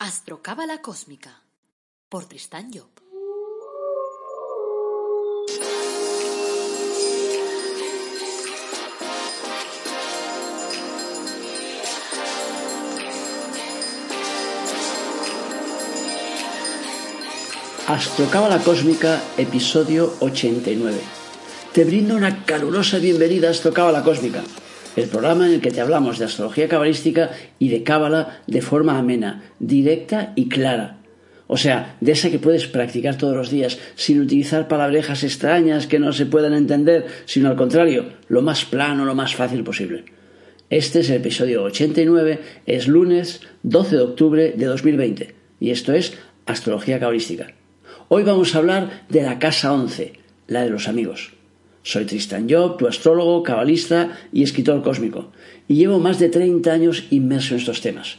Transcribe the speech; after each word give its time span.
Astrocábala 0.00 0.80
Cósmica 0.80 1.42
por 2.08 2.24
Tristán 2.26 2.70
Job. 2.72 2.86
Astrocábala 17.88 18.62
Cósmica, 18.62 19.20
episodio 19.36 20.14
89. 20.20 21.00
Te 21.72 21.84
brindo 21.84 22.14
una 22.14 22.44
calurosa 22.44 22.98
bienvenida 22.98 23.48
a 23.48 23.50
Astrocábala 23.50 24.04
Cósmica, 24.04 24.44
el 24.98 25.08
programa 25.08 25.46
en 25.46 25.54
el 25.54 25.60
que 25.60 25.70
te 25.70 25.80
hablamos 25.80 26.18
de 26.18 26.24
astrología 26.24 26.68
cabalística 26.68 27.30
y 27.58 27.68
de 27.68 27.82
cábala 27.82 28.40
de 28.46 28.62
forma 28.62 28.98
amena, 28.98 29.42
directa 29.58 30.32
y 30.34 30.48
clara. 30.48 30.98
O 31.46 31.56
sea, 31.56 31.96
de 32.00 32.12
esa 32.12 32.30
que 32.30 32.38
puedes 32.38 32.66
practicar 32.66 33.16
todos 33.16 33.36
los 33.36 33.50
días, 33.50 33.78
sin 33.94 34.20
utilizar 34.20 34.68
palabrejas 34.68 35.24
extrañas 35.24 35.86
que 35.86 35.98
no 35.98 36.12
se 36.12 36.26
puedan 36.26 36.52
entender, 36.52 37.06
sino 37.24 37.48
al 37.48 37.56
contrario, 37.56 38.06
lo 38.28 38.42
más 38.42 38.64
plano, 38.64 39.04
lo 39.04 39.14
más 39.14 39.34
fácil 39.34 39.64
posible. 39.64 40.04
Este 40.68 41.00
es 41.00 41.08
el 41.08 41.16
episodio 41.16 41.62
89, 41.62 42.40
es 42.66 42.88
lunes 42.88 43.40
12 43.62 43.96
de 43.96 44.02
octubre 44.02 44.52
de 44.54 44.66
2020, 44.66 45.34
y 45.60 45.70
esto 45.70 45.94
es 45.94 46.18
Astrología 46.44 47.00
Cabalística. 47.00 47.54
Hoy 48.08 48.24
vamos 48.24 48.54
a 48.54 48.58
hablar 48.58 49.04
de 49.08 49.22
la 49.22 49.38
casa 49.38 49.72
11, 49.72 50.12
la 50.48 50.62
de 50.62 50.70
los 50.70 50.88
amigos. 50.88 51.37
Soy 51.88 52.04
Tristan 52.04 52.46
Job, 52.50 52.76
tu 52.76 52.86
astrólogo, 52.86 53.42
cabalista 53.42 54.10
y 54.30 54.42
escritor 54.42 54.82
cósmico, 54.82 55.32
y 55.68 55.76
llevo 55.76 55.98
más 55.98 56.18
de 56.18 56.28
30 56.28 56.70
años 56.70 57.06
inmerso 57.08 57.54
en 57.54 57.60
estos 57.60 57.80
temas. 57.80 58.18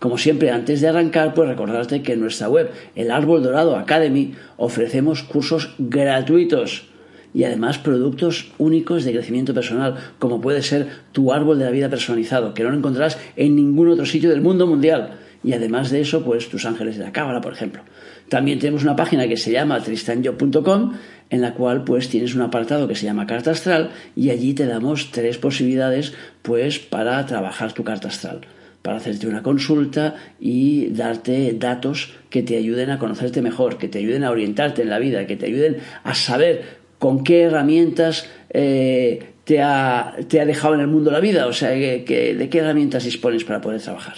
Como 0.00 0.18
siempre, 0.18 0.50
antes 0.50 0.80
de 0.80 0.88
arrancar, 0.88 1.32
pues 1.32 1.48
recordarte 1.48 2.02
que 2.02 2.14
en 2.14 2.20
nuestra 2.20 2.48
web, 2.48 2.72
el 2.96 3.12
Árbol 3.12 3.44
Dorado 3.44 3.76
Academy, 3.76 4.34
ofrecemos 4.56 5.22
cursos 5.22 5.76
gratuitos 5.78 6.88
y 7.32 7.44
además 7.44 7.78
productos 7.78 8.50
únicos 8.58 9.04
de 9.04 9.12
crecimiento 9.12 9.54
personal, 9.54 9.94
como 10.18 10.40
puede 10.40 10.62
ser 10.62 10.88
tu 11.12 11.32
árbol 11.32 11.60
de 11.60 11.66
la 11.66 11.70
vida 11.70 11.88
personalizado, 11.88 12.52
que 12.52 12.64
no 12.64 12.70
lo 12.70 12.78
encontrarás 12.78 13.16
en 13.36 13.54
ningún 13.54 13.90
otro 13.90 14.06
sitio 14.06 14.30
del 14.30 14.40
mundo 14.40 14.66
mundial. 14.66 15.20
Y 15.44 15.52
además 15.52 15.90
de 15.90 16.00
eso, 16.00 16.24
pues 16.24 16.48
tus 16.48 16.64
ángeles 16.64 16.96
de 16.96 17.04
la 17.04 17.12
cábala, 17.12 17.40
por 17.40 17.52
ejemplo. 17.52 17.82
También 18.28 18.58
tenemos 18.58 18.82
una 18.82 18.96
página 18.96 19.28
que 19.28 19.36
se 19.36 19.52
llama 19.52 19.80
tristanyo.com 19.80 20.94
en 21.30 21.40
la 21.40 21.54
cual 21.54 21.84
pues 21.84 22.08
tienes 22.08 22.34
un 22.34 22.42
apartado 22.42 22.88
que 22.88 22.94
se 22.94 23.04
llama 23.04 23.26
carta 23.26 23.50
astral 23.50 23.90
y 24.16 24.30
allí 24.30 24.54
te 24.54 24.66
damos 24.66 25.10
tres 25.10 25.38
posibilidades 25.38 26.14
pues 26.42 26.78
para 26.78 27.24
trabajar 27.26 27.72
tu 27.72 27.84
carta 27.84 28.08
astral 28.08 28.40
para 28.84 28.98
hacerte 28.98 29.26
una 29.26 29.42
consulta 29.42 30.14
y 30.38 30.88
darte 30.90 31.54
datos 31.54 32.12
que 32.28 32.42
te 32.42 32.58
ayuden 32.58 32.90
a 32.90 32.98
conocerte 32.98 33.40
mejor, 33.40 33.78
que 33.78 33.88
te 33.88 33.98
ayuden 33.98 34.24
a 34.24 34.30
orientarte 34.30 34.82
en 34.82 34.90
la 34.90 34.98
vida, 34.98 35.26
que 35.26 35.36
te 35.36 35.46
ayuden 35.46 35.78
a 36.02 36.14
saber 36.14 36.80
con 36.98 37.24
qué 37.24 37.44
herramientas 37.44 38.28
eh, 38.50 39.32
te, 39.44 39.62
ha, 39.62 40.14
te, 40.28 40.38
ha, 40.38 40.44
dejado 40.44 40.74
en 40.74 40.80
el 40.80 40.88
mundo 40.88 41.10
la 41.10 41.20
vida, 41.20 41.46
o 41.46 41.54
sea, 41.54 41.70
de 41.70 42.04
qué 42.04 42.58
herramientas 42.58 43.04
dispones 43.04 43.44
para 43.44 43.62
poder 43.62 43.80
trabajar. 43.80 44.16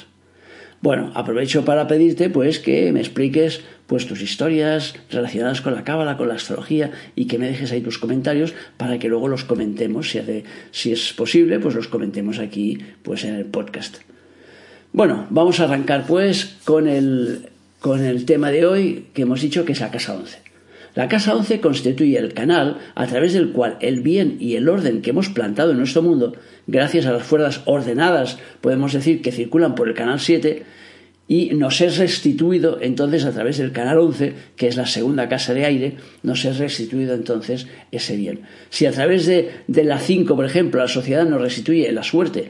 Bueno, 0.87 1.11
aprovecho 1.15 1.65
para 1.65 1.89
pedirte 1.89 2.31
pues 2.31 2.61
que 2.61 2.93
me 2.93 3.01
expliques 3.01 3.61
pues 3.89 4.07
tus 4.07 4.23
historias 4.23 4.95
relacionadas 5.11 5.61
con 5.61 5.75
la 5.75 5.83
cábala, 5.83 6.17
con 6.17 6.29
la 6.29 6.35
astrología 6.35 6.93
y 7.17 7.27
que 7.27 7.39
me 7.39 7.49
dejes 7.49 7.73
ahí 7.73 7.81
tus 7.81 7.99
comentarios 7.99 8.55
para 8.77 9.01
que 9.01 9.09
luego 9.09 9.27
los 9.27 9.43
comentemos, 9.43 10.15
si, 10.71 10.93
es 10.93 11.13
posible, 11.13 11.59
pues 11.59 11.75
los 11.75 11.89
comentemos 11.89 12.39
aquí 12.39 12.79
pues 13.03 13.25
en 13.25 13.35
el 13.35 13.47
podcast. 13.47 13.97
Bueno, 14.93 15.27
vamos 15.31 15.59
a 15.59 15.65
arrancar 15.65 16.07
pues 16.07 16.55
con 16.65 16.87
el, 16.87 17.49
con 17.81 18.05
el 18.05 18.25
tema 18.25 18.53
de 18.53 18.65
hoy 18.65 19.07
que 19.13 19.23
hemos 19.23 19.41
dicho 19.41 19.65
que 19.65 19.73
es 19.73 19.81
la 19.81 19.91
casa 19.91 20.15
11. 20.15 20.46
La 20.97 21.09
casa 21.09 21.37
11 21.37 21.61
constituye 21.61 22.17
el 22.17 22.33
canal 22.33 22.79
a 22.95 23.07
través 23.07 23.35
del 23.35 23.53
cual 23.53 23.77
el 23.81 24.01
bien 24.01 24.39
y 24.41 24.57
el 24.57 24.67
orden 24.67 25.03
que 25.03 25.11
hemos 25.11 25.29
plantado 25.29 25.73
en 25.73 25.77
nuestro 25.77 26.01
mundo, 26.01 26.35
gracias 26.67 27.05
a 27.05 27.13
las 27.13 27.23
fuerzas 27.23 27.61
ordenadas, 27.67 28.39
podemos 28.63 28.95
decir, 28.95 29.21
que 29.21 29.31
circulan 29.31 29.75
por 29.75 29.89
el 29.89 29.95
canal 29.95 30.19
7, 30.19 30.63
y 31.29 31.51
nos 31.55 31.83
es 31.83 31.99
restituido 31.99 32.79
entonces 32.81 33.27
a 33.27 33.33
través 33.33 33.59
del 33.59 33.73
canal 33.73 33.99
11, 33.99 34.33
que 34.57 34.69
es 34.69 34.77
la 34.79 34.87
segunda 34.87 35.29
casa 35.29 35.53
de 35.53 35.67
aire, 35.67 35.97
nos 36.23 36.47
es 36.47 36.57
restituido 36.57 37.15
entonces 37.15 37.67
ese 37.93 38.17
bien. 38.17 38.41
Si 38.71 38.87
a 38.87 38.93
través 38.93 39.27
de, 39.27 39.51
de 39.67 39.85
la 39.85 39.99
5, 39.99 40.35
por 40.35 40.47
ejemplo, 40.47 40.81
la 40.81 40.89
sociedad 40.89 41.27
nos 41.27 41.43
restituye 41.43 41.93
la 41.93 42.05
suerte 42.05 42.49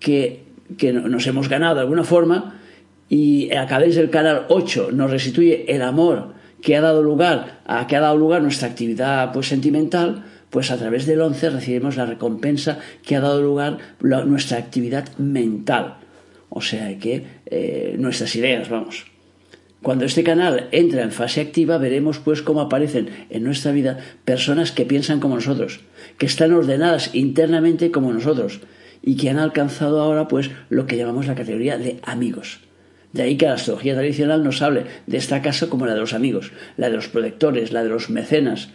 que, 0.00 0.40
que 0.76 0.92
nos 0.92 1.28
hemos 1.28 1.48
ganado 1.48 1.76
de 1.76 1.82
alguna 1.82 2.02
forma, 2.02 2.60
y 3.08 3.54
a 3.54 3.68
través 3.68 3.94
del 3.94 4.10
canal 4.10 4.46
8 4.48 4.90
nos 4.90 5.12
restituye 5.12 5.66
el 5.68 5.82
amor 5.82 6.34
que 6.64 6.76
ha 6.76 6.80
dado 6.80 7.02
lugar 7.02 7.60
a 7.66 7.86
que 7.86 7.94
ha 7.94 8.00
dado 8.00 8.16
lugar 8.16 8.42
nuestra 8.42 8.68
actividad 8.68 9.32
pues 9.32 9.48
sentimental, 9.48 10.24
pues 10.48 10.70
a 10.70 10.78
través 10.78 11.04
del 11.04 11.20
11 11.20 11.50
recibimos 11.50 11.96
la 11.96 12.06
recompensa 12.06 12.78
que 13.04 13.16
ha 13.16 13.20
dado 13.20 13.42
lugar 13.42 13.78
nuestra 14.00 14.56
actividad 14.58 15.06
mental, 15.18 15.98
o 16.48 16.62
sea 16.62 16.98
que 16.98 17.22
eh, 17.46 17.96
nuestras 17.98 18.34
ideas, 18.34 18.70
vamos. 18.70 19.04
Cuando 19.82 20.06
este 20.06 20.24
canal 20.24 20.68
entra 20.72 21.02
en 21.02 21.12
fase 21.12 21.42
activa, 21.42 21.76
veremos 21.76 22.18
pues 22.18 22.40
cómo 22.40 22.62
aparecen 22.62 23.10
en 23.28 23.44
nuestra 23.44 23.70
vida 23.70 23.98
personas 24.24 24.72
que 24.72 24.86
piensan 24.86 25.20
como 25.20 25.34
nosotros, 25.34 25.80
que 26.16 26.24
están 26.24 26.54
ordenadas 26.54 27.14
internamente 27.14 27.90
como 27.90 28.10
nosotros 28.10 28.60
y 29.02 29.16
que 29.16 29.28
han 29.28 29.38
alcanzado 29.38 30.00
ahora 30.00 30.28
pues 30.28 30.50
lo 30.70 30.86
que 30.86 30.96
llamamos 30.96 31.26
la 31.26 31.34
categoría 31.34 31.76
de 31.76 31.98
amigos. 32.04 32.60
De 33.14 33.22
ahí 33.22 33.36
que 33.36 33.46
la 33.46 33.54
astrología 33.54 33.94
tradicional 33.94 34.42
nos 34.42 34.60
hable 34.60 34.86
de 35.06 35.16
esta 35.16 35.40
casa 35.40 35.68
como 35.68 35.86
la 35.86 35.94
de 35.94 36.00
los 36.00 36.14
amigos, 36.14 36.50
la 36.76 36.90
de 36.90 36.96
los 36.96 37.08
protectores, 37.08 37.70
la 37.70 37.84
de 37.84 37.88
los 37.88 38.10
mecenas, 38.10 38.70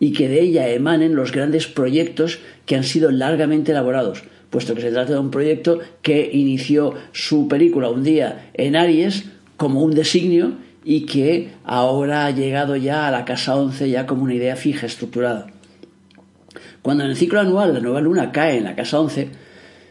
y 0.00 0.12
que 0.12 0.28
de 0.28 0.40
ella 0.40 0.68
emanen 0.68 1.14
los 1.14 1.30
grandes 1.30 1.68
proyectos 1.68 2.40
que 2.66 2.74
han 2.74 2.82
sido 2.82 3.12
largamente 3.12 3.70
elaborados, 3.70 4.24
puesto 4.50 4.74
que 4.74 4.80
se 4.80 4.90
trata 4.90 5.12
de 5.12 5.20
un 5.20 5.30
proyecto 5.30 5.78
que 6.02 6.28
inició 6.32 6.94
su 7.12 7.46
película 7.46 7.88
un 7.88 8.02
día 8.02 8.50
en 8.54 8.74
Aries 8.74 9.26
como 9.56 9.80
un 9.80 9.94
designio 9.94 10.54
y 10.84 11.06
que 11.06 11.52
ahora 11.62 12.26
ha 12.26 12.32
llegado 12.32 12.74
ya 12.74 13.06
a 13.06 13.12
la 13.12 13.24
casa 13.24 13.54
11 13.54 13.90
ya 13.90 14.06
como 14.06 14.24
una 14.24 14.34
idea 14.34 14.56
fija, 14.56 14.86
estructurada. 14.86 15.46
Cuando 16.82 17.04
en 17.04 17.10
el 17.10 17.16
ciclo 17.16 17.38
anual 17.38 17.74
la 17.74 17.80
nueva 17.80 18.00
luna 18.00 18.32
cae 18.32 18.58
en 18.58 18.64
la 18.64 18.74
casa 18.74 18.98
11, 18.98 19.28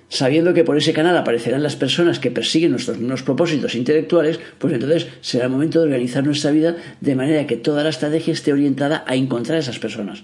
sabiendo 0.10 0.54
que 0.54 0.64
por 0.64 0.78
ese 0.78 0.94
canal 0.94 1.18
aparecerán 1.18 1.64
las 1.64 1.76
personas 1.76 2.20
que 2.20 2.32
persiguen 2.32 2.72
nuestros 2.72 3.24
propósitos 3.24 3.76
intelectuales, 3.76 4.40
pues 4.58 4.74
entonces 4.74 5.08
será 5.22 5.46
el 5.46 5.52
momento 5.52 5.80
de 5.80 5.86
organizar 5.86 6.24
nuestra 6.24 6.52
vida 6.52 6.78
de 7.02 7.16
manera 7.16 7.48
que 7.48 7.58
toda 7.58 7.84
la 7.84 7.90
estrategia 7.90 8.34
esté 8.34 8.54
orientada 8.54 9.04
a 9.08 9.16
encontrar 9.16 9.58
a 9.58 9.62
esas 9.62 9.80
personas. 9.80 10.24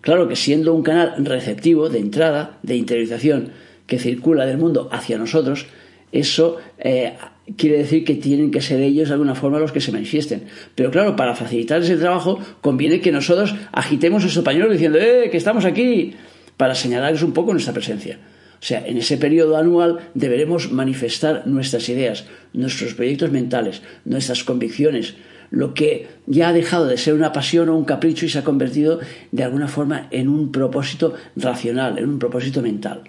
Claro 0.00 0.28
que 0.28 0.36
siendo 0.36 0.74
un 0.74 0.82
canal 0.82 1.14
receptivo 1.24 1.88
de 1.88 1.98
entrada, 1.98 2.58
de 2.62 2.76
interiorización, 2.76 3.50
que 3.86 3.98
circula 3.98 4.46
del 4.46 4.58
mundo 4.58 4.88
hacia 4.92 5.18
nosotros, 5.18 5.66
eso 6.12 6.58
eh, 6.78 7.14
quiere 7.56 7.78
decir 7.78 8.04
que 8.04 8.14
tienen 8.14 8.50
que 8.50 8.60
ser 8.60 8.80
ellos 8.80 9.08
de 9.08 9.14
alguna 9.14 9.34
forma 9.34 9.58
los 9.58 9.72
que 9.72 9.80
se 9.80 9.92
manifiesten. 9.92 10.44
Pero 10.74 10.90
claro, 10.90 11.16
para 11.16 11.34
facilitar 11.34 11.82
ese 11.82 11.96
trabajo 11.96 12.38
conviene 12.60 13.00
que 13.00 13.12
nosotros 13.12 13.54
agitemos 13.72 14.22
nuestro 14.22 14.44
pañuelo 14.44 14.70
diciendo 14.72 14.98
¡eh, 14.98 15.28
que 15.30 15.36
estamos 15.36 15.64
aquí! 15.64 16.14
para 16.56 16.74
señalarles 16.74 17.22
un 17.22 17.32
poco 17.32 17.52
nuestra 17.52 17.74
presencia. 17.74 18.18
O 18.60 18.64
sea, 18.64 18.86
en 18.86 18.96
ese 18.96 19.16
periodo 19.16 19.56
anual 19.56 20.10
deberemos 20.14 20.72
manifestar 20.72 21.46
nuestras 21.46 21.88
ideas, 21.88 22.24
nuestros 22.52 22.94
proyectos 22.94 23.30
mentales, 23.30 23.82
nuestras 24.04 24.44
convicciones, 24.44 25.14
lo 25.50 25.74
que 25.74 26.08
ya 26.26 26.48
ha 26.48 26.52
dejado 26.52 26.86
de 26.86 26.96
ser 26.96 27.14
una 27.14 27.32
pasión 27.32 27.68
o 27.68 27.76
un 27.76 27.84
capricho 27.84 28.26
y 28.26 28.28
se 28.28 28.38
ha 28.38 28.44
convertido 28.44 29.00
de 29.30 29.44
alguna 29.44 29.68
forma 29.68 30.08
en 30.10 30.28
un 30.28 30.52
propósito 30.52 31.14
racional, 31.36 31.98
en 31.98 32.08
un 32.08 32.18
propósito 32.18 32.62
mental. 32.62 33.02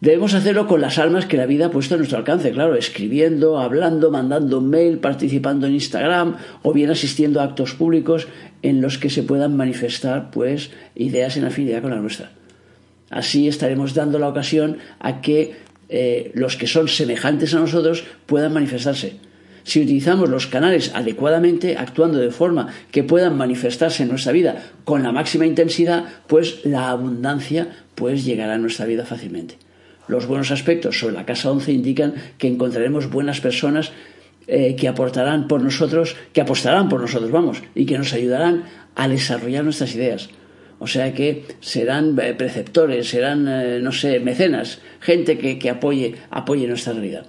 Debemos 0.00 0.32
hacerlo 0.34 0.68
con 0.68 0.80
las 0.80 0.98
armas 0.98 1.26
que 1.26 1.36
la 1.36 1.46
vida 1.46 1.66
ha 1.66 1.70
puesto 1.72 1.94
a 1.96 1.98
nuestro 1.98 2.18
alcance, 2.18 2.52
claro, 2.52 2.76
escribiendo, 2.76 3.58
hablando, 3.58 4.12
mandando 4.12 4.60
mail, 4.60 4.98
participando 4.98 5.66
en 5.66 5.74
Instagram 5.74 6.36
o 6.62 6.72
bien 6.72 6.90
asistiendo 6.90 7.40
a 7.40 7.44
actos 7.44 7.74
públicos 7.74 8.28
en 8.62 8.80
los 8.80 8.98
que 8.98 9.10
se 9.10 9.24
puedan 9.24 9.56
manifestar 9.56 10.30
pues 10.30 10.70
ideas 10.94 11.36
en 11.36 11.46
afinidad 11.46 11.82
con 11.82 11.90
la 11.90 11.96
nuestra. 11.96 12.30
Así 13.10 13.48
estaremos 13.48 13.94
dando 13.94 14.18
la 14.18 14.28
ocasión 14.28 14.78
a 15.00 15.20
que 15.20 15.56
eh, 15.88 16.30
los 16.34 16.56
que 16.56 16.66
son 16.66 16.88
semejantes 16.88 17.54
a 17.54 17.60
nosotros 17.60 18.04
puedan 18.26 18.52
manifestarse. 18.52 19.16
Si 19.64 19.82
utilizamos 19.82 20.30
los 20.30 20.46
canales 20.46 20.92
adecuadamente, 20.94 21.76
actuando 21.76 22.18
de 22.18 22.30
forma 22.30 22.68
que 22.90 23.04
puedan 23.04 23.36
manifestarse 23.36 24.02
en 24.02 24.08
nuestra 24.08 24.32
vida 24.32 24.62
con 24.84 25.02
la 25.02 25.12
máxima 25.12 25.46
intensidad, 25.46 26.04
pues 26.26 26.64
la 26.64 26.88
abundancia 26.88 27.68
pues 27.94 28.24
llegará 28.24 28.54
a 28.54 28.58
nuestra 28.58 28.86
vida 28.86 29.04
fácilmente. 29.04 29.58
Los 30.06 30.26
buenos 30.26 30.50
aspectos 30.50 30.98
sobre 30.98 31.14
la 31.14 31.26
casa 31.26 31.50
11 31.50 31.70
indican 31.72 32.14
que 32.38 32.48
encontraremos 32.48 33.10
buenas 33.10 33.42
personas 33.42 33.92
eh, 34.46 34.74
que 34.74 34.88
aportarán 34.88 35.48
por 35.48 35.62
nosotros, 35.62 36.16
que 36.32 36.40
apostarán 36.40 36.88
por 36.88 37.02
nosotros, 37.02 37.30
vamos, 37.30 37.62
y 37.74 37.84
que 37.84 37.98
nos 37.98 38.14
ayudarán 38.14 38.64
a 38.94 39.06
desarrollar 39.06 39.64
nuestras 39.64 39.94
ideas. 39.94 40.30
O 40.78 40.86
sea 40.86 41.12
que 41.12 41.44
serán 41.60 42.16
eh, 42.20 42.34
preceptores, 42.34 43.08
serán, 43.08 43.48
eh, 43.48 43.80
no 43.82 43.92
sé, 43.92 44.20
mecenas, 44.20 44.80
gente 45.00 45.38
que, 45.38 45.70
apoye, 45.70 46.14
apoye 46.30 46.66
nuestra 46.66 46.92
realidad. 46.92 47.26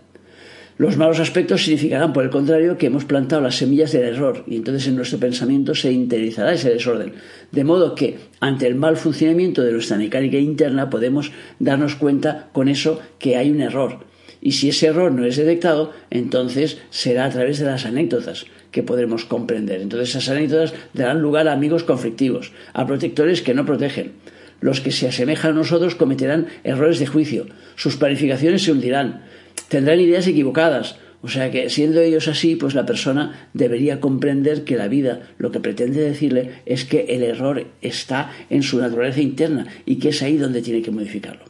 Los 0.77 0.95
malos 0.95 1.19
aspectos 1.19 1.63
significarán, 1.63 2.13
por 2.13 2.23
el 2.23 2.29
contrario, 2.29 2.77
que 2.77 2.85
hemos 2.85 3.03
plantado 3.03 3.41
las 3.41 3.55
semillas 3.55 3.91
del 3.91 4.05
error 4.05 4.45
y 4.47 4.55
entonces 4.55 4.87
en 4.87 4.95
nuestro 4.95 5.19
pensamiento 5.19 5.75
se 5.75 5.91
interiorizará 5.91 6.53
ese 6.53 6.69
desorden. 6.69 7.13
De 7.51 7.65
modo 7.65 7.95
que, 7.95 8.17
ante 8.39 8.65
el 8.65 8.75
mal 8.75 8.95
funcionamiento 8.95 9.61
de 9.61 9.73
nuestra 9.73 9.97
mecánica 9.97 10.37
interna, 10.37 10.89
podemos 10.89 11.33
darnos 11.59 11.95
cuenta 11.95 12.47
con 12.53 12.69
eso 12.69 13.01
que 13.19 13.35
hay 13.35 13.51
un 13.51 13.59
error. 13.59 14.05
Y 14.39 14.53
si 14.53 14.69
ese 14.69 14.87
error 14.87 15.11
no 15.11 15.25
es 15.25 15.35
detectado, 15.35 15.91
entonces 16.11 16.77
será 16.91 17.25
a 17.25 17.29
través 17.29 17.59
de 17.59 17.65
las 17.65 17.85
anécdotas 17.85 18.45
que 18.71 18.83
podremos 18.83 19.25
comprender. 19.25 19.81
Entonces 19.81 20.09
esas 20.09 20.29
anécdotas 20.29 20.73
darán 20.93 21.21
lugar 21.21 21.47
a 21.47 21.53
amigos 21.53 21.83
conflictivos, 21.83 22.51
a 22.73 22.85
protectores 22.85 23.41
que 23.41 23.53
no 23.53 23.65
protegen. 23.65 24.13
Los 24.61 24.81
que 24.81 24.91
se 24.91 25.07
asemejan 25.07 25.51
a 25.51 25.55
nosotros 25.55 25.95
cometerán 25.95 26.47
errores 26.63 26.99
de 26.99 27.07
juicio, 27.07 27.47
sus 27.75 27.95
planificaciones 27.95 28.63
se 28.63 28.71
hundirán, 28.71 29.23
tendrán 29.69 29.99
ideas 29.99 30.27
equivocadas. 30.27 30.97
O 31.21 31.27
sea 31.27 31.51
que 31.51 31.69
siendo 31.69 31.99
ellos 31.99 32.29
así, 32.29 32.55
pues 32.55 32.75
la 32.75 32.85
persona 32.85 33.49
debería 33.53 33.99
comprender 33.99 34.63
que 34.63 34.77
la 34.77 34.87
vida 34.87 35.27
lo 35.37 35.51
que 35.51 35.59
pretende 35.59 35.99
decirle 35.99 36.61
es 36.65 36.85
que 36.85 37.07
el 37.09 37.23
error 37.23 37.67
está 37.81 38.31
en 38.49 38.63
su 38.63 38.79
naturaleza 38.79 39.19
interna 39.19 39.67
y 39.85 39.97
que 39.97 40.09
es 40.09 40.21
ahí 40.21 40.37
donde 40.37 40.61
tiene 40.61 40.81
que 40.81 40.91
modificarlo. 40.91 41.43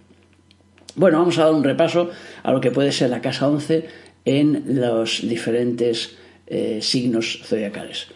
Bueno, 0.95 1.19
vamos 1.19 1.37
a 1.37 1.45
dar 1.45 1.53
un 1.53 1.63
repaso 1.63 2.09
a 2.41 2.51
lo 2.51 2.61
que 2.61 2.71
puede 2.71 2.91
ser 2.91 3.11
la 3.11 3.21
casa 3.21 3.47
11 3.47 3.85
en 4.25 4.63
los 4.79 5.21
diferentes 5.27 6.17
eh, 6.49 6.79
signos 6.81 7.41
zodiacales. 7.43 8.07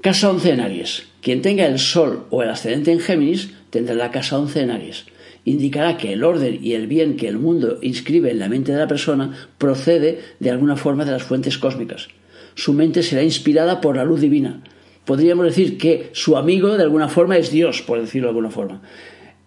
Casa 0.00 0.30
11 0.30 0.50
en 0.50 0.60
Aries. 0.60 1.04
Quien 1.22 1.40
tenga 1.40 1.66
el 1.66 1.78
Sol 1.78 2.26
o 2.30 2.42
el 2.42 2.50
ascendente 2.50 2.92
en 2.92 3.00
Géminis 3.00 3.50
tendrá 3.70 3.94
la 3.94 4.10
casa 4.10 4.38
11 4.38 4.60
en 4.60 4.70
Aries 4.70 5.04
indicará 5.44 5.96
que 5.96 6.12
el 6.12 6.24
orden 6.24 6.58
y 6.62 6.72
el 6.72 6.86
bien 6.86 7.16
que 7.16 7.28
el 7.28 7.38
mundo 7.38 7.78
inscribe 7.82 8.30
en 8.30 8.38
la 8.38 8.48
mente 8.48 8.72
de 8.72 8.78
la 8.78 8.88
persona 8.88 9.48
procede 9.58 10.20
de 10.40 10.50
alguna 10.50 10.76
forma 10.76 11.04
de 11.04 11.12
las 11.12 11.22
fuentes 11.22 11.58
cósmicas. 11.58 12.08
Su 12.54 12.72
mente 12.72 13.02
será 13.02 13.22
inspirada 13.22 13.80
por 13.80 13.96
la 13.96 14.04
luz 14.04 14.20
divina. 14.20 14.62
Podríamos 15.04 15.44
decir 15.44 15.76
que 15.76 16.08
su 16.12 16.36
amigo 16.36 16.76
de 16.76 16.82
alguna 16.82 17.08
forma 17.08 17.36
es 17.36 17.50
Dios, 17.50 17.82
por 17.82 18.00
decirlo 18.00 18.28
de 18.28 18.30
alguna 18.30 18.50
forma. 18.50 18.82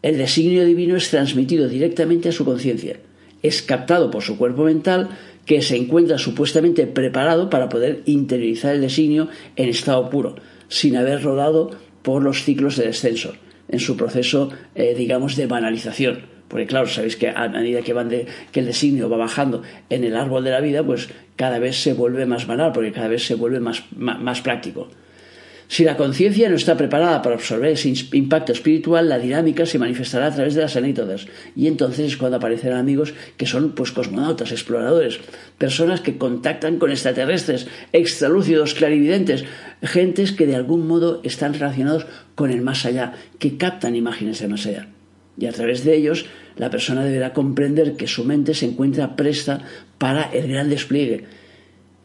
El 0.04 0.18
designio 0.18 0.66
divino 0.66 0.96
es 0.96 1.10
transmitido 1.10 1.68
directamente 1.68 2.30
a 2.30 2.32
su 2.32 2.46
conciencia. 2.46 3.00
Es 3.42 3.62
captado 3.62 4.12
por 4.12 4.22
su 4.22 4.38
cuerpo 4.38 4.66
mental 4.66 5.10
que 5.48 5.62
se 5.62 5.78
encuentra 5.78 6.20
supuestamente 6.20 6.86
preparado 6.86 7.50
para 7.50 7.70
poder 7.70 8.04
interiorizar 8.06 8.76
el 8.76 8.82
designio 8.82 9.30
en 9.56 9.70
estado 9.70 10.10
puro, 10.10 10.36
sin 10.68 10.98
haber 10.98 11.24
rodado 11.24 11.72
por 12.04 12.22
los 12.22 12.44
ciclos 12.44 12.76
de 12.76 12.88
descenso 12.88 13.34
en 13.70 13.80
su 13.80 13.98
proceso, 13.98 14.50
eh, 14.76 14.94
digamos, 14.96 15.36
de 15.38 15.48
banalización. 15.48 16.26
Porque 16.50 16.68
claro, 16.68 16.88
sabéis 16.88 17.16
que 17.16 17.30
a 17.30 17.48
medida 17.48 17.82
que, 17.82 17.94
van 17.94 18.10
de, 18.10 18.28
que 18.52 18.60
el 18.60 18.68
designio 18.68 19.10
va 19.10 19.18
bajando 19.18 19.64
en 19.90 20.04
el 20.04 20.16
árbol 20.16 20.44
de 20.44 20.52
la 20.52 20.62
vida, 20.62 20.86
pues 20.86 21.10
cada 21.36 21.60
vez 21.60 21.82
se 21.82 21.94
vuelve 21.94 22.26
más 22.26 22.46
banal, 22.46 22.72
porque 22.74 22.92
cada 22.92 23.08
vez 23.08 23.26
se 23.26 23.36
vuelve 23.36 23.60
más, 23.60 23.84
más 23.96 24.42
práctico. 24.42 24.90
Si 25.70 25.84
la 25.84 25.98
conciencia 25.98 26.48
no 26.50 26.56
está 26.56 26.78
preparada 26.78 27.22
para 27.22 27.36
absorber 27.36 27.72
ese 27.72 27.94
impacto 28.14 28.54
espiritual, 28.54 29.10
la 29.10 29.20
dinámica 29.20 29.66
se 29.66 29.78
manifestará 29.78 30.28
a 30.28 30.34
través 30.34 30.56
de 30.56 30.62
las 30.62 30.78
anécdotas. 30.78 31.28
Y 31.58 31.68
entonces 31.68 32.08
es 32.08 32.18
cuando 32.18 32.38
aparecerán 32.38 32.80
amigos 32.80 33.14
que 33.36 33.46
son 33.46 33.72
pues 33.72 33.92
cosmonautas, 33.92 34.52
exploradores, 34.52 35.20
personas 35.58 36.00
que 36.00 36.18
contactan 36.18 36.80
con 36.80 36.90
extraterrestres, 36.90 37.68
extralúcidos, 37.92 38.76
clarividentes, 38.76 39.44
gentes 39.82 40.32
que 40.32 40.48
de 40.48 40.56
algún 40.56 40.88
modo 40.88 41.20
están 41.24 41.54
relacionados 41.54 42.06
con 42.36 42.50
el 42.50 42.62
más 42.62 42.86
allá, 42.86 43.14
que 43.38 43.58
captan 43.58 43.96
imágenes 43.96 44.40
del 44.40 44.52
más 44.52 44.66
allá. 44.66 44.88
Y 45.38 45.48
a 45.48 45.52
través 45.52 45.84
de 45.84 45.96
ellos, 45.96 46.26
la 46.56 46.70
persona 46.70 47.04
deberá 47.04 47.34
comprender 47.34 47.98
que 47.98 48.08
su 48.08 48.24
mente 48.24 48.54
se 48.54 48.66
encuentra 48.66 49.16
presta 49.18 49.62
para 49.98 50.24
el 50.32 50.48
gran 50.48 50.70
despliegue 50.70 51.26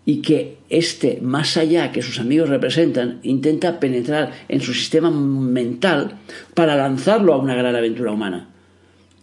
y 0.05 0.21
que 0.23 0.59
este, 0.69 1.21
más 1.23 1.57
allá 1.57 1.93
que 1.93 2.03
sus 2.03 2.19
amigos 2.19 2.49
representan, 2.49 3.21
intenta 3.23 3.79
penetrar 3.79 4.33
en 4.49 4.61
su 4.61 4.75
sistema 4.75 5.11
mental 5.11 6.19
para 6.55 6.77
lanzarlo 6.77 7.35
a 7.35 7.39
una 7.39 7.55
gran 7.55 7.77
aventura 7.77 8.13
humana. 8.13 8.49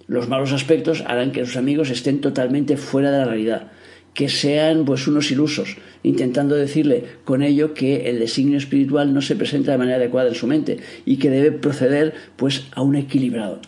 Los 0.08 0.30
malos 0.30 0.54
aspectos 0.54 1.04
harán 1.06 1.32
que 1.32 1.46
sus 1.46 1.58
amigos 1.58 1.90
estén 1.90 2.22
totalmente 2.22 2.78
fuera 2.78 3.12
de 3.12 3.18
la 3.20 3.26
realidad, 3.26 3.72
que 4.14 4.30
sean 4.30 4.86
pues 4.86 5.08
unos 5.08 5.32
ilusos, 5.32 5.78
intentando 6.02 6.56
decirle 6.56 7.04
con 7.26 7.44
ello 7.44 7.74
que 7.74 8.10
el 8.10 8.20
designio 8.20 8.58
espiritual 8.58 9.14
no 9.14 9.22
se 9.22 9.36
presenta 9.36 9.72
de 9.72 9.78
manera 9.78 9.98
adecuada 9.98 10.30
en 10.30 10.36
su 10.36 10.48
mente 10.48 10.78
y 11.06 11.18
que 11.18 11.30
debe 11.30 11.52
proceder 11.52 12.14
pues 12.38 12.68
a 12.74 12.82
un 12.82 12.96
equilibrado. 12.96 13.60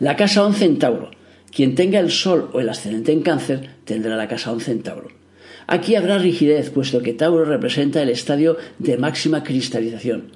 La 0.00 0.16
casa 0.16 0.44
11 0.44 0.64
en 0.64 0.78
Tauro. 0.78 1.10
Quien 1.50 1.76
tenga 1.76 2.00
el 2.00 2.10
sol 2.10 2.50
o 2.52 2.60
el 2.60 2.68
ascendente 2.68 3.12
en 3.12 3.22
cáncer 3.22 3.70
tendrá 3.84 4.16
la 4.16 4.26
casa 4.26 4.50
11 4.52 4.72
en 4.72 4.82
Tauro. 4.82 5.23
Aquí 5.66 5.96
habrá 5.96 6.18
rigidez, 6.18 6.70
puesto 6.70 7.02
que 7.02 7.14
Tauro 7.14 7.44
representa 7.44 8.02
el 8.02 8.10
estadio 8.10 8.56
de 8.78 8.98
máxima 8.98 9.42
cristalización. 9.42 10.32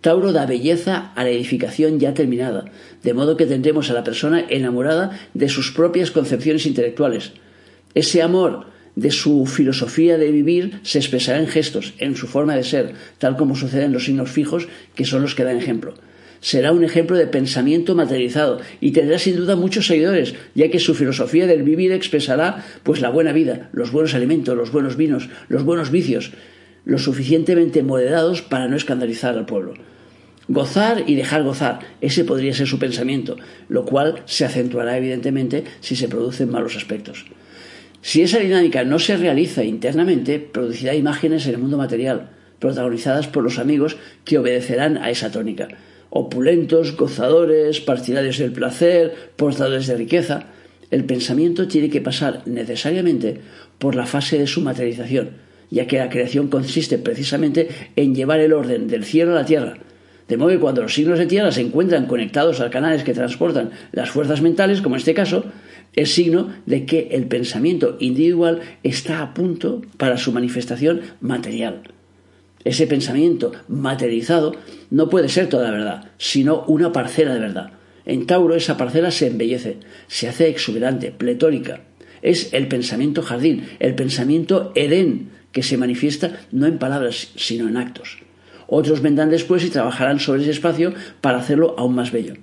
Tauro 0.00 0.32
da 0.32 0.46
belleza 0.46 1.12
a 1.14 1.22
la 1.22 1.30
edificación 1.30 1.98
ya 1.98 2.12
terminada, 2.12 2.66
de 3.02 3.14
modo 3.14 3.36
que 3.36 3.46
tendremos 3.46 3.88
a 3.90 3.94
la 3.94 4.04
persona 4.04 4.44
enamorada 4.48 5.18
de 5.32 5.48
sus 5.48 5.72
propias 5.72 6.10
concepciones 6.10 6.66
intelectuales. 6.66 7.32
Ese 7.94 8.20
amor 8.20 8.66
de 8.96 9.10
su 9.10 9.46
filosofía 9.46 10.18
de 10.18 10.30
vivir 10.30 10.80
se 10.82 10.98
expresará 10.98 11.38
en 11.38 11.48
gestos, 11.48 11.94
en 11.98 12.16
su 12.16 12.26
forma 12.26 12.54
de 12.54 12.64
ser, 12.64 12.94
tal 13.18 13.36
como 13.36 13.56
sucede 13.56 13.84
en 13.84 13.92
los 13.92 14.04
signos 14.04 14.30
fijos, 14.30 14.68
que 14.94 15.04
son 15.04 15.22
los 15.22 15.34
que 15.34 15.44
dan 15.44 15.56
ejemplo 15.56 15.94
será 16.44 16.72
un 16.72 16.84
ejemplo 16.84 17.16
de 17.16 17.26
pensamiento 17.26 17.94
materializado 17.94 18.60
y 18.78 18.90
tendrá 18.90 19.18
sin 19.18 19.36
duda 19.36 19.56
muchos 19.56 19.86
seguidores, 19.86 20.34
ya 20.54 20.68
que 20.68 20.78
su 20.78 20.94
filosofía 20.94 21.46
del 21.46 21.62
vivir 21.62 21.90
expresará 21.90 22.62
pues 22.82 23.00
la 23.00 23.08
buena 23.08 23.32
vida, 23.32 23.70
los 23.72 23.92
buenos 23.92 24.12
alimentos, 24.12 24.54
los 24.54 24.70
buenos 24.70 24.98
vinos, 24.98 25.30
los 25.48 25.64
buenos 25.64 25.90
vicios, 25.90 26.32
lo 26.84 26.98
suficientemente 26.98 27.82
moderados 27.82 28.42
para 28.42 28.68
no 28.68 28.76
escandalizar 28.76 29.38
al 29.38 29.46
pueblo. 29.46 29.72
Gozar 30.46 31.04
y 31.06 31.14
dejar 31.14 31.44
gozar, 31.44 31.78
ese 32.02 32.24
podría 32.24 32.52
ser 32.52 32.66
su 32.66 32.78
pensamiento, 32.78 33.38
lo 33.70 33.86
cual 33.86 34.22
se 34.26 34.44
acentuará 34.44 34.98
evidentemente 34.98 35.64
si 35.80 35.96
se 35.96 36.08
producen 36.08 36.50
malos 36.50 36.76
aspectos. 36.76 37.24
Si 38.02 38.20
esa 38.20 38.38
dinámica 38.38 38.84
no 38.84 38.98
se 38.98 39.16
realiza 39.16 39.64
internamente, 39.64 40.40
producirá 40.40 40.94
imágenes 40.94 41.46
en 41.46 41.54
el 41.54 41.60
mundo 41.60 41.78
material, 41.78 42.28
protagonizadas 42.58 43.28
por 43.28 43.42
los 43.42 43.58
amigos 43.58 43.96
que 44.26 44.36
obedecerán 44.36 44.98
a 44.98 45.08
esa 45.08 45.30
tónica 45.30 45.68
opulentos, 46.14 46.96
gozadores, 46.96 47.80
partidarios 47.80 48.38
del 48.38 48.52
placer, 48.52 49.12
portadores 49.34 49.88
de 49.88 49.96
riqueza. 49.96 50.46
El 50.92 51.04
pensamiento 51.04 51.66
tiene 51.66 51.90
que 51.90 52.00
pasar 52.00 52.42
necesariamente 52.46 53.40
por 53.80 53.96
la 53.96 54.06
fase 54.06 54.38
de 54.38 54.46
su 54.46 54.60
materialización, 54.60 55.30
ya 55.70 55.88
que 55.88 55.98
la 55.98 56.08
creación 56.08 56.46
consiste 56.46 56.98
precisamente 56.98 57.68
en 57.96 58.14
llevar 58.14 58.38
el 58.38 58.52
orden 58.52 58.86
del 58.86 59.04
cielo 59.04 59.32
a 59.32 59.34
la 59.34 59.44
tierra. 59.44 59.76
De 60.28 60.36
modo 60.36 60.50
que 60.50 60.60
cuando 60.60 60.82
los 60.82 60.94
signos 60.94 61.18
de 61.18 61.26
tierra 61.26 61.50
se 61.50 61.62
encuentran 61.62 62.06
conectados 62.06 62.60
a 62.60 62.70
canales 62.70 63.02
que 63.02 63.12
transportan 63.12 63.72
las 63.90 64.10
fuerzas 64.10 64.40
mentales, 64.40 64.82
como 64.82 64.94
en 64.94 65.00
este 65.00 65.14
caso, 65.14 65.44
es 65.96 66.14
signo 66.14 66.54
de 66.64 66.86
que 66.86 67.08
el 67.10 67.26
pensamiento 67.26 67.96
individual 67.98 68.60
está 68.84 69.20
a 69.20 69.34
punto 69.34 69.82
para 69.96 70.16
su 70.16 70.30
manifestación 70.30 71.00
material. 71.20 71.82
Ese 72.64 72.86
pensamiento 72.86 73.52
materializado 73.68 74.54
no 74.90 75.08
puede 75.10 75.28
ser 75.28 75.48
toda 75.48 75.70
verdad, 75.70 76.10
sino 76.16 76.64
una 76.66 76.92
parcela 76.92 77.34
de 77.34 77.40
verdad. 77.40 77.72
En 78.06 78.26
Tauro 78.26 78.54
esa 78.54 78.76
parcela 78.76 79.10
se 79.10 79.26
embellece, 79.26 79.78
se 80.08 80.28
hace 80.28 80.48
exuberante, 80.48 81.10
pletórica. 81.10 81.80
Es 82.22 82.52
el 82.54 82.68
pensamiento 82.68 83.22
jardín, 83.22 83.66
el 83.80 83.94
pensamiento 83.94 84.72
Edén, 84.74 85.30
que 85.52 85.62
se 85.62 85.76
manifiesta 85.76 86.40
no 86.52 86.66
en 86.66 86.78
palabras, 86.78 87.32
sino 87.36 87.68
en 87.68 87.76
actos. 87.76 88.18
Otros 88.66 89.02
vendrán 89.02 89.30
después 89.30 89.64
y 89.64 89.70
trabajarán 89.70 90.18
sobre 90.18 90.42
ese 90.42 90.50
espacio 90.50 90.94
para 91.20 91.38
hacerlo 91.38 91.74
aún 91.78 91.94
más 91.94 92.12
bello. 92.12 92.34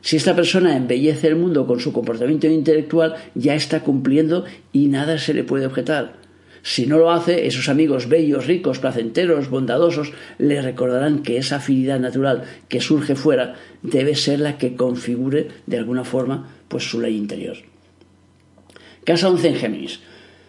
Si 0.00 0.16
esta 0.16 0.36
persona 0.36 0.76
embellece 0.76 1.28
el 1.28 1.36
mundo 1.36 1.66
con 1.66 1.80
su 1.80 1.92
comportamiento 1.92 2.46
intelectual, 2.46 3.14
ya 3.34 3.54
está 3.54 3.80
cumpliendo 3.80 4.44
y 4.72 4.88
nada 4.88 5.16
se 5.16 5.32
le 5.32 5.44
puede 5.44 5.66
objetar. 5.66 6.23
Si 6.66 6.86
no 6.86 6.96
lo 6.96 7.10
hace, 7.10 7.46
esos 7.46 7.68
amigos 7.68 8.08
bellos, 8.08 8.46
ricos, 8.46 8.78
placenteros, 8.78 9.50
bondadosos, 9.50 10.14
le 10.38 10.62
recordarán 10.62 11.22
que 11.22 11.36
esa 11.36 11.56
afinidad 11.56 12.00
natural 12.00 12.44
que 12.70 12.80
surge 12.80 13.16
fuera 13.16 13.56
debe 13.82 14.16
ser 14.16 14.40
la 14.40 14.56
que 14.56 14.74
configure 14.74 15.48
de 15.66 15.76
alguna 15.76 16.04
forma 16.04 16.48
pues 16.68 16.84
su 16.84 17.02
ley 17.02 17.18
interior. 17.18 17.58
Casa 19.04 19.28
11 19.28 19.48
en 19.48 19.54
Géminis. 19.56 20.00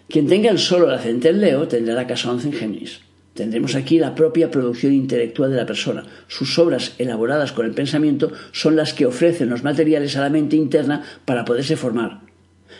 Quien 0.08 0.28
tenga 0.28 0.50
el 0.50 0.58
solo 0.58 0.88
la 0.88 0.96
ascendente 0.96 1.28
en 1.28 1.42
Leo 1.42 1.68
tendrá 1.68 1.94
la 1.96 2.08
casa 2.08 2.32
11 2.32 2.48
en 2.48 2.54
Géminis. 2.54 3.02
Tendremos 3.34 3.76
aquí 3.76 4.00
la 4.00 4.16
propia 4.16 4.50
producción 4.50 4.94
intelectual 4.94 5.52
de 5.52 5.58
la 5.58 5.66
persona. 5.66 6.06
Sus 6.30 6.58
obras 6.58 6.96
elaboradas 6.98 7.52
con 7.52 7.66
el 7.66 7.74
pensamiento 7.74 8.32
son 8.54 8.78
las 8.78 8.94
que 8.94 9.06
ofrecen 9.06 9.50
los 9.50 9.66
materiales 9.66 10.16
a 10.16 10.22
la 10.22 10.30
mente 10.30 10.56
interna 10.56 11.04
para 11.26 11.44
poderse 11.44 11.76
formar 11.76 12.25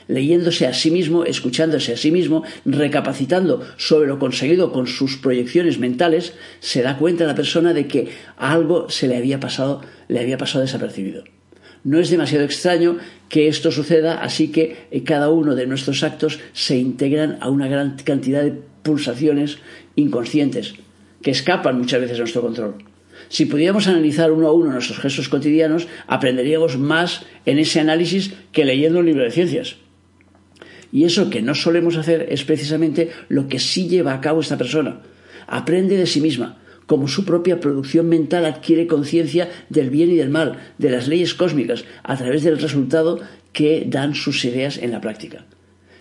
leyéndose 0.08 0.68
a 0.68 0.74
sí 0.74 0.92
mismo, 0.92 1.26
escuchándose 1.26 1.94
a 1.94 1.98
sí 1.98 2.12
mismo, 2.12 2.44
recapacitando 2.66 3.62
sobre 3.78 4.08
lo 4.08 4.20
conseguido 4.20 4.72
con 4.72 4.88
sus 4.88 5.18
proyecciones 5.18 5.80
mentales, 5.80 6.34
se 6.60 6.82
da 6.82 6.98
cuenta 6.98 7.26
la 7.26 7.36
persona 7.36 7.74
de 7.74 7.88
que 7.88 8.10
algo 8.38 8.90
se 8.90 9.08
le 9.08 9.18
había 9.18 9.40
pasado, 9.40 9.82
le 10.08 10.20
había 10.20 10.38
pasado 10.38 10.64
desapercibido. 10.64 11.24
No 11.84 12.00
es 12.00 12.10
demasiado 12.10 12.46
extraño 12.46 12.98
que 13.30 13.48
esto 13.48 13.72
suceda, 13.72 14.22
así 14.24 14.48
que 14.48 14.88
eh, 14.90 15.04
cada 15.04 15.30
uno 15.30 15.54
de 15.54 15.68
nuestros 15.68 16.04
actos 16.04 16.40
se 16.54 16.78
integran 16.78 17.38
a 17.42 17.50
una 17.50 17.68
gran 17.68 17.96
cantidad 17.98 18.44
de 18.44 18.60
pulsaciones 18.82 19.60
inconscientes 19.96 20.74
que 21.22 21.32
escapan 21.32 21.78
muchas 21.78 22.02
veces 22.02 22.18
a 22.18 22.22
nuestro 22.22 22.42
control. 22.42 22.76
Si 23.30 23.46
pudiéramos 23.46 23.88
analizar 23.88 24.32
uno 24.32 24.48
a 24.48 24.52
uno 24.52 24.72
nuestros 24.72 25.00
gestos 25.00 25.30
cotidianos, 25.30 25.88
aprenderíamos 26.08 26.78
más 26.78 27.26
en 27.46 27.60
ese 27.60 27.80
análisis 27.80 28.34
que 28.52 28.66
leyendo 28.66 29.00
un 29.00 29.06
libro 29.06 29.24
de 29.24 29.32
ciencias. 29.32 29.78
Y 30.96 31.04
eso 31.04 31.30
que 31.30 31.42
no 31.42 31.56
solemos 31.56 31.98
hacer 31.98 32.28
es 32.30 32.46
precisamente 32.46 33.10
lo 33.28 33.50
que 33.50 33.60
sí 33.60 33.90
lleva 33.90 34.14
a 34.14 34.22
cabo 34.22 34.40
esta 34.40 34.58
persona. 34.58 35.02
Aprende 35.46 35.98
de 35.98 36.06
sí 36.06 36.22
misma, 36.22 36.58
como 36.86 37.10
su 37.10 37.26
propia 37.26 37.60
producción 37.60 38.08
mental 38.08 38.46
adquiere 38.46 38.88
conciencia 38.88 39.50
del 39.68 39.90
bien 39.90 40.10
y 40.10 40.16
del 40.16 40.30
mal, 40.30 40.58
de 40.78 40.92
las 40.92 41.10
leyes 41.10 41.34
cósmicas, 41.34 41.84
a 42.02 42.16
través 42.16 42.44
del 42.44 42.60
resultado 42.60 43.20
que 43.52 43.84
dan 43.86 44.16
sus 44.16 44.46
ideas 44.46 44.78
en 44.78 44.94
la 44.94 45.02
práctica. 45.02 45.44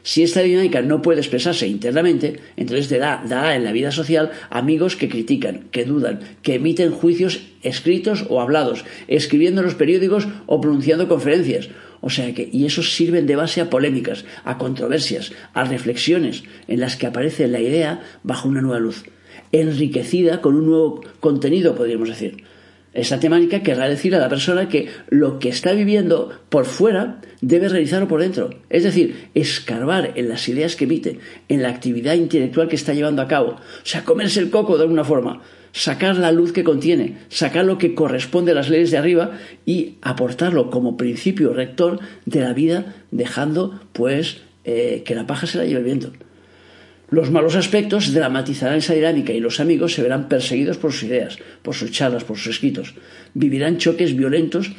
Si 0.05 0.23
esta 0.23 0.43
dinámica 0.43 0.83
no 0.83 1.01
puede 1.01 1.21
expresarse 1.21 1.67
internamente, 1.67 2.39
entonces 2.59 2.91
dará, 2.91 3.57
en 3.57 3.65
la 3.65 3.73
vida 3.73 3.91
social 3.91 4.33
amigos 4.51 4.97
que 4.97 5.09
critican, 5.09 5.65
que 5.71 5.87
dudan, 5.87 6.21
que 6.43 6.57
emiten 6.57 6.91
juicios 6.91 7.41
escritos 7.63 8.27
o 8.29 8.43
hablados, 8.43 8.85
escribiendo 9.09 9.63
en 9.63 9.65
los 9.65 9.77
periódicos 9.77 10.29
o 10.45 10.61
pronunciando 10.61 11.09
conferencias. 11.09 11.71
O 12.03 12.11
sea 12.11 12.35
que, 12.35 12.51
y 12.53 12.67
esos 12.67 12.93
sirven 12.95 13.27
de 13.27 13.37
base 13.37 13.63
a 13.63 13.71
polémicas, 13.71 14.27
a 14.45 14.59
controversias, 14.59 15.33
a 15.55 15.65
reflexiones 15.65 16.45
en 16.69 16.81
las 16.81 16.97
que 16.97 17.07
aparece 17.07 17.49
la 17.49 17.61
idea 17.61 18.03
bajo 18.23 18.47
una 18.47 18.61
nueva 18.61 18.81
luz, 18.81 19.05
enriquecida 19.53 20.43
con 20.43 20.55
un 20.55 20.67
nuevo 20.67 21.01
contenido, 21.21 21.75
podríamos 21.75 22.11
decir. 22.11 22.45
Esta 22.95 23.19
temática 23.19 23.65
querrá 23.65 23.89
decir 23.89 24.15
a 24.15 24.21
la 24.21 24.29
persona 24.29 24.69
que 24.69 24.89
lo 25.11 25.41
que 25.41 25.49
está 25.49 25.73
viviendo 25.73 26.31
por 26.49 26.65
fuera 26.65 27.21
debe 27.41 27.69
realizarlo 27.69 28.07
por 28.07 28.21
dentro. 28.21 28.51
Es 28.71 28.85
decir, 28.85 29.31
escarbar 29.35 30.13
en 30.15 30.29
las 30.29 30.49
ideas 30.49 30.77
que 30.77 30.85
emite, 30.85 31.19
en 31.49 31.63
la 31.63 31.71
actividad 31.71 32.15
intelectual 32.15 32.69
que 32.69 32.77
está 32.77 32.95
llevando 32.95 33.21
a 33.21 33.29
cabo. 33.29 33.57
O 33.57 33.85
sea, 33.87 34.05
comerse 34.05 34.39
el 34.39 34.51
coco 34.51 34.77
de 34.77 34.85
alguna 34.85 35.03
forma, 35.03 35.43
sacar 35.73 36.17
la 36.17 36.31
luz 36.31 36.53
que 36.53 36.63
contiene, 36.63 37.19
sacar 37.29 37.65
lo 37.65 37.79
que 37.79 37.97
corresponde 37.97 38.53
a 38.53 38.55
las 38.55 38.71
leyes 38.71 38.93
de 38.93 38.99
arriba 38.99 39.33
y 39.67 39.97
aportarlo 40.01 40.71
como 40.71 40.97
principio 40.97 41.53
rector 41.53 41.99
de 42.27 42.41
la 42.41 42.53
vida, 42.53 42.95
dejando 43.11 43.81
pues 43.93 44.43
eh, 44.65 45.03
que 45.05 45.17
la 45.17 45.27
paja 45.27 45.49
se 45.49 45.59
la 45.59 45.65
lleve 45.65 45.81
el 45.81 45.85
viento. 45.85 46.13
Los 47.15 47.31
malos 47.31 47.55
aspectos 47.55 48.13
dramatizarán 48.13 48.79
esa 48.79 48.93
dinámica 48.93 49.33
y 49.33 49.39
los 49.39 49.61
amigos 49.61 49.95
se 49.95 50.03
verán 50.03 50.29
perseguidos 50.29 50.79
por 50.79 50.93
sus 50.93 51.05
ideas, 51.05 51.39
por 51.63 51.77
sus 51.77 51.93
charlas, 51.93 52.25
por 52.25 52.37
sus 52.37 52.57
escritos. 52.57 52.97
Vivirán 53.35 53.79
choques 53.79 54.17
violentos 54.17 54.73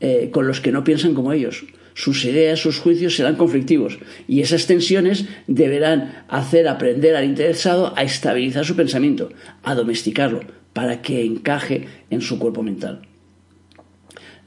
eh, 0.00 0.30
con 0.32 0.46
los 0.46 0.62
que 0.62 0.72
no 0.72 0.82
piensan 0.82 1.12
como 1.12 1.30
ellos. 1.34 1.66
Sus 1.92 2.24
ideas, 2.24 2.58
sus 2.58 2.78
juicios 2.78 3.16
serán 3.16 3.36
conflictivos 3.36 3.98
y 4.26 4.40
esas 4.40 4.66
tensiones 4.66 5.26
deberán 5.46 6.24
hacer 6.28 6.68
aprender 6.68 7.14
al 7.14 7.26
interesado 7.26 7.92
a 7.98 8.02
estabilizar 8.02 8.64
su 8.64 8.74
pensamiento, 8.74 9.28
a 9.62 9.74
domesticarlo, 9.74 10.40
para 10.72 11.02
que 11.02 11.22
encaje 11.22 11.86
en 12.08 12.22
su 12.22 12.38
cuerpo 12.38 12.62
mental. 12.62 13.02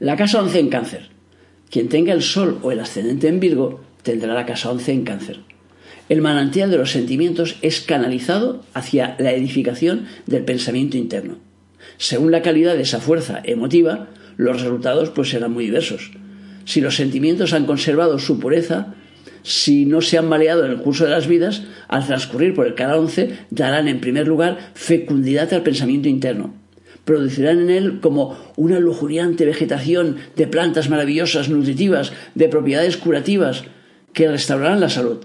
La 0.00 0.16
casa 0.16 0.42
11 0.42 0.58
en 0.58 0.68
cáncer. 0.70 1.10
Quien 1.70 1.88
tenga 1.88 2.14
el 2.14 2.22
sol 2.22 2.58
o 2.62 2.72
el 2.72 2.80
ascendente 2.80 3.28
en 3.28 3.38
Virgo 3.38 3.80
tendrá 4.02 4.34
la 4.34 4.44
casa 4.44 4.72
11 4.72 4.90
en 4.90 5.04
cáncer 5.04 5.51
el 6.08 6.20
manantial 6.20 6.70
de 6.70 6.78
los 6.78 6.90
sentimientos 6.90 7.56
es 7.62 7.80
canalizado 7.80 8.64
hacia 8.74 9.16
la 9.18 9.32
edificación 9.32 10.06
del 10.26 10.44
pensamiento 10.44 10.96
interno. 10.96 11.38
Según 11.96 12.30
la 12.32 12.42
calidad 12.42 12.74
de 12.74 12.82
esa 12.82 13.00
fuerza 13.00 13.40
emotiva, 13.44 14.08
los 14.36 14.60
resultados 14.62 15.10
pues 15.10 15.30
serán 15.30 15.52
muy 15.52 15.66
diversos. 15.66 16.10
Si 16.64 16.80
los 16.80 16.96
sentimientos 16.96 17.52
han 17.52 17.66
conservado 17.66 18.18
su 18.18 18.38
pureza, 18.38 18.94
si 19.42 19.86
no 19.86 20.00
se 20.00 20.18
han 20.18 20.28
maleado 20.28 20.64
en 20.64 20.70
el 20.72 20.78
curso 20.78 21.04
de 21.04 21.10
las 21.10 21.26
vidas, 21.26 21.62
al 21.88 22.06
transcurrir 22.06 22.54
por 22.54 22.66
el 22.66 22.74
cada 22.74 22.98
once 22.98 23.38
darán 23.50 23.88
en 23.88 24.00
primer 24.00 24.26
lugar 24.28 24.58
fecundidad 24.74 25.52
al 25.52 25.62
pensamiento 25.62 26.08
interno. 26.08 26.54
Producirán 27.04 27.58
en 27.58 27.70
él 27.70 28.00
como 28.00 28.38
una 28.56 28.78
lujuriante 28.78 29.44
vegetación 29.44 30.18
de 30.36 30.46
plantas 30.46 30.88
maravillosas, 30.88 31.48
nutritivas, 31.48 32.12
de 32.36 32.48
propiedades 32.48 32.96
curativas, 32.96 33.64
que 34.12 34.28
restaurarán 34.28 34.80
la 34.80 34.88
salud. 34.88 35.18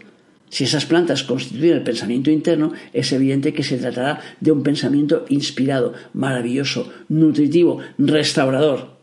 Si 0.50 0.63
esas 0.63 0.86
plantas 0.86 1.24
constituyen 1.24 1.77
el 1.77 1.84
pensamiento 1.84 2.32
interno, 2.32 2.72
es 2.94 3.12
evidente 3.12 3.54
que 3.54 3.63
se 3.63 3.77
tratará 3.77 4.22
de 4.39 4.51
un 4.51 4.63
pensamiento 4.63 5.25
inspirado, 5.30 5.94
maravilloso, 6.13 6.89
nutritivo, 7.10 7.80
restaurador. 7.98 8.98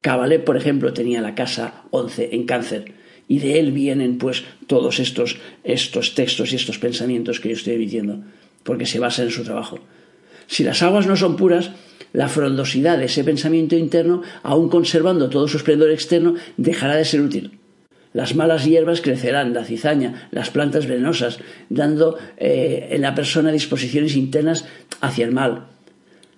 Cabalet, 0.00 0.44
por 0.44 0.56
ejemplo, 0.56 0.92
tenía 0.92 1.20
la 1.20 1.34
casa 1.34 1.84
11 1.90 2.30
en 2.32 2.46
cáncer, 2.46 2.94
y 3.28 3.40
de 3.40 3.58
él 3.58 3.72
vienen 3.72 4.18
pues 4.18 4.44
todos 4.66 5.00
estos, 5.00 5.38
estos 5.64 6.14
textos 6.14 6.52
y 6.52 6.56
estos 6.56 6.78
pensamientos 6.78 7.40
que 7.40 7.50
yo 7.50 7.56
estoy 7.56 7.74
emitiendo, 7.74 8.22
porque 8.62 8.86
se 8.86 8.98
basan 8.98 9.26
en 9.26 9.32
su 9.32 9.44
trabajo. 9.44 9.80
Si 10.46 10.62
las 10.64 10.82
aguas 10.82 11.06
no 11.06 11.16
son 11.16 11.36
puras, 11.36 11.72
la 12.12 12.28
frondosidad 12.28 12.98
de 12.98 13.06
ese 13.06 13.24
pensamiento 13.24 13.76
interno, 13.76 14.22
aun 14.42 14.68
conservando 14.68 15.28
todo 15.28 15.48
su 15.48 15.58
esplendor 15.58 15.90
externo, 15.90 16.34
dejará 16.56 16.96
de 16.96 17.04
ser 17.04 17.20
útil. 17.20 17.58
Las 18.16 18.34
malas 18.34 18.64
hierbas 18.64 19.02
crecerán, 19.02 19.52
la 19.52 19.62
cizaña, 19.62 20.26
las 20.30 20.48
plantas 20.48 20.86
venenosas, 20.86 21.38
dando 21.68 22.16
eh, 22.38 22.88
en 22.92 23.02
la 23.02 23.14
persona 23.14 23.52
disposiciones 23.52 24.16
internas 24.16 24.64
hacia 25.02 25.26
el 25.26 25.32
mal. 25.32 25.66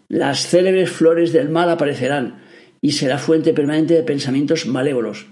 Las 0.08 0.48
célebres 0.48 0.90
flores 0.90 1.32
del 1.32 1.50
mal 1.50 1.70
aparecerán 1.70 2.40
y 2.80 2.90
será 2.90 3.16
fuente 3.16 3.52
permanente 3.52 3.94
de 3.94 4.02
pensamientos 4.02 4.66
malévolos. 4.66 5.26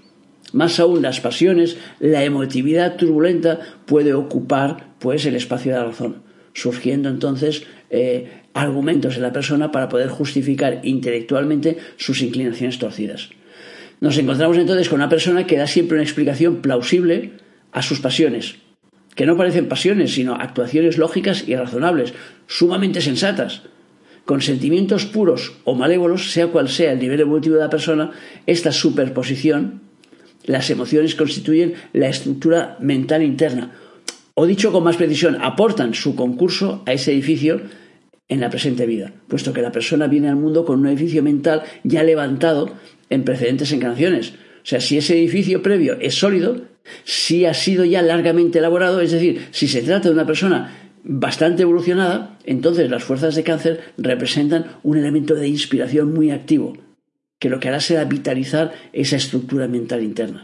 Más 0.53 0.79
aún, 0.79 1.01
las 1.01 1.19
pasiones, 1.19 1.75
la 1.99 2.23
emotividad 2.23 2.95
turbulenta 2.95 3.59
puede 3.85 4.13
ocupar 4.13 4.93
pues 4.99 5.25
el 5.25 5.35
espacio 5.35 5.73
de 5.73 5.79
la 5.79 5.87
razón, 5.87 6.23
surgiendo 6.53 7.09
entonces 7.09 7.63
eh, 7.89 8.43
argumentos 8.53 9.17
en 9.17 9.23
la 9.23 9.33
persona 9.33 9.73
para 9.73 9.89
poder 9.89 10.07
justificar 10.07 10.79
intelectualmente 10.83 11.75
sus 11.97 12.21
inclinaciones 12.21 12.79
torcidas. 12.79 13.31
Nos 13.99 14.17
encontramos 14.17 14.57
entonces 14.57 14.89
con 14.89 14.99
una 14.99 15.09
persona 15.09 15.47
que 15.47 15.57
da 15.57 15.67
siempre 15.67 15.95
una 15.95 16.03
explicación 16.03 16.57
plausible 16.57 17.31
a 17.71 17.81
sus 17.81 17.99
pasiones, 17.99 18.55
que 19.15 19.25
no 19.25 19.35
parecen 19.35 19.67
pasiones, 19.67 20.13
sino 20.13 20.35
actuaciones 20.35 20.97
lógicas 20.97 21.47
y 21.47 21.55
razonables, 21.55 22.13
sumamente 22.45 23.01
sensatas. 23.01 23.63
Con 24.25 24.41
sentimientos 24.41 25.05
puros 25.05 25.53
o 25.63 25.73
malévolos, 25.73 26.31
sea 26.31 26.47
cual 26.47 26.69
sea 26.69 26.91
el 26.91 26.99
nivel 26.99 27.21
evolutivo 27.21 27.55
de 27.55 27.61
la 27.61 27.69
persona, 27.69 28.11
esta 28.45 28.71
superposición, 28.71 29.81
las 30.43 30.69
emociones 30.69 31.15
constituyen 31.15 31.73
la 31.93 32.09
estructura 32.09 32.77
mental 32.79 33.23
interna, 33.23 33.71
o 34.33 34.45
dicho 34.45 34.71
con 34.71 34.83
más 34.83 34.97
precisión, 34.97 35.37
aportan 35.41 35.93
su 35.93 36.15
concurso 36.15 36.83
a 36.85 36.93
ese 36.93 37.13
edificio 37.13 37.61
en 38.29 38.41
la 38.41 38.49
presente 38.49 38.85
vida, 38.85 39.13
puesto 39.27 39.53
que 39.53 39.61
la 39.61 39.71
persona 39.71 40.07
viene 40.07 40.29
al 40.29 40.35
mundo 40.35 40.65
con 40.65 40.81
un 40.81 40.87
edificio 40.87 41.23
mental 41.23 41.63
ya 41.83 42.03
levantado 42.03 42.73
en 43.09 43.23
precedentes 43.23 43.71
encarnaciones. 43.71 44.31
O 44.31 44.69
sea, 44.69 44.81
si 44.81 44.97
ese 44.97 45.17
edificio 45.17 45.61
previo 45.61 45.97
es 45.99 46.15
sólido, 46.15 46.61
si 47.03 47.45
ha 47.45 47.53
sido 47.53 47.85
ya 47.85 48.01
largamente 48.01 48.59
elaborado, 48.59 49.01
es 49.01 49.11
decir, 49.11 49.47
si 49.51 49.67
se 49.67 49.81
trata 49.81 50.09
de 50.09 50.15
una 50.15 50.25
persona 50.25 50.87
bastante 51.03 51.63
evolucionada, 51.63 52.37
entonces 52.43 52.89
las 52.89 53.03
fuerzas 53.03 53.35
de 53.35 53.43
cáncer 53.43 53.81
representan 53.97 54.65
un 54.83 54.97
elemento 54.97 55.35
de 55.35 55.47
inspiración 55.47 56.13
muy 56.13 56.31
activo, 56.31 56.77
que 57.39 57.49
lo 57.49 57.59
que 57.59 57.69
hará 57.69 57.79
será 57.79 58.03
vitalizar 58.03 58.73
esa 58.91 59.15
estructura 59.15 59.67
mental 59.67 60.03
interna. 60.03 60.41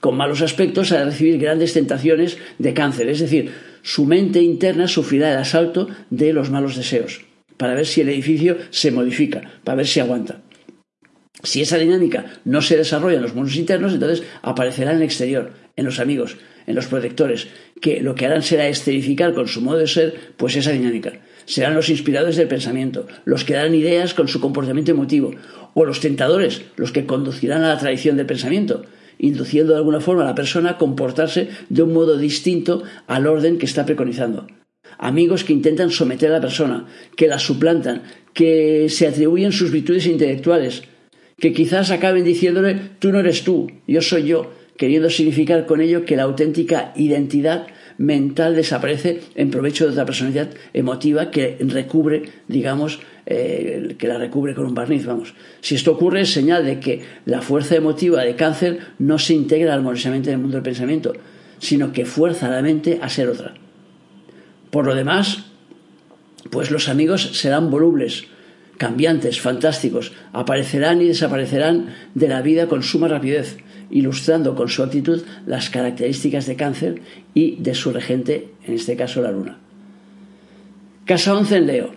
Con 0.00 0.16
malos 0.16 0.42
aspectos 0.42 0.92
ha 0.92 0.98
de 0.98 1.04
recibir 1.06 1.38
grandes 1.38 1.72
tentaciones 1.72 2.38
de 2.58 2.74
cáncer, 2.74 3.08
es 3.08 3.20
decir, 3.20 3.52
su 3.82 4.04
mente 4.04 4.42
interna 4.42 4.88
sufrirá 4.88 5.30
el 5.30 5.38
asalto 5.38 5.88
de 6.10 6.32
los 6.32 6.50
malos 6.50 6.76
deseos, 6.76 7.22
para 7.56 7.74
ver 7.74 7.86
si 7.86 8.00
el 8.00 8.08
edificio 8.08 8.58
se 8.70 8.90
modifica, 8.90 9.42
para 9.62 9.76
ver 9.76 9.86
si 9.86 10.00
aguanta. 10.00 10.40
Si 11.44 11.60
esa 11.60 11.78
dinámica 11.78 12.24
no 12.44 12.62
se 12.62 12.76
desarrolla 12.76 13.16
en 13.16 13.22
los 13.22 13.34
mundos 13.34 13.56
internos, 13.56 13.92
entonces 13.92 14.24
aparecerá 14.42 14.90
en 14.90 14.98
el 14.98 15.02
exterior, 15.02 15.52
en 15.76 15.84
los 15.84 16.00
amigos, 16.00 16.36
en 16.66 16.74
los 16.74 16.86
protectores, 16.86 17.48
que 17.80 18.00
lo 18.00 18.14
que 18.14 18.26
harán 18.26 18.42
será 18.42 18.66
esterificar 18.66 19.34
con 19.34 19.46
su 19.46 19.60
modo 19.60 19.78
de 19.78 19.86
ser, 19.86 20.14
pues 20.36 20.56
esa 20.56 20.72
dinámica. 20.72 21.12
Serán 21.44 21.74
los 21.74 21.90
inspiradores 21.90 22.36
del 22.36 22.48
pensamiento, 22.48 23.06
los 23.26 23.44
que 23.44 23.54
darán 23.54 23.74
ideas 23.74 24.14
con 24.14 24.28
su 24.28 24.40
comportamiento 24.40 24.92
emotivo, 24.92 25.34
o 25.74 25.84
los 25.84 26.00
tentadores, 26.00 26.62
los 26.76 26.92
que 26.92 27.04
conducirán 27.04 27.62
a 27.62 27.68
la 27.68 27.78
tradición 27.78 28.16
del 28.16 28.26
pensamiento, 28.26 28.86
induciendo 29.18 29.74
de 29.74 29.78
alguna 29.78 30.00
forma 30.00 30.22
a 30.22 30.26
la 30.26 30.34
persona 30.34 30.70
a 30.70 30.78
comportarse 30.78 31.48
de 31.68 31.82
un 31.82 31.92
modo 31.92 32.16
distinto 32.16 32.82
al 33.06 33.26
orden 33.26 33.58
que 33.58 33.66
está 33.66 33.84
preconizando. 33.84 34.46
Amigos 34.96 35.44
que 35.44 35.52
intentan 35.52 35.90
someter 35.90 36.30
a 36.30 36.34
la 36.34 36.40
persona, 36.40 36.86
que 37.16 37.28
la 37.28 37.38
suplantan, 37.38 38.02
que 38.32 38.88
se 38.88 39.06
atribuyen 39.06 39.52
sus 39.52 39.70
virtudes 39.70 40.06
intelectuales, 40.06 40.84
que 41.38 41.52
quizás 41.52 41.90
acaben 41.90 42.24
diciéndole 42.24 42.76
tú 42.98 43.12
no 43.12 43.20
eres 43.20 43.44
tú, 43.44 43.70
yo 43.86 44.02
soy 44.02 44.24
yo, 44.24 44.52
queriendo 44.76 45.10
significar 45.10 45.66
con 45.66 45.80
ello 45.80 46.04
que 46.04 46.16
la 46.16 46.24
auténtica 46.24 46.92
identidad 46.96 47.66
mental 47.98 48.56
desaparece 48.56 49.20
en 49.34 49.50
provecho 49.50 49.84
de 49.84 49.92
otra 49.92 50.04
personalidad 50.04 50.50
emotiva 50.72 51.30
que 51.30 51.56
recubre, 51.60 52.24
digamos, 52.48 53.00
eh, 53.26 53.94
que 53.98 54.08
la 54.08 54.18
recubre 54.18 54.54
con 54.54 54.66
un 54.66 54.74
barniz, 54.74 55.06
vamos. 55.06 55.34
Si 55.60 55.74
esto 55.74 55.92
ocurre 55.92 56.22
es 56.22 56.32
señal 56.32 56.64
de 56.64 56.80
que 56.80 57.02
la 57.24 57.40
fuerza 57.40 57.76
emotiva 57.76 58.22
de 58.22 58.34
cáncer 58.34 58.78
no 58.98 59.18
se 59.18 59.34
integra 59.34 59.74
armoniosamente 59.74 60.30
en 60.30 60.34
el 60.34 60.40
mundo 60.40 60.56
del 60.56 60.64
pensamiento, 60.64 61.12
sino 61.58 61.92
que 61.92 62.04
fuerza 62.04 62.48
a 62.48 62.50
la 62.50 62.62
mente 62.62 62.98
a 63.00 63.08
ser 63.08 63.28
otra. 63.28 63.54
Por 64.70 64.86
lo 64.86 64.94
demás, 64.94 65.44
pues 66.50 66.70
los 66.70 66.88
amigos 66.88 67.38
serán 67.38 67.70
volubles, 67.70 68.26
cambiantes, 68.78 69.40
fantásticos, 69.40 70.12
aparecerán 70.32 71.00
y 71.02 71.08
desaparecerán 71.08 71.94
de 72.14 72.28
la 72.28 72.42
vida 72.42 72.68
con 72.68 72.82
suma 72.82 73.08
rapidez, 73.08 73.58
ilustrando 73.90 74.54
con 74.54 74.68
su 74.68 74.82
actitud 74.82 75.22
las 75.46 75.70
características 75.70 76.46
de 76.46 76.56
cáncer 76.56 77.02
y 77.34 77.56
de 77.56 77.74
su 77.74 77.92
regente, 77.92 78.48
en 78.66 78.74
este 78.74 78.96
caso 78.96 79.22
la 79.22 79.30
luna. 79.30 79.58
Casa 81.04 81.34
11 81.34 81.56
en 81.56 81.66
Leo. 81.66 81.94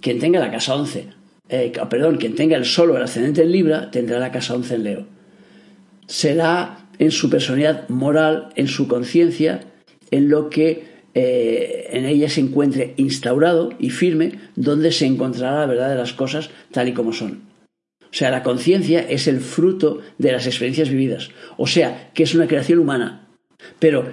Quien 0.00 0.18
tenga 0.18 0.38
la 0.38 0.50
casa 0.50 0.74
11, 0.74 1.08
eh, 1.48 1.72
perdón, 1.88 2.18
quien 2.18 2.34
tenga 2.34 2.56
el 2.56 2.64
solo 2.64 2.96
el 2.96 3.02
ascendente 3.02 3.42
en 3.42 3.52
Libra, 3.52 3.90
tendrá 3.90 4.18
la 4.18 4.30
casa 4.30 4.54
11 4.54 4.74
en 4.74 4.84
Leo. 4.84 5.06
Será 6.06 6.88
en 6.98 7.10
su 7.10 7.30
personalidad 7.30 7.88
moral, 7.88 8.50
en 8.56 8.68
su 8.68 8.86
conciencia, 8.86 9.60
en 10.10 10.28
lo 10.28 10.50
que 10.50 10.93
eh, 11.14 11.90
en 11.92 12.06
ella 12.06 12.28
se 12.28 12.40
encuentre 12.40 12.94
instaurado 12.96 13.72
y 13.78 13.90
firme, 13.90 14.32
donde 14.56 14.90
se 14.90 15.06
encontrará 15.06 15.60
la 15.60 15.66
verdad 15.66 15.88
de 15.90 15.94
las 15.94 16.12
cosas 16.12 16.50
tal 16.72 16.88
y 16.88 16.92
como 16.92 17.12
son. 17.12 17.42
O 18.02 18.16
sea, 18.16 18.30
la 18.30 18.42
conciencia 18.42 19.00
es 19.00 19.26
el 19.26 19.40
fruto 19.40 20.00
de 20.18 20.32
las 20.32 20.46
experiencias 20.46 20.88
vividas. 20.88 21.30
O 21.56 21.66
sea, 21.66 22.10
que 22.14 22.24
es 22.24 22.34
una 22.34 22.46
creación 22.46 22.78
humana. 22.78 23.28
Pero, 23.78 24.12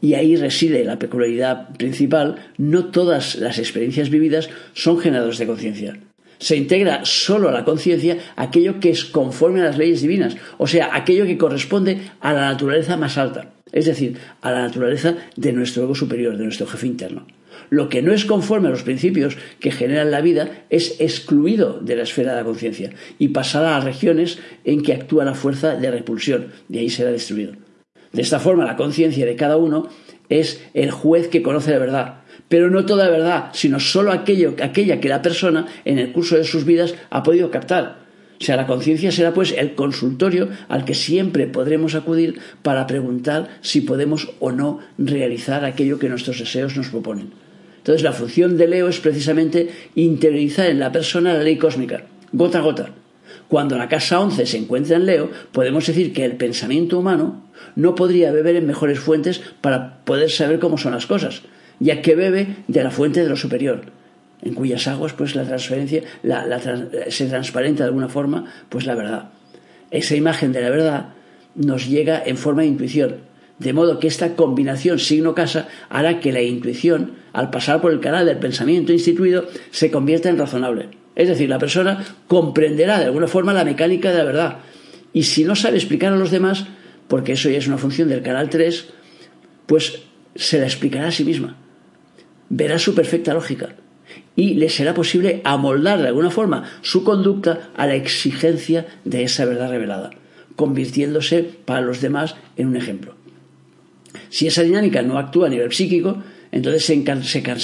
y 0.00 0.14
ahí 0.14 0.36
reside 0.36 0.84
la 0.84 0.98
peculiaridad 0.98 1.70
principal, 1.76 2.50
no 2.58 2.86
todas 2.86 3.36
las 3.36 3.58
experiencias 3.58 4.10
vividas 4.10 4.50
son 4.72 4.98
generadoras 4.98 5.38
de 5.38 5.46
conciencia. 5.46 5.98
Se 6.38 6.56
integra 6.56 7.04
solo 7.04 7.48
a 7.48 7.52
la 7.52 7.64
conciencia 7.64 8.18
aquello 8.36 8.80
que 8.80 8.90
es 8.90 9.04
conforme 9.04 9.60
a 9.60 9.64
las 9.64 9.78
leyes 9.78 10.02
divinas, 10.02 10.36
o 10.58 10.66
sea, 10.66 10.90
aquello 10.94 11.24
que 11.24 11.38
corresponde 11.38 12.00
a 12.20 12.32
la 12.34 12.50
naturaleza 12.50 12.96
más 12.96 13.16
alta 13.16 13.54
es 13.74 13.86
decir, 13.86 14.16
a 14.40 14.52
la 14.52 14.60
naturaleza 14.60 15.16
de 15.36 15.52
nuestro 15.52 15.82
ego 15.82 15.96
superior, 15.96 16.38
de 16.38 16.44
nuestro 16.44 16.66
jefe 16.66 16.86
interno. 16.86 17.26
Lo 17.70 17.88
que 17.88 18.02
no 18.02 18.12
es 18.12 18.24
conforme 18.24 18.68
a 18.68 18.70
los 18.70 18.84
principios 18.84 19.36
que 19.58 19.72
generan 19.72 20.12
la 20.12 20.20
vida 20.20 20.64
es 20.70 21.00
excluido 21.00 21.80
de 21.80 21.96
la 21.96 22.04
esfera 22.04 22.32
de 22.32 22.38
la 22.38 22.44
conciencia 22.44 22.90
y 23.18 23.28
pasará 23.28 23.76
a 23.76 23.80
regiones 23.80 24.38
en 24.64 24.82
que 24.82 24.92
actúa 24.92 25.24
la 25.24 25.34
fuerza 25.34 25.74
de 25.74 25.90
repulsión, 25.90 26.52
y 26.70 26.78
ahí 26.78 26.88
será 26.88 27.10
destruido. 27.10 27.54
De 28.12 28.22
esta 28.22 28.38
forma, 28.38 28.64
la 28.64 28.76
conciencia 28.76 29.26
de 29.26 29.34
cada 29.34 29.56
uno 29.56 29.88
es 30.28 30.62
el 30.72 30.92
juez 30.92 31.26
que 31.26 31.42
conoce 31.42 31.72
la 31.72 31.78
verdad, 31.78 32.20
pero 32.48 32.70
no 32.70 32.86
toda 32.86 33.10
verdad, 33.10 33.50
sino 33.54 33.80
solo 33.80 34.12
aquello, 34.12 34.54
aquella 34.62 35.00
que 35.00 35.08
la 35.08 35.20
persona 35.20 35.66
en 35.84 35.98
el 35.98 36.12
curso 36.12 36.36
de 36.36 36.44
sus 36.44 36.64
vidas 36.64 36.94
ha 37.10 37.24
podido 37.24 37.50
captar 37.50 38.03
o 38.44 38.46
sea, 38.46 38.56
la 38.56 38.66
conciencia 38.66 39.10
será 39.10 39.32
pues 39.32 39.54
el 39.56 39.74
consultorio 39.74 40.50
al 40.68 40.84
que 40.84 40.92
siempre 40.92 41.46
podremos 41.46 41.94
acudir 41.94 42.40
para 42.60 42.86
preguntar 42.86 43.48
si 43.62 43.80
podemos 43.80 44.32
o 44.38 44.52
no 44.52 44.80
realizar 44.98 45.64
aquello 45.64 45.98
que 45.98 46.10
nuestros 46.10 46.40
deseos 46.40 46.76
nos 46.76 46.90
proponen. 46.90 47.30
Entonces, 47.78 48.02
la 48.02 48.12
función 48.12 48.58
de 48.58 48.68
Leo 48.68 48.88
es 48.88 49.00
precisamente 49.00 49.70
interiorizar 49.94 50.66
en 50.66 50.78
la 50.78 50.92
persona 50.92 51.32
la 51.32 51.42
ley 51.42 51.56
cósmica, 51.56 52.04
gota 52.32 52.58
a 52.58 52.60
gota. 52.60 52.90
Cuando 53.48 53.78
la 53.78 53.88
casa 53.88 54.20
11 54.20 54.44
se 54.44 54.58
encuentra 54.58 54.96
en 54.96 55.06
Leo, 55.06 55.30
podemos 55.50 55.86
decir 55.86 56.12
que 56.12 56.26
el 56.26 56.36
pensamiento 56.36 56.98
humano 56.98 57.44
no 57.76 57.94
podría 57.94 58.30
beber 58.30 58.56
en 58.56 58.66
mejores 58.66 59.00
fuentes 59.00 59.40
para 59.62 60.04
poder 60.04 60.30
saber 60.30 60.58
cómo 60.58 60.76
son 60.76 60.92
las 60.92 61.06
cosas, 61.06 61.40
ya 61.80 62.02
que 62.02 62.14
bebe 62.14 62.56
de 62.68 62.84
la 62.84 62.90
fuente 62.90 63.22
de 63.22 63.30
lo 63.30 63.36
superior 63.36 64.03
en 64.44 64.54
cuyas 64.54 64.86
aguas 64.86 65.14
pues 65.14 65.34
la 65.34 65.44
transferencia 65.44 66.02
se 67.08 67.26
transparenta 67.26 67.82
de 67.82 67.88
alguna 67.88 68.08
forma 68.08 68.44
pues 68.68 68.86
la 68.86 68.94
verdad. 68.94 69.30
Esa 69.90 70.14
imagen 70.14 70.52
de 70.52 70.60
la 70.60 70.70
verdad 70.70 71.08
nos 71.54 71.88
llega 71.88 72.22
en 72.24 72.36
forma 72.36 72.62
de 72.62 72.68
intuición, 72.68 73.16
de 73.58 73.72
modo 73.72 73.98
que 73.98 74.08
esta 74.08 74.34
combinación 74.34 74.98
signo-casa 74.98 75.68
hará 75.88 76.20
que 76.20 76.32
la 76.32 76.42
intuición, 76.42 77.12
al 77.32 77.50
pasar 77.50 77.80
por 77.80 77.92
el 77.92 78.00
canal 78.00 78.26
del 78.26 78.38
pensamiento 78.38 78.92
instituido, 78.92 79.46
se 79.70 79.90
convierta 79.90 80.28
en 80.28 80.38
razonable. 80.38 80.88
Es 81.14 81.28
decir, 81.28 81.48
la 81.48 81.58
persona 81.58 82.04
comprenderá 82.26 82.98
de 82.98 83.04
alguna 83.06 83.28
forma 83.28 83.52
la 83.52 83.64
mecánica 83.64 84.10
de 84.10 84.18
la 84.18 84.24
verdad. 84.24 84.58
Y 85.12 85.22
si 85.22 85.44
no 85.44 85.54
sabe 85.54 85.76
explicar 85.76 86.12
a 86.12 86.16
los 86.16 86.32
demás, 86.32 86.66
porque 87.06 87.32
eso 87.32 87.48
ya 87.48 87.58
es 87.58 87.68
una 87.68 87.78
función 87.78 88.08
del 88.08 88.22
canal 88.22 88.50
3, 88.50 88.86
pues 89.66 90.02
se 90.34 90.58
la 90.58 90.66
explicará 90.66 91.08
a 91.08 91.12
sí 91.12 91.24
misma. 91.24 91.56
Verá 92.48 92.80
su 92.80 92.94
perfecta 92.96 93.32
lógica 93.32 93.76
y 94.36 94.54
le 94.54 94.68
será 94.68 94.94
posible 94.94 95.40
amoldar 95.44 96.00
de 96.00 96.08
alguna 96.08 96.30
forma 96.30 96.64
su 96.82 97.04
conducta 97.04 97.70
a 97.76 97.86
la 97.86 97.94
exigencia 97.94 98.86
de 99.04 99.22
esa 99.22 99.44
verdad 99.44 99.70
revelada, 99.70 100.10
convirtiéndose 100.56 101.42
para 101.64 101.80
los 101.80 102.00
demás 102.00 102.36
en 102.56 102.68
un 102.68 102.76
ejemplo. 102.76 103.14
Si 104.30 104.46
esa 104.46 104.62
dinámica 104.62 105.02
no 105.02 105.18
actúa 105.18 105.46
a 105.46 105.50
nivel 105.50 105.72
psíquico, 105.72 106.22
entonces 106.50 106.84
se, 106.84 106.94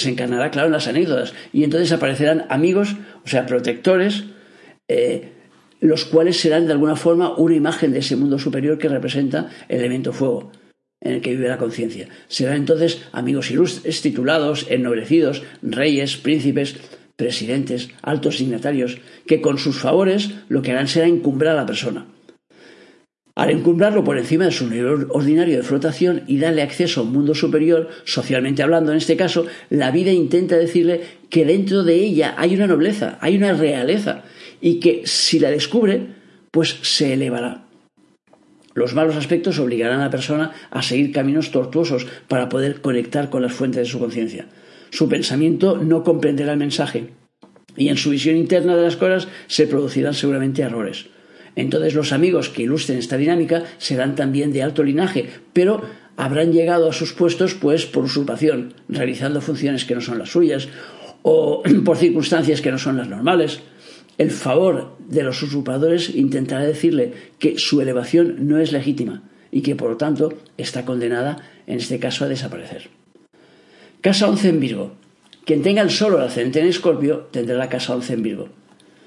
encarnará, 0.09 0.51
claro, 0.51 0.67
en 0.67 0.73
las 0.73 0.87
anécdotas 0.87 1.33
y 1.53 1.63
entonces 1.63 1.91
aparecerán 1.91 2.45
amigos, 2.49 2.95
o 3.25 3.27
sea, 3.27 3.45
protectores, 3.45 4.25
eh, 4.87 5.31
los 5.79 6.05
cuales 6.05 6.37
serán 6.37 6.67
de 6.67 6.73
alguna 6.73 6.95
forma 6.95 7.35
una 7.37 7.55
imagen 7.55 7.91
de 7.91 7.99
ese 7.99 8.15
mundo 8.15 8.37
superior 8.37 8.77
que 8.77 8.89
representa 8.89 9.49
el 9.67 9.79
elemento 9.79 10.13
fuego 10.13 10.51
en 11.01 11.13
el 11.13 11.21
que 11.21 11.31
vive 11.31 11.49
la 11.49 11.57
conciencia. 11.57 12.07
Serán 12.27 12.57
entonces 12.57 13.01
amigos 13.11 13.51
ilustres, 13.51 14.01
titulados, 14.01 14.67
ennoblecidos, 14.69 15.43
reyes, 15.61 16.17
príncipes, 16.17 16.75
presidentes, 17.15 17.89
altos 18.01 18.37
dignatarios, 18.37 18.97
que 19.27 19.41
con 19.41 19.57
sus 19.57 19.77
favores 19.77 20.31
lo 20.47 20.61
que 20.61 20.71
harán 20.71 20.87
será 20.87 21.07
encumbrar 21.07 21.53
a 21.53 21.61
la 21.61 21.65
persona. 21.65 22.05
Al 23.33 23.49
encumbrarlo 23.49 24.03
por 24.03 24.17
encima 24.17 24.45
de 24.45 24.51
su 24.51 24.67
nivel 24.67 25.07
ordinario 25.09 25.57
de 25.57 25.63
flotación 25.63 26.23
y 26.27 26.37
darle 26.37 26.61
acceso 26.61 26.99
a 26.99 27.03
un 27.03 27.13
mundo 27.13 27.33
superior, 27.33 27.89
socialmente 28.03 28.61
hablando 28.61 28.91
en 28.91 28.97
este 28.97 29.15
caso, 29.15 29.45
la 29.69 29.89
vida 29.89 30.11
intenta 30.11 30.57
decirle 30.57 31.01
que 31.29 31.45
dentro 31.45 31.83
de 31.83 31.95
ella 31.95 32.35
hay 32.37 32.55
una 32.55 32.67
nobleza, 32.67 33.17
hay 33.21 33.37
una 33.37 33.53
realeza, 33.53 34.23
y 34.59 34.79
que 34.79 35.03
si 35.05 35.39
la 35.39 35.49
descubre, 35.49 36.07
pues 36.51 36.77
se 36.81 37.13
elevará. 37.13 37.70
Los 38.73 38.93
malos 38.93 39.15
aspectos 39.15 39.59
obligarán 39.59 39.99
a 39.99 40.05
la 40.05 40.09
persona 40.09 40.51
a 40.69 40.81
seguir 40.81 41.11
caminos 41.11 41.51
tortuosos 41.51 42.07
para 42.27 42.49
poder 42.49 42.81
conectar 42.81 43.29
con 43.29 43.41
las 43.41 43.53
fuentes 43.53 43.81
de 43.81 43.91
su 43.91 43.99
conciencia. 43.99 44.47
Su 44.91 45.09
pensamiento 45.09 45.77
no 45.77 46.03
comprenderá 46.03 46.53
el 46.53 46.59
mensaje 46.59 47.09
y 47.75 47.89
en 47.89 47.97
su 47.97 48.09
visión 48.09 48.35
interna 48.35 48.75
de 48.75 48.83
las 48.83 48.97
cosas 48.97 49.27
se 49.47 49.67
producirán 49.67 50.13
seguramente 50.13 50.61
errores. 50.61 51.07
Entonces 51.55 51.95
los 51.95 52.13
amigos 52.13 52.49
que 52.49 52.63
ilustren 52.63 52.97
esta 52.97 53.17
dinámica 53.17 53.63
serán 53.77 54.15
también 54.15 54.53
de 54.53 54.63
alto 54.63 54.83
linaje, 54.83 55.29
pero 55.53 55.81
habrán 56.15 56.53
llegado 56.53 56.89
a 56.89 56.93
sus 56.93 57.13
puestos 57.13 57.53
pues 57.55 57.85
por 57.85 58.05
usurpación, 58.05 58.73
realizando 58.87 59.41
funciones 59.41 59.85
que 59.85 59.95
no 59.95 60.01
son 60.01 60.19
las 60.19 60.29
suyas 60.29 60.69
o 61.23 61.63
por 61.85 61.97
circunstancias 61.97 62.61
que 62.61 62.71
no 62.71 62.77
son 62.77 62.97
las 62.97 63.07
normales 63.07 63.61
el 64.21 64.29
favor 64.29 64.97
de 65.07 65.23
los 65.23 65.41
usurpadores 65.41 66.13
intentará 66.13 66.63
decirle 66.63 67.11
que 67.39 67.57
su 67.57 67.81
elevación 67.81 68.47
no 68.47 68.59
es 68.59 68.71
legítima 68.71 69.23
y 69.51 69.61
que 69.61 69.75
por 69.75 69.89
lo 69.89 69.97
tanto 69.97 70.31
está 70.59 70.85
condenada 70.85 71.37
en 71.65 71.79
este 71.79 71.97
caso 71.97 72.23
a 72.23 72.27
desaparecer. 72.27 72.89
Casa 74.01 74.29
11 74.29 74.49
en 74.49 74.59
Virgo. 74.59 74.91
Quien 75.43 75.63
tenga 75.63 75.81
el 75.81 75.89
solo 75.89 76.19
el 76.19 76.25
ascendente 76.25 76.59
en 76.59 76.67
Escorpio 76.67 77.29
tendrá 77.31 77.57
la 77.57 77.67
casa 77.67 77.95
11 77.95 78.13
en 78.13 78.21
Virgo. 78.21 78.49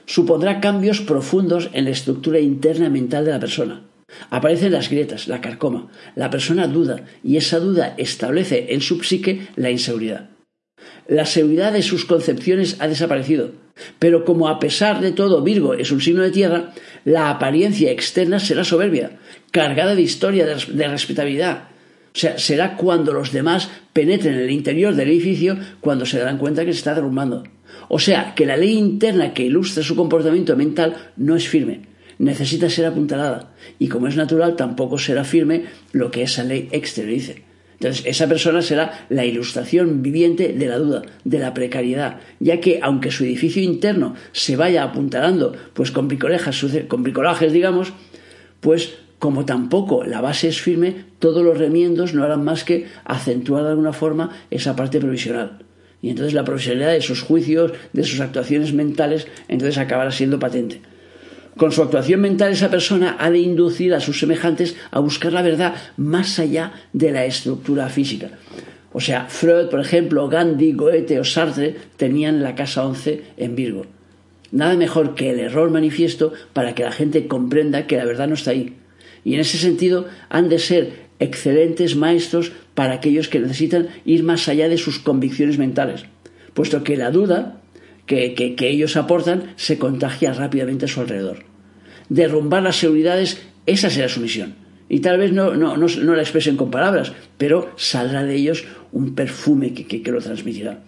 Supondrá 0.05 0.61
cambios 0.61 1.01
profundos 1.01 1.71
en 1.75 1.85
la 1.85 1.91
estructura 1.91 2.41
interna 2.41 2.91
mental 2.91 3.25
de 3.25 3.31
la 3.31 3.39
persona. 3.39 3.85
Aparecen 4.31 4.73
las 4.73 4.91
grietas, 4.91 5.29
la 5.29 5.41
carcoma. 5.41 5.93
La 6.17 6.29
persona 6.29 6.67
duda 6.67 7.05
y 7.23 7.37
esa 7.37 7.61
duda 7.61 7.95
establece 7.99 8.75
en 8.75 8.81
su 8.81 9.01
psique 9.05 9.47
la 9.55 9.71
inseguridad. 9.71 10.34
La 11.07 11.27
seguridad 11.27 11.73
de 11.73 11.83
sus 11.83 12.07
concepciones 12.07 12.77
ha 12.81 12.89
desaparecido, 12.89 13.51
pero 13.99 14.25
como 14.25 14.49
a 14.49 14.59
pesar 14.59 15.01
de 15.01 15.13
todo 15.13 15.43
Virgo 15.43 15.75
es 15.75 15.93
un 15.93 16.01
signo 16.01 16.23
de 16.23 16.31
tierra, 16.31 16.73
la 17.05 17.29
apariencia 17.29 17.91
externa 17.91 18.39
será 18.39 18.65
soberbia, 18.65 19.19
cargada 19.51 19.95
de 19.95 20.03
historia, 20.03 20.47
de 20.47 20.89
respetabilidad. 20.89 21.69
O 22.15 22.19
sea, 22.19 22.39
será 22.39 22.77
cuando 22.77 23.13
los 23.13 23.33
demás 23.33 23.69
penetren 23.93 24.35
en 24.35 24.41
el 24.41 24.51
interior 24.51 24.95
del 24.95 25.09
edificio 25.09 25.59
cuando 25.81 26.07
se 26.07 26.19
darán 26.19 26.39
cuenta 26.39 26.65
que 26.65 26.73
se 26.73 26.79
está 26.79 26.95
derrumbando. 26.95 27.45
O 27.89 27.99
sea, 27.99 28.35
que 28.35 28.47
la 28.47 28.57
ley 28.57 28.79
interna 28.79 29.35
que 29.35 29.45
ilustra 29.45 29.83
su 29.83 29.97
comportamiento 29.97 30.57
mental 30.57 31.13
no 31.17 31.37
es 31.37 31.49
firme, 31.49 31.83
necesita 32.19 32.71
ser 32.71 32.87
apuntalada, 32.87 33.53
y 33.79 33.89
como 33.89 34.07
es 34.07 34.17
natural, 34.17 34.57
tampoco 34.57 34.97
será 34.97 35.25
firme 35.25 35.65
lo 35.93 36.11
que 36.11 36.23
esa 36.23 36.45
ley 36.45 36.69
exteriorice. 36.73 37.54
Entonces, 37.75 38.05
esa 38.07 38.29
persona 38.29 38.63
será 38.63 39.07
la 39.09 39.25
ilustración 39.25 40.03
viviente 40.03 40.53
de 40.53 40.67
la 40.67 40.79
duda, 40.79 41.03
de 41.25 41.39
la 41.39 41.55
precariedad, 41.55 42.21
ya 42.41 42.61
que 42.61 42.81
aunque 42.83 43.11
su 43.11 43.25
edificio 43.25 43.63
interno 43.63 44.15
se 44.33 44.57
vaya 44.57 44.83
apuntalando 44.83 45.55
pues 45.73 45.91
con 45.91 46.09
con 46.09 47.03
bricolajes, 47.03 47.53
digamos, 47.53 47.93
pues 48.61 48.95
como 49.19 49.45
tampoco 49.45 50.05
la 50.05 50.21
base 50.21 50.49
es 50.49 50.61
firme, 50.61 51.07
todos 51.19 51.43
los 51.43 51.59
remiendos 51.59 52.15
no 52.15 52.25
harán 52.25 52.45
más 52.45 52.65
que 52.65 52.87
acentuar 53.05 53.65
de 53.65 53.71
alguna 53.71 53.93
forma 53.93 54.31
esa 54.51 54.77
parte 54.77 55.01
provisional. 55.01 55.65
Y 56.03 56.11
entonces 56.11 56.35
la 56.35 56.45
profesionalidad 56.45 56.93
de 56.93 57.01
sus 57.01 57.23
juicios, 57.23 57.73
de 57.95 58.05
sus 58.05 58.21
actuaciones 58.21 58.75
mentales, 58.75 59.27
entonces 59.49 59.79
acabará 59.79 60.13
siendo 60.13 60.39
patente. 60.39 60.83
Con 61.57 61.71
su 61.71 61.83
actuación 61.83 62.21
mental 62.21 62.53
esa 62.53 62.71
persona 62.71 63.17
ha 63.19 63.31
de 63.31 63.39
inducir 63.39 63.95
a 63.95 64.01
sus 64.01 64.19
semejantes 64.19 64.77
a 64.91 64.99
buscar 64.99 65.33
la 65.33 65.43
verdad 65.43 65.75
más 65.97 66.39
allá 66.39 66.73
de 66.93 67.13
la 67.13 67.25
estructura 67.27 67.89
física. 67.89 68.31
O 68.93 69.01
sea, 69.01 69.27
Freud, 69.27 69.69
por 69.69 69.81
ejemplo, 69.81 70.29
Gandhi, 70.29 70.73
Goethe 70.73 71.21
o 71.21 71.25
Sartre 71.25 71.77
tenían 71.97 72.43
la 72.43 72.55
casa 72.55 72.85
11 72.87 73.23
en 73.37 73.57
Virgo. 73.57 73.87
Nada 74.51 74.77
mejor 74.77 75.15
que 75.15 75.31
el 75.31 75.41
error 75.41 75.71
manifiesto 75.71 76.33
para 76.53 76.75
que 76.75 76.85
la 76.85 76.93
gente 76.93 77.27
comprenda 77.27 77.87
que 77.87 77.97
la 77.97 78.05
verdad 78.05 78.29
no 78.29 78.35
está 78.35 78.53
ahí. 78.53 78.77
Y 79.25 79.35
en 79.35 79.41
ese 79.41 79.59
sentido 79.59 80.07
han 80.29 80.49
de 80.49 80.59
ser 80.59 81.05
excelentes 81.19 81.97
maestros 81.97 82.53
para 82.75 82.95
aquellos 82.95 83.29
que 83.29 83.41
necesitan 83.41 83.89
ir 84.05 84.25
más 84.25 84.49
allá 84.49 84.69
de 84.69 84.79
sus 84.79 84.99
convicciones 84.99 85.59
mentales, 85.59 86.05
puesto 86.53 86.85
que 86.85 86.97
la 86.97 87.11
duda 87.11 87.61
que, 88.07 88.55
ellos 88.61 88.97
aportan 88.97 89.55
se 89.57 89.79
contagia 89.79 90.33
rápidamente 90.33 90.85
a 90.85 90.89
su 90.89 91.01
alrededor. 91.01 91.45
Derrumbar 92.09 92.63
las 92.63 92.77
seguridades, 92.77 93.43
esa 93.67 93.91
será 93.91 94.09
su 94.09 94.21
misión. 94.21 94.55
Y 94.89 95.01
tal 95.01 95.19
vez 95.19 95.33
no, 95.33 95.55
la 95.55 96.23
expresen 96.23 96.57
con 96.57 96.71
palabras, 96.71 97.13
pero 97.39 97.71
saldrá 97.77 98.23
de 98.23 98.35
ellos 98.35 98.65
un 98.93 99.15
perfume 99.15 99.73
que, 99.73 100.03
que 100.03 100.13
lo 100.13 100.21
transmitirá. 100.21 100.81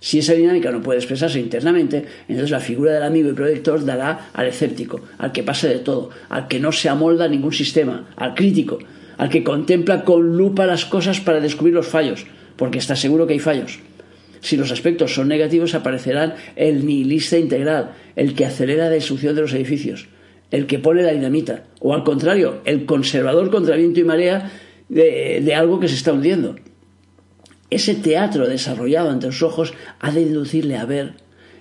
Si 0.00 0.20
esa 0.20 0.34
dinámica 0.34 0.70
no 0.70 0.80
puede 0.80 0.98
expresarse 0.98 1.40
internamente, 1.40 2.04
entonces 2.28 2.50
la 2.50 2.60
figura 2.60 2.92
del 2.92 3.02
amigo 3.02 3.30
y 3.30 3.32
protector 3.32 3.84
dará 3.84 4.30
al 4.32 4.46
escéptico, 4.46 5.00
al 5.18 5.32
que 5.32 5.42
pase 5.42 5.68
de 5.68 5.80
todo, 5.80 6.10
al 6.28 6.46
que 6.46 6.60
no 6.60 6.70
se 6.70 6.88
amolda 6.88 7.24
a 7.24 7.28
ningún 7.28 7.52
sistema, 7.52 8.08
al 8.14 8.34
crítico, 8.34 8.78
al 9.16 9.28
que 9.28 9.42
contempla 9.42 10.04
con 10.04 10.36
lupa 10.36 10.66
las 10.66 10.84
cosas 10.84 11.20
para 11.20 11.40
descubrir 11.40 11.74
los 11.74 11.88
fallos, 11.88 12.26
porque 12.56 12.78
está 12.78 12.94
seguro 12.94 13.26
que 13.26 13.32
hay 13.32 13.40
fallos. 13.40 13.80
Si 14.40 14.56
los 14.56 14.72
aspectos 14.72 15.14
son 15.14 15.28
negativos, 15.28 15.74
aparecerán 15.74 16.34
el 16.56 16.86
nihilista 16.86 17.38
integral, 17.38 17.92
el 18.16 18.34
que 18.34 18.46
acelera 18.46 18.84
la 18.84 18.90
destrucción 18.90 19.34
de 19.34 19.42
los 19.42 19.52
edificios, 19.52 20.08
el 20.50 20.66
que 20.66 20.78
pone 20.78 21.02
la 21.02 21.12
dinamita, 21.12 21.64
o 21.80 21.94
al 21.94 22.04
contrario, 22.04 22.60
el 22.64 22.86
conservador 22.86 23.50
contra 23.50 23.76
viento 23.76 24.00
y 24.00 24.04
marea 24.04 24.50
de 24.88 25.54
algo 25.54 25.80
que 25.80 25.88
se 25.88 25.96
está 25.96 26.12
hundiendo. 26.12 26.56
Ese 27.70 27.94
teatro 27.94 28.48
desarrollado 28.48 29.10
ante 29.10 29.26
los 29.26 29.42
ojos 29.42 29.74
ha 30.00 30.10
de 30.10 30.22
inducirle 30.22 30.76
a 30.76 30.86
ver 30.86 31.14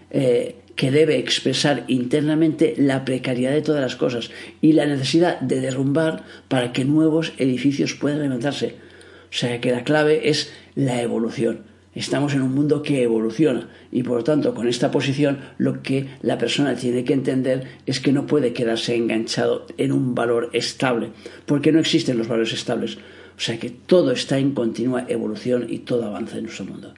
eh, 0.09 0.55
que 0.75 0.89
debe 0.91 1.17
expresar 1.17 1.83
internamente 1.87 2.75
la 2.77 3.03
precariedad 3.03 3.51
de 3.51 3.61
todas 3.61 3.81
las 3.81 3.97
cosas 3.97 4.31
y 4.61 4.73
la 4.73 4.85
necesidad 4.85 5.39
de 5.41 5.59
derrumbar 5.59 6.23
para 6.47 6.71
que 6.71 6.85
nuevos 6.85 7.33
edificios 7.37 7.93
puedan 7.93 8.21
levantarse. 8.21 8.75
O 9.29 9.33
sea 9.33 9.59
que 9.59 9.71
la 9.71 9.83
clave 9.83 10.29
es 10.29 10.53
la 10.75 11.01
evolución. 11.01 11.65
Estamos 11.97 12.35
en 12.35 12.43
un 12.43 12.53
mundo 12.53 12.83
que 12.83 13.01
evoluciona 13.01 13.69
y 13.91 14.03
por 14.03 14.17
lo 14.17 14.23
tanto 14.23 14.53
con 14.53 14.67
esta 14.67 14.91
posición 14.91 15.39
lo 15.57 15.81
que 15.81 16.05
la 16.21 16.37
persona 16.37 16.75
tiene 16.75 17.03
que 17.03 17.13
entender 17.13 17.79
es 17.87 17.99
que 17.99 18.11
no 18.11 18.27
puede 18.27 18.53
quedarse 18.53 18.95
enganchado 18.95 19.65
en 19.79 19.91
un 19.91 20.13
valor 20.13 20.51
estable, 20.53 21.09
porque 21.47 21.71
no 21.71 21.79
existen 21.79 22.19
los 22.19 22.27
valores 22.27 22.53
estables. 22.53 22.99
O 23.35 23.39
sea 23.39 23.57
que 23.57 23.71
todo 23.71 24.11
está 24.11 24.37
en 24.37 24.51
continua 24.51 25.05
evolución 25.07 25.65
y 25.67 25.79
todo 25.79 26.05
avanza 26.05 26.37
en 26.37 26.43
nuestro 26.43 26.65
mundo. 26.65 26.93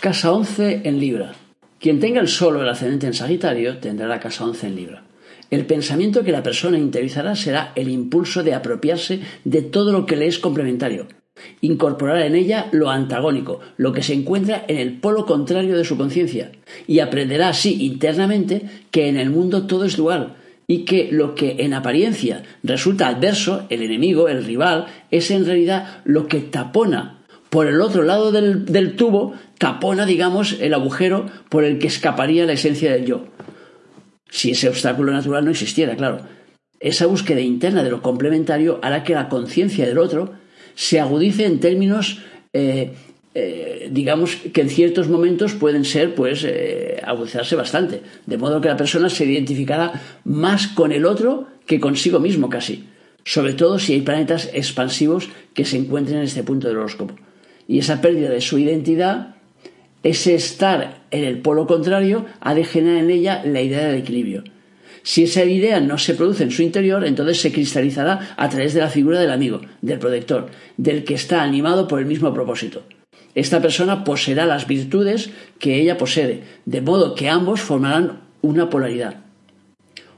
Casa 0.00 0.32
11 0.32 0.80
en 0.84 0.98
Libra. 0.98 1.34
Quien 1.78 2.00
tenga 2.00 2.22
el 2.22 2.28
Sol 2.28 2.58
el 2.58 2.68
ascendente 2.70 3.06
en 3.06 3.12
Sagitario 3.12 3.76
tendrá 3.76 4.08
la 4.08 4.18
casa 4.18 4.46
11 4.46 4.66
en 4.66 4.76
Libra. 4.76 5.02
El 5.50 5.66
pensamiento 5.66 6.24
que 6.24 6.32
la 6.32 6.42
persona 6.42 6.78
interiorizará 6.78 7.36
será 7.36 7.72
el 7.74 7.90
impulso 7.90 8.42
de 8.42 8.54
apropiarse 8.54 9.20
de 9.44 9.60
todo 9.60 9.92
lo 9.92 10.06
que 10.06 10.16
le 10.16 10.26
es 10.26 10.38
complementario, 10.38 11.06
incorporar 11.60 12.22
en 12.22 12.34
ella 12.34 12.68
lo 12.72 12.90
antagónico, 12.90 13.60
lo 13.76 13.92
que 13.92 14.02
se 14.02 14.14
encuentra 14.14 14.64
en 14.68 14.78
el 14.78 14.94
polo 14.94 15.26
contrario 15.26 15.76
de 15.76 15.84
su 15.84 15.96
conciencia, 15.96 16.52
y 16.86 17.00
aprenderá 17.00 17.48
así 17.48 17.84
internamente 17.84 18.62
que 18.90 19.08
en 19.08 19.16
el 19.16 19.30
mundo 19.30 19.66
todo 19.66 19.84
es 19.84 19.96
dual, 19.96 20.36
y 20.66 20.84
que 20.84 21.08
lo 21.10 21.34
que 21.34 21.56
en 21.60 21.72
apariencia 21.72 22.42
resulta 22.62 23.08
adverso, 23.08 23.66
el 23.70 23.82
enemigo, 23.82 24.28
el 24.28 24.44
rival, 24.44 24.86
es 25.10 25.30
en 25.30 25.46
realidad 25.46 26.02
lo 26.04 26.28
que 26.28 26.40
tapona 26.40 27.18
por 27.48 27.66
el 27.66 27.80
otro 27.80 28.02
lado 28.02 28.30
del, 28.30 28.96
tubo, 28.96 29.34
tapona, 29.56 30.04
digamos, 30.04 30.56
el 30.60 30.74
agujero 30.74 31.26
por 31.48 31.64
el 31.64 31.78
que 31.78 31.86
escaparía 31.86 32.44
la 32.44 32.52
esencia 32.52 32.92
del 32.92 33.06
yo. 33.06 33.24
Si 34.28 34.50
ese 34.50 34.68
obstáculo 34.68 35.12
natural 35.12 35.46
no 35.46 35.50
existiera, 35.50 35.96
claro. 35.96 36.20
Esa 36.80 37.06
búsqueda 37.06 37.40
interna 37.40 37.82
de 37.82 37.90
lo 37.90 38.02
complementario 38.02 38.78
hará 38.82 39.02
que 39.02 39.14
la 39.14 39.30
conciencia 39.30 39.86
del 39.86 39.98
otro 39.98 40.34
se 40.78 41.00
agudice 41.00 41.44
en 41.44 41.58
términos 41.58 42.20
eh, 42.52 42.92
eh, 43.34 43.88
digamos 43.90 44.36
que 44.36 44.60
en 44.60 44.68
ciertos 44.68 45.08
momentos 45.08 45.54
pueden 45.54 45.84
ser, 45.84 46.14
pues, 46.14 46.44
eh, 46.44 47.00
agudizarse 47.04 47.56
bastante. 47.56 48.00
De 48.26 48.38
modo 48.38 48.60
que 48.60 48.68
la 48.68 48.76
persona 48.76 49.10
se 49.10 49.24
identificará 49.24 50.00
más 50.22 50.68
con 50.68 50.92
el 50.92 51.04
otro 51.04 51.48
que 51.66 51.80
consigo 51.80 52.20
mismo 52.20 52.48
casi. 52.48 52.84
Sobre 53.24 53.54
todo 53.54 53.80
si 53.80 53.94
hay 53.94 54.02
planetas 54.02 54.50
expansivos 54.54 55.28
que 55.52 55.64
se 55.64 55.78
encuentren 55.78 56.18
en 56.18 56.24
este 56.24 56.44
punto 56.44 56.68
del 56.68 56.78
horóscopo. 56.78 57.16
Y 57.66 57.80
esa 57.80 58.00
pérdida 58.00 58.30
de 58.30 58.40
su 58.40 58.56
identidad, 58.56 59.34
ese 60.04 60.36
estar 60.36 61.02
en 61.10 61.24
el 61.24 61.38
polo 61.38 61.66
contrario, 61.66 62.24
ha 62.40 62.54
de 62.54 62.64
generar 62.64 63.02
en 63.02 63.10
ella 63.10 63.42
la 63.44 63.62
idea 63.62 63.88
del 63.88 63.98
equilibrio. 63.98 64.44
Si 65.08 65.22
esa 65.22 65.42
idea 65.44 65.80
no 65.80 65.96
se 65.96 66.14
produce 66.14 66.44
en 66.44 66.50
su 66.50 66.62
interior, 66.62 67.04
entonces 67.04 67.40
se 67.40 67.50
cristalizará 67.50 68.34
a 68.36 68.48
través 68.48 68.74
de 68.74 68.80
la 68.80 68.90
figura 68.90 69.18
del 69.18 69.30
amigo, 69.30 69.62
del 69.80 69.98
protector, 69.98 70.50
del 70.76 71.04
que 71.04 71.14
está 71.14 71.42
animado 71.42 71.88
por 71.88 71.98
el 71.98 72.06
mismo 72.06 72.34
propósito 72.34 72.82
esta 73.34 73.62
persona 73.62 74.02
poseerá 74.02 74.46
las 74.46 74.66
virtudes 74.66 75.30
que 75.60 75.80
ella 75.80 75.96
posee, 75.96 76.42
de 76.64 76.80
modo 76.80 77.14
que 77.14 77.28
ambos 77.28 77.60
formarán 77.60 78.20
una 78.42 78.68
polaridad. 78.68 79.18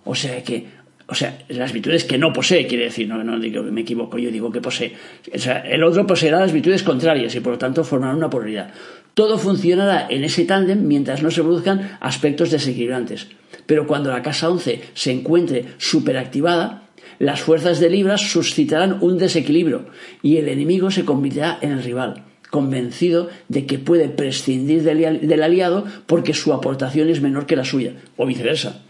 O 0.05 0.15
sea 0.15 0.43
que, 0.43 0.69
o 1.07 1.15
sea, 1.15 1.39
las 1.49 1.73
virtudes 1.75 2.05
que 2.05 2.17
no 2.17 2.33
posee, 2.33 2.67
quiere 2.67 2.85
decir, 2.85 3.07
no, 3.09 3.23
no 3.23 3.39
digo 3.39 3.63
me 3.63 3.83
equivoco, 3.83 4.19
yo 4.19 4.31
digo 4.31 4.51
que 4.51 4.63
posee. 4.63 4.95
O 5.35 5.39
sea, 5.39 5.59
el 5.61 5.85
otro 5.85 6.07
poseerá 6.07 6.41
las 6.41 6.53
virtudes 6.53 6.83
contrarias 6.83 7.35
y 7.35 7.41
por 7.41 7.53
lo 7.53 7.59
tanto 7.59 7.85
formarán 7.85 8.17
una 8.17 8.31
polaridad. 8.31 8.73
Todo 9.13 9.39
funcionará 9.39 10.07
en 10.09 10.25
ese 10.25 10.47
tándem 10.47 10.87
mientras 10.87 11.23
no 11.23 11.31
se 11.31 11.43
produzcan 11.43 11.99
aspectos 12.01 12.51
desequilibrantes. 12.51 13.27
Pero 13.71 13.87
cuando 13.87 14.11
la 14.11 14.21
casa 14.21 14.51
11 14.51 14.81
se 14.95 15.13
encuentre 15.13 15.65
superactivada, 15.79 16.89
las 17.21 17.41
fuerzas 17.41 17.79
de 17.79 17.89
Libra 17.89 18.19
suscitarán 18.19 18.99
un 19.01 19.17
desequilibrio 19.17 19.87
y 20.25 20.39
el 20.39 20.49
enemigo 20.49 20.91
se 20.91 21.05
convertirá 21.05 21.57
en 21.63 21.71
el 21.71 21.85
rival 21.85 22.25
convencido 22.51 23.29
de 23.47 23.67
que 23.67 23.79
puede 23.79 24.09
prescindir 24.09 24.83
del, 24.83 25.41
aliado 25.41 25.85
porque 26.07 26.35
su 26.35 26.53
aportación 26.53 27.11
es 27.11 27.21
menor 27.21 27.47
que 27.47 27.55
la 27.55 27.65
suya, 27.65 27.93
o 28.17 28.27
viceversa. 28.27 28.83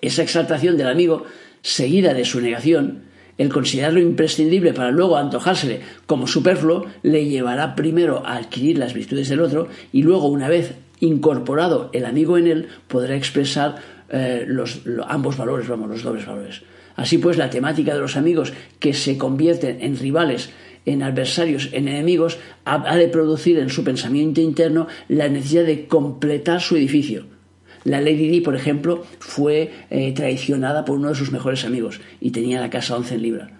Esa 0.00 0.24
exaltación 0.24 0.76
del 0.76 0.88
amigo, 0.88 1.22
seguida 1.62 2.14
de 2.14 2.24
su 2.24 2.40
negación, 2.40 3.04
el 3.38 3.48
considerarlo 3.48 4.00
imprescindible 4.00 4.72
para 4.72 4.90
luego 4.90 5.18
antojársele 5.18 5.82
como 6.06 6.26
superfluo, 6.26 6.86
le 7.04 7.26
llevará 7.26 7.76
primero 7.76 8.26
a 8.26 8.38
adquirir 8.38 8.76
las 8.76 8.92
virtudes 8.92 9.28
del 9.28 9.40
otro 9.40 9.68
y 9.92 10.02
luego, 10.02 10.26
una 10.26 10.48
vez 10.48 10.74
incorporado 11.00 11.90
el 11.92 12.04
amigo 12.04 12.38
en 12.38 12.46
él, 12.46 12.68
podrá 12.88 13.16
expresar 13.16 13.76
eh, 14.10 14.44
los, 14.46 14.82
ambos 15.06 15.36
valores, 15.36 15.68
vamos, 15.68 15.88
los 15.88 16.02
dobles 16.02 16.26
valores. 16.26 16.62
Así 16.96 17.18
pues, 17.18 17.36
la 17.36 17.50
temática 17.50 17.94
de 17.94 18.00
los 18.00 18.16
amigos 18.16 18.52
que 18.80 18.92
se 18.92 19.16
convierten 19.16 19.80
en 19.80 19.96
rivales 19.96 20.50
en 20.88 21.02
adversarios, 21.02 21.68
en 21.72 21.88
enemigos, 21.88 22.38
ha, 22.64 22.96
de 22.96 23.08
producir 23.08 23.58
en 23.58 23.68
su 23.68 23.84
pensamiento 23.84 24.40
interno 24.40 24.86
la 25.08 25.28
necesidad 25.28 25.64
de 25.64 25.86
completar 25.86 26.60
su 26.60 26.76
edificio. 26.76 27.26
La 27.84 28.00
Lady 28.00 28.28
Di, 28.28 28.40
por 28.40 28.56
ejemplo, 28.56 29.04
fue 29.18 29.70
eh, 29.90 30.12
traicionada 30.12 30.84
por 30.84 30.96
uno 30.96 31.10
de 31.10 31.14
sus 31.14 31.30
mejores 31.30 31.64
amigos 31.64 32.00
y 32.20 32.30
tenía 32.30 32.60
la 32.60 32.70
casa 32.70 32.96
11 32.96 33.14
en 33.14 33.22
Libra. 33.22 33.50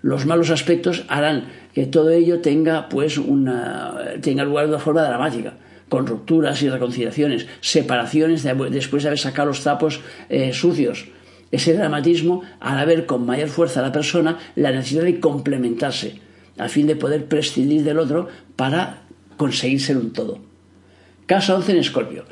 Los 0.00 0.26
malos 0.26 0.50
aspectos 0.50 1.04
harán 1.08 1.48
que 1.74 1.86
todo 1.86 2.10
ello 2.10 2.40
tenga, 2.40 2.88
pues, 2.88 3.18
una, 3.18 4.16
tenga 4.20 4.44
lugar 4.44 4.64
de 4.64 4.74
una 4.74 4.82
forma 4.82 5.02
dramática, 5.02 5.54
con 5.92 6.06
rupturas 6.06 6.62
y 6.62 6.70
reconciliaciones, 6.70 7.46
separaciones 7.60 8.44
después 8.70 9.02
de 9.02 9.10
haber 9.10 9.18
sacado 9.18 9.48
los 9.48 9.60
zapos 9.60 10.00
eh, 10.30 10.54
sucios. 10.54 11.08
Ese 11.50 11.74
dramatismo 11.74 12.40
hará 12.60 12.86
ver 12.86 13.04
con 13.04 13.26
mayor 13.26 13.50
fuerza 13.50 13.80
a 13.80 13.82
la 13.82 13.92
persona 13.92 14.38
la 14.56 14.70
necesidad 14.70 15.02
de 15.02 15.20
complementarse, 15.20 16.14
a 16.56 16.70
fin 16.70 16.86
de 16.86 16.96
poder 16.96 17.26
prescindir 17.26 17.84
del 17.84 17.98
otro 17.98 18.28
para 18.56 19.02
conseguir 19.36 19.82
ser 19.82 19.98
un 19.98 20.14
todo. 20.14 20.38
Casa 21.26 21.54
11 21.56 21.72
en 21.72 21.78
Escorpio. 21.78 22.24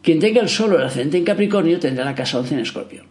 Quien 0.00 0.20
tenga 0.20 0.40
el 0.40 0.48
Sol 0.48 0.74
o 0.74 0.76
el 0.76 0.84
ascendente 0.84 1.18
en 1.18 1.24
Capricornio 1.24 1.80
tendrá 1.80 2.04
la 2.04 2.14
casa 2.14 2.38
11 2.38 2.54
en 2.54 2.60
Escorpio. 2.60 3.02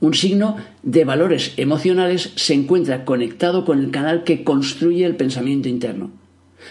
Un 0.00 0.14
signo 0.14 0.56
de 0.82 1.04
valores 1.04 1.52
emocionales 1.58 2.32
se 2.36 2.54
encuentra 2.54 3.04
conectado 3.04 3.66
con 3.66 3.80
el 3.80 3.90
canal 3.90 4.24
que 4.24 4.44
construye 4.44 5.04
el 5.04 5.16
pensamiento 5.16 5.68
interno. 5.68 6.10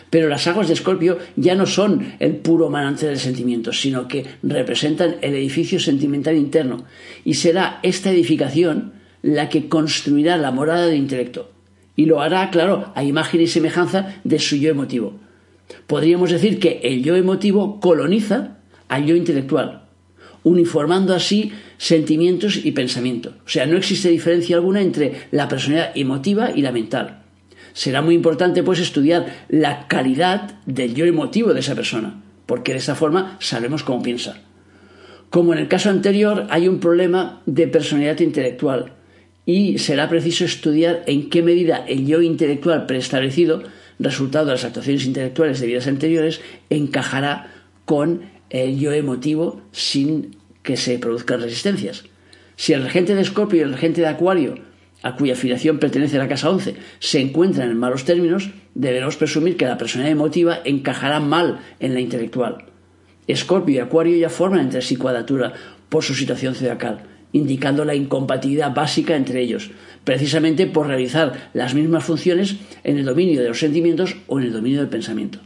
Pero 0.10 0.30
las 0.30 0.48
aguas 0.48 0.68
de 0.68 0.74
Escorpio 0.74 1.18
ya 1.36 1.56
no 1.56 1.66
son 1.66 2.14
el 2.20 2.36
puro 2.36 2.70
manante 2.70 3.08
del 3.08 3.20
sentimiento, 3.20 3.74
sino 3.74 4.08
que 4.08 4.26
representan 4.44 5.16
el 5.22 5.34
edificio 5.36 5.80
sentimental 5.80 6.36
interno, 6.38 6.86
y 7.24 7.36
será 7.36 7.80
esta 7.84 8.12
edificación 8.12 8.94
la 9.22 9.50
que 9.50 9.68
construirá 9.68 10.38
la 10.38 10.52
morada 10.52 10.88
del 10.88 10.98
intelecto 10.98 11.52
y 11.98 12.06
lo 12.06 12.22
hará, 12.22 12.50
claro, 12.52 12.94
a 12.96 13.04
imagen 13.04 13.42
y 13.42 13.48
semejanza 13.48 14.16
de 14.24 14.40
su 14.40 14.56
yo 14.56 14.70
emotivo. 14.70 15.16
Podríamos 15.88 16.30
decir 16.30 16.60
que 16.60 16.80
el 16.84 17.04
yo 17.04 17.18
emotivo 17.18 17.82
coloniza 17.82 18.60
al 18.88 19.06
yo 19.06 19.16
intelectual, 19.16 19.82
uniformando 20.44 21.14
así 21.14 21.52
sentimientos 21.78 22.64
y 22.64 22.72
pensamiento. 22.72 23.34
O 23.46 23.50
sea, 23.50 23.66
no 23.66 23.78
existe 23.78 24.10
diferencia 24.10 24.56
alguna 24.56 24.82
entre 24.82 25.28
la 25.32 25.48
personalidad 25.50 25.92
emotiva 25.96 26.52
y 26.56 26.62
la 26.62 26.72
mental. 26.72 27.24
Será 27.78 28.02
muy 28.02 28.16
importante 28.16 28.64
pues 28.64 28.80
estudiar 28.80 29.28
la 29.50 29.88
calidad 29.88 30.56
del 30.66 30.96
yo 30.96 31.06
emotivo 31.06 31.54
de 31.54 31.60
esa 31.60 31.76
persona, 31.76 32.24
porque 32.48 32.72
de 32.72 32.80
esa 32.80 32.96
forma 32.96 33.38
sabemos 33.40 33.84
cómo 33.84 34.02
piensa. 34.02 34.42
Como 35.30 35.54
en 35.54 35.60
el 35.60 35.68
caso 35.68 35.92
anterior, 35.92 36.48
hay 36.50 36.68
un 36.68 36.80
problema 36.80 37.44
de 37.46 37.68
personalidad 37.68 38.20
intelectual 38.20 38.94
y 39.46 39.78
será 39.78 40.10
preciso 40.10 40.44
estudiar 40.44 41.04
en 41.06 41.30
qué 41.30 41.44
medida 41.44 41.86
el 41.88 42.08
yo 42.08 42.24
intelectual 42.24 42.88
preestablecido, 42.88 43.62
resultado 44.00 44.48
de 44.48 44.54
las 44.54 44.66
actuaciones 44.66 45.06
intelectuales 45.06 45.60
de 45.60 45.68
vidas 45.68 45.86
anteriores, 45.86 46.42
encajará 46.72 47.54
con 47.86 48.24
el 48.50 48.80
yo 48.80 48.92
emotivo 48.92 49.62
sin 49.72 50.36
que 50.64 50.78
se 50.78 50.98
produzcan 50.98 51.42
resistencias. 51.42 52.06
Si 52.56 52.74
el 52.74 52.82
regente 52.82 53.14
de 53.14 53.22
Escorpio 53.22 53.60
y 53.60 53.62
el 53.62 53.74
regente 53.74 54.02
de 54.02 54.08
Acuario, 54.08 54.66
a 55.08 55.16
cuya 55.16 55.34
afiliación 55.34 55.80
pertenece 55.80 56.18
la 56.18 56.28
casa 56.28 56.50
11, 56.50 56.76
se 57.00 57.20
encuentran 57.22 57.72
en 57.72 57.78
malos 57.78 58.04
términos, 58.04 58.50
deberemos 58.76 59.16
presumir 59.16 59.56
que 59.56 59.66
la 59.66 59.78
personalidad 59.78 60.12
emotiva 60.12 60.60
encajará 60.66 61.20
mal 61.20 61.60
en 61.80 61.94
la 61.94 62.02
intelectual. 62.02 62.66
Escorpio 63.28 63.76
y 63.76 63.80
Acuario 63.80 64.18
ya 64.18 64.30
forman 64.30 64.60
entre 64.60 64.82
sí 64.82 64.96
cuadratura 64.98 65.54
por 65.90 66.04
su 66.04 66.14
situación 66.14 66.56
zodiacal, 66.56 67.00
indicando 67.32 67.86
la 67.86 67.96
incompatibilidad 67.96 68.74
básica 68.74 69.16
entre 69.16 69.42
ellos, 69.42 69.72
precisamente 70.04 70.68
por 70.68 70.88
realizar 70.88 71.50
las 71.54 71.74
mismas 71.74 72.04
funciones 72.04 72.58
en 72.84 72.98
el 72.98 73.06
dominio 73.06 73.42
de 73.42 73.50
los 73.50 73.60
sentimientos 73.60 74.18
o 74.28 74.40
en 74.40 74.46
el 74.46 74.54
dominio 74.54 74.80
del 74.80 74.90
pensamiento. 74.90 75.40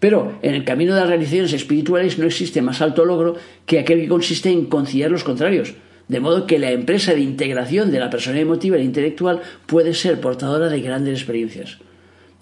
Pero 0.00 0.38
en 0.42 0.54
el 0.54 0.64
camino 0.64 0.94
de 0.94 1.00
las 1.00 1.08
realizaciones 1.08 1.52
espirituales 1.52 2.18
no 2.18 2.26
existe 2.26 2.62
más 2.62 2.80
alto 2.80 3.04
logro 3.04 3.36
que 3.66 3.80
aquel 3.80 4.00
que 4.00 4.08
consiste 4.08 4.50
en 4.50 4.66
conciliar 4.66 5.10
los 5.10 5.24
contrarios, 5.24 5.74
de 6.08 6.20
modo 6.20 6.46
que 6.46 6.58
la 6.58 6.72
empresa 6.72 7.14
de 7.14 7.20
integración 7.20 7.90
de 7.90 8.00
la 8.00 8.10
persona 8.10 8.40
emotiva 8.40 8.76
e 8.76 8.82
intelectual 8.82 9.42
puede 9.66 9.94
ser 9.94 10.20
portadora 10.20 10.68
de 10.68 10.80
grandes 10.80 11.20
experiencias. 11.20 11.78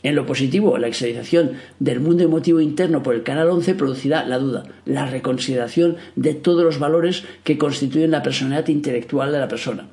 En 0.03 0.15
lo 0.15 0.25
positivo, 0.25 0.79
la 0.79 0.87
exteriorización 0.87 1.53
del 1.81 2.01
mundo 2.01 2.23
emotivo 2.23 2.61
interno 2.61 3.03
por 3.03 3.15
el 3.15 3.25
canal 3.25 3.49
11 3.51 3.75
producirá 3.75 4.25
la 4.25 4.39
duda, 4.39 4.65
la 4.85 5.07
reconsideración 5.07 5.97
de 6.15 6.35
todos 6.35 6.63
los 6.63 6.79
valores 6.79 7.25
que 7.43 7.59
constituyen 7.59 8.13
la 8.13 8.23
personalidad 8.23 8.69
intelectual 8.69 9.33
de 9.33 9.41
la 9.41 9.49
persona. 9.49 9.89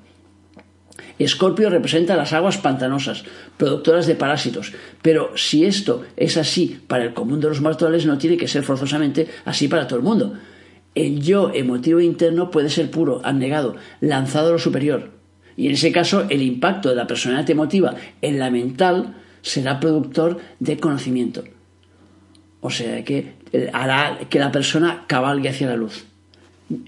Escorpio 1.20 1.70
representa 1.70 2.16
las 2.16 2.34
aguas 2.34 2.58
pantanosas, 2.58 3.24
productoras 3.58 4.08
de 4.08 4.16
parásitos, 4.16 4.74
pero 5.02 5.32
si 5.36 5.66
esto 5.66 6.04
es 6.18 6.38
así 6.38 6.80
para 6.88 7.04
el 7.04 7.14
común 7.14 7.40
de 7.40 7.50
los 7.50 7.62
mortales, 7.62 8.06
no 8.06 8.18
tiene 8.18 8.38
que 8.38 8.48
ser 8.48 8.64
forzosamente 8.64 9.28
así 9.46 9.68
para 9.68 9.88
todo 9.88 9.98
el 9.98 10.06
mundo. 10.06 10.34
El 10.96 11.22
yo 11.22 11.52
emotivo 11.54 12.00
interno 12.00 12.52
puede 12.52 12.70
ser 12.70 12.92
puro, 12.92 13.22
abnegado, 13.24 13.76
lanzado 14.00 14.50
a 14.50 14.52
lo 14.54 14.60
superior. 14.60 15.12
Y 15.58 15.68
en 15.68 15.74
ese 15.74 15.92
caso, 15.92 16.26
el 16.30 16.42
impacto 16.42 16.90
de 16.90 16.96
la 16.96 17.08
personalidad 17.08 17.50
emotiva 17.50 17.96
en 18.22 18.40
la 18.40 18.50
mental 18.50 19.16
será 19.42 19.80
productor 19.80 20.40
de 20.60 20.78
conocimiento. 20.78 21.44
O 22.62 22.70
sea, 22.70 23.04
que 23.04 23.34
hará 23.74 24.20
que 24.30 24.40
la 24.40 24.52
persona 24.52 25.04
cabalgue 25.08 25.50
hacia 25.50 25.68
la 25.68 25.76
luz. 25.76 26.06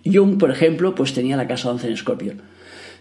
Jung, 0.05 0.37
por 0.37 0.51
ejemplo, 0.51 0.95
pues 0.95 1.13
tenía 1.13 1.37
la 1.37 1.47
casa 1.47 1.69
11 1.69 1.87
en 1.87 1.93
Escorpio. 1.93 2.33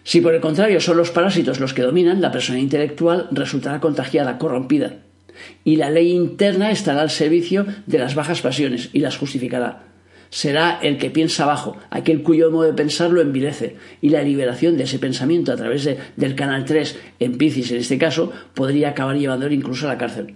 Si 0.02 0.20
por 0.20 0.34
el 0.34 0.40
contrario 0.40 0.80
son 0.80 0.98
los 0.98 1.10
parásitos 1.10 1.60
los 1.60 1.72
que 1.72 1.82
dominan, 1.82 2.20
la 2.20 2.30
persona 2.30 2.58
intelectual 2.58 3.28
resultará 3.30 3.80
contagiada, 3.80 4.38
corrompida. 4.38 4.96
Y 5.64 5.76
la 5.76 5.90
ley 5.90 6.12
interna 6.12 6.70
estará 6.70 7.00
al 7.00 7.10
servicio 7.10 7.66
de 7.86 7.98
las 7.98 8.14
bajas 8.14 8.42
pasiones 8.42 8.90
y 8.92 9.00
las 9.00 9.16
justificará. 9.16 9.93
Será 10.34 10.80
el 10.82 10.98
que 10.98 11.10
piensa 11.10 11.46
bajo, 11.46 11.76
aquel 11.90 12.24
cuyo 12.24 12.50
modo 12.50 12.64
de 12.64 12.72
pensar 12.72 13.08
lo 13.12 13.20
envilece, 13.20 13.76
y 14.02 14.08
la 14.08 14.20
liberación 14.20 14.76
de 14.76 14.82
ese 14.82 14.98
pensamiento 14.98 15.52
a 15.52 15.56
través 15.56 15.88
del 16.16 16.34
canal 16.34 16.64
3 16.64 16.98
en 17.20 17.38
Piscis 17.38 17.70
en 17.70 17.76
este 17.76 17.98
caso 17.98 18.32
podría 18.52 18.88
acabar 18.88 19.16
llevándolo 19.16 19.54
incluso 19.54 19.86
a 19.86 19.90
la 19.90 19.96
cárcel. 19.96 20.34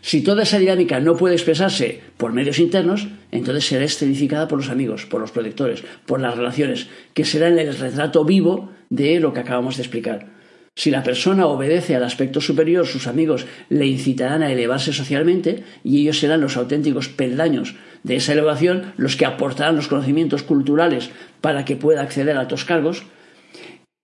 Si 0.00 0.22
toda 0.22 0.44
esa 0.44 0.60
dinámica 0.60 1.00
no 1.00 1.16
puede 1.16 1.34
expresarse 1.34 2.02
por 2.18 2.32
medios 2.32 2.60
internos, 2.60 3.08
entonces 3.32 3.64
será 3.64 3.84
escenificada 3.84 4.46
por 4.46 4.58
los 4.58 4.70
amigos, 4.70 5.06
por 5.06 5.20
los 5.20 5.32
protectores, 5.32 5.82
por 6.06 6.20
las 6.20 6.36
relaciones, 6.36 6.86
que 7.12 7.24
serán 7.24 7.58
el 7.58 7.76
retrato 7.76 8.24
vivo 8.24 8.70
de 8.90 9.18
lo 9.18 9.32
que 9.32 9.40
acabamos 9.40 9.76
de 9.76 9.82
explicar. 9.82 10.31
Si 10.74 10.90
la 10.90 11.02
persona 11.02 11.46
obedece 11.46 11.94
al 11.94 12.04
aspecto 12.04 12.40
superior, 12.40 12.86
sus 12.86 13.06
amigos 13.06 13.46
le 13.68 13.86
incitarán 13.86 14.42
a 14.42 14.50
elevarse 14.50 14.92
socialmente 14.92 15.64
y 15.84 16.00
ellos 16.00 16.18
serán 16.18 16.40
los 16.40 16.56
auténticos 16.56 17.08
peldaños 17.08 17.74
de 18.02 18.16
esa 18.16 18.32
elevación, 18.32 18.94
los 18.96 19.16
que 19.16 19.26
aportarán 19.26 19.76
los 19.76 19.88
conocimientos 19.88 20.42
culturales 20.42 21.10
para 21.40 21.64
que 21.64 21.76
pueda 21.76 22.02
acceder 22.02 22.36
a 22.36 22.40
altos 22.40 22.64
cargos 22.64 23.04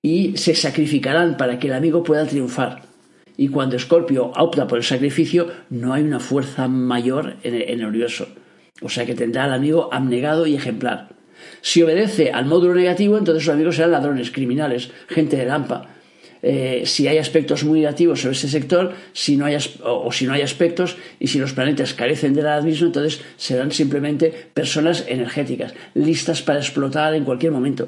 y 0.02 0.36
se 0.36 0.54
sacrificarán 0.54 1.36
para 1.36 1.58
que 1.58 1.68
el 1.68 1.74
amigo 1.74 2.02
pueda 2.02 2.26
triunfar. 2.26 2.82
Y 3.36 3.48
cuando 3.48 3.76
Escorpio 3.76 4.32
opta 4.36 4.66
por 4.66 4.78
el 4.78 4.84
sacrificio, 4.84 5.48
no 5.70 5.94
hay 5.94 6.02
una 6.02 6.20
fuerza 6.20 6.68
mayor 6.68 7.36
en 7.44 7.54
el, 7.54 7.86
universo. 7.86 8.28
O 8.82 8.88
sea 8.88 9.06
que 9.06 9.14
tendrá 9.14 9.44
al 9.44 9.54
amigo 9.54 9.88
abnegado 9.92 10.46
y 10.46 10.54
ejemplar. 10.54 11.10
Si 11.60 11.82
obedece 11.82 12.32
al 12.32 12.46
módulo 12.46 12.74
negativo, 12.74 13.16
entonces 13.16 13.44
sus 13.44 13.54
amigos 13.54 13.76
serán 13.76 13.92
ladrones, 13.92 14.30
criminales, 14.32 14.90
gente 15.08 15.36
de 15.36 15.46
lampa. 15.46 15.97
Eh, 16.42 16.82
si 16.84 17.08
hay 17.08 17.18
aspectos 17.18 17.64
muy 17.64 17.80
negativos 17.80 18.20
sobre 18.20 18.36
ese 18.36 18.48
sector, 18.48 18.94
si 19.12 19.36
no 19.36 19.46
hay, 19.46 19.56
o, 19.82 20.12
si 20.12 20.26
no 20.26 20.32
hay 20.32 20.42
aspectos 20.42 20.96
y 21.18 21.28
si 21.28 21.38
los 21.38 21.52
planetas 21.52 21.94
carecen 21.94 22.34
de 22.34 22.42
la 22.42 22.60
mismo, 22.60 22.86
entonces 22.86 23.20
serán 23.36 23.72
simplemente 23.72 24.48
personas 24.54 25.04
energéticas, 25.08 25.74
listas 25.94 26.42
para 26.42 26.60
explotar 26.60 27.14
en 27.14 27.24
cualquier 27.24 27.52
momento. 27.52 27.86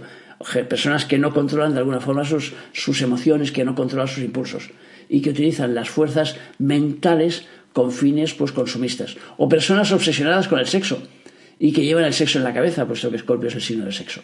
Personas 0.68 1.04
que 1.04 1.18
no 1.18 1.34
controlan 1.34 1.74
de 1.74 1.80
alguna 1.80 2.00
forma 2.00 2.24
sus, 2.24 2.54
sus 2.72 3.02
emociones, 3.02 3.52
que 3.52 3.64
no 3.64 3.74
controlan 3.74 4.08
sus 4.08 4.24
impulsos 4.24 4.70
y 5.10 5.20
que 5.20 5.30
utilizan 5.30 5.74
las 5.74 5.90
fuerzas 5.90 6.36
mentales 6.58 7.44
con 7.72 7.92
fines 7.92 8.34
pues 8.34 8.52
consumistas 8.52 9.16
o 9.36 9.48
personas 9.48 9.92
obsesionadas 9.92 10.48
con 10.48 10.58
el 10.58 10.66
sexo 10.66 11.02
y 11.58 11.72
que 11.72 11.84
llevan 11.84 12.04
el 12.04 12.14
sexo 12.14 12.38
en 12.38 12.44
la 12.44 12.54
cabeza 12.54 12.86
puesto 12.86 13.10
que 13.10 13.16
Escorpio 13.16 13.48
es 13.48 13.54
el 13.54 13.62
signo 13.62 13.84
del 13.84 13.92
sexo 13.92 14.22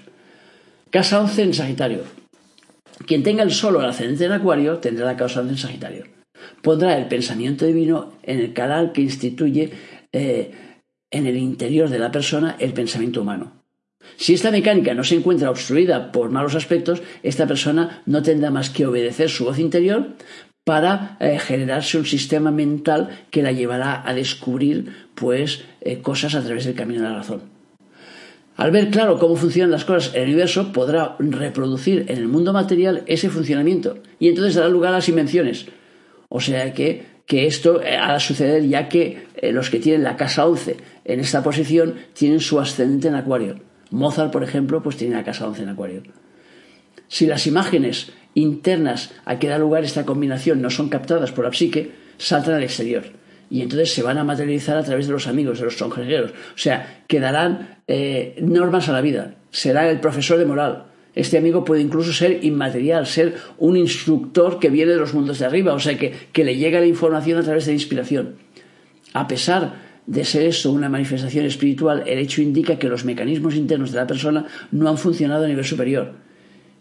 casa 0.90 1.20
11 1.20 1.42
en 1.42 1.54
Sagitario 1.54 2.25
quien 3.06 3.22
tenga 3.22 3.42
el 3.42 3.50
Sol 3.50 3.76
o 3.76 3.80
ascendente 3.80 4.24
en 4.24 4.32
Acuario 4.32 4.78
tendrá 4.78 5.06
la 5.06 5.16
casa 5.16 5.40
11 5.40 5.52
en 5.52 5.58
Sagitario 5.58 6.04
pondrá 6.62 6.96
el 6.96 7.06
pensamiento 7.06 7.66
divino 7.66 8.12
en 8.22 8.40
el 8.40 8.52
canal 8.52 8.92
que 8.92 9.02
instituye 9.02 9.70
eh, 10.12 10.52
en 11.10 11.26
el 11.26 11.36
interior 11.36 11.88
de 11.88 11.98
la 11.98 12.10
persona 12.10 12.56
el 12.58 12.72
pensamiento 12.72 13.22
humano 13.22 13.66
si 14.16 14.34
esta 14.34 14.50
mecánica 14.50 14.94
no 14.94 15.04
se 15.04 15.16
encuentra 15.16 15.50
obstruida 15.50 16.12
por 16.12 16.30
malos 16.30 16.54
aspectos, 16.54 17.02
esta 17.22 17.46
persona 17.46 18.02
no 18.06 18.22
tendrá 18.22 18.50
más 18.50 18.70
que 18.70 18.86
obedecer 18.86 19.28
su 19.28 19.44
voz 19.44 19.58
interior 19.58 20.14
para 20.64 21.16
eh, 21.20 21.38
generarse 21.38 21.98
un 21.98 22.06
sistema 22.06 22.50
mental 22.50 23.26
que 23.30 23.42
la 23.42 23.52
llevará 23.52 24.02
a 24.08 24.14
descubrir 24.14 25.08
pues 25.14 25.64
eh, 25.80 26.00
cosas 26.00 26.34
a 26.34 26.42
través 26.42 26.64
del 26.64 26.74
camino 26.74 27.02
de 27.02 27.08
la 27.08 27.16
razón. 27.16 27.55
Al 28.56 28.70
ver 28.70 28.90
claro 28.90 29.18
cómo 29.18 29.36
funcionan 29.36 29.70
las 29.70 29.84
cosas 29.84 30.14
en 30.14 30.22
el 30.22 30.28
universo, 30.28 30.72
podrá 30.72 31.16
reproducir 31.18 32.06
en 32.08 32.16
el 32.16 32.28
mundo 32.28 32.52
material 32.52 33.02
ese 33.06 33.28
funcionamiento 33.28 33.98
y 34.18 34.28
entonces 34.28 34.54
dará 34.54 34.68
lugar 34.68 34.92
a 34.92 34.96
las 34.96 35.08
invenciones. 35.08 35.66
O 36.30 36.40
sea 36.40 36.72
que, 36.72 37.04
que 37.26 37.46
esto 37.46 37.82
eh, 37.82 37.96
ha 37.96 38.14
de 38.14 38.20
suceder 38.20 38.66
ya 38.66 38.88
que 38.88 39.26
los 39.42 39.68
que 39.68 39.78
tienen 39.78 40.04
la 40.04 40.16
casa 40.16 40.46
11 40.46 40.76
en 41.04 41.20
esta 41.20 41.42
posición 41.42 41.96
tienen 42.14 42.40
su 42.40 42.58
ascendente 42.58 43.08
en 43.08 43.14
Acuario. 43.14 43.60
Mozart, 43.90 44.32
por 44.32 44.42
ejemplo, 44.42 44.82
pues 44.82 44.96
tiene 44.96 45.14
la 45.14 45.24
casa 45.24 45.46
11 45.46 45.62
en 45.62 45.68
Acuario. 45.68 46.02
Si 47.08 47.26
las 47.26 47.46
imágenes 47.46 48.12
internas 48.34 49.12
a 49.24 49.38
que 49.38 49.48
da 49.48 49.58
lugar 49.58 49.84
esta 49.84 50.04
combinación 50.04 50.60
no 50.60 50.70
son 50.70 50.88
captadas 50.88 51.30
por 51.30 51.44
la 51.44 51.52
psique, 51.52 51.92
saltan 52.18 52.54
al 52.54 52.64
exterior. 52.64 53.04
Y 53.50 53.62
entonces 53.62 53.92
se 53.92 54.02
van 54.02 54.18
a 54.18 54.24
materializar 54.24 54.76
a 54.76 54.82
través 54.82 55.06
de 55.06 55.12
los 55.12 55.26
amigos, 55.26 55.58
de 55.58 55.66
los 55.66 55.76
congregueros. 55.76 56.32
O 56.32 56.58
sea, 56.58 57.04
quedarán 57.06 57.78
eh, 57.86 58.36
normas 58.42 58.88
a 58.88 58.92
la 58.92 59.00
vida. 59.00 59.36
Será 59.50 59.88
el 59.88 60.00
profesor 60.00 60.38
de 60.38 60.46
moral. 60.46 60.86
Este 61.14 61.38
amigo 61.38 61.64
puede 61.64 61.80
incluso 61.80 62.12
ser 62.12 62.44
inmaterial, 62.44 63.06
ser 63.06 63.36
un 63.58 63.76
instructor 63.76 64.58
que 64.58 64.68
viene 64.68 64.92
de 64.92 64.98
los 64.98 65.14
mundos 65.14 65.38
de 65.38 65.46
arriba, 65.46 65.72
o 65.72 65.80
sea, 65.80 65.96
que, 65.96 66.12
que 66.32 66.44
le 66.44 66.56
llega 66.56 66.80
la 66.80 66.86
información 66.86 67.38
a 67.38 67.42
través 67.42 67.64
de 67.64 67.72
la 67.72 67.76
inspiración. 67.76 68.36
A 69.14 69.26
pesar 69.26 69.86
de 70.06 70.24
ser 70.24 70.42
eso 70.42 70.72
una 70.72 70.88
manifestación 70.88 71.46
espiritual, 71.46 72.04
el 72.06 72.18
hecho 72.18 72.42
indica 72.42 72.78
que 72.78 72.88
los 72.88 73.04
mecanismos 73.04 73.54
internos 73.54 73.92
de 73.92 73.98
la 73.98 74.06
persona 74.06 74.46
no 74.70 74.88
han 74.88 74.98
funcionado 74.98 75.44
a 75.44 75.48
nivel 75.48 75.64
superior 75.64 76.12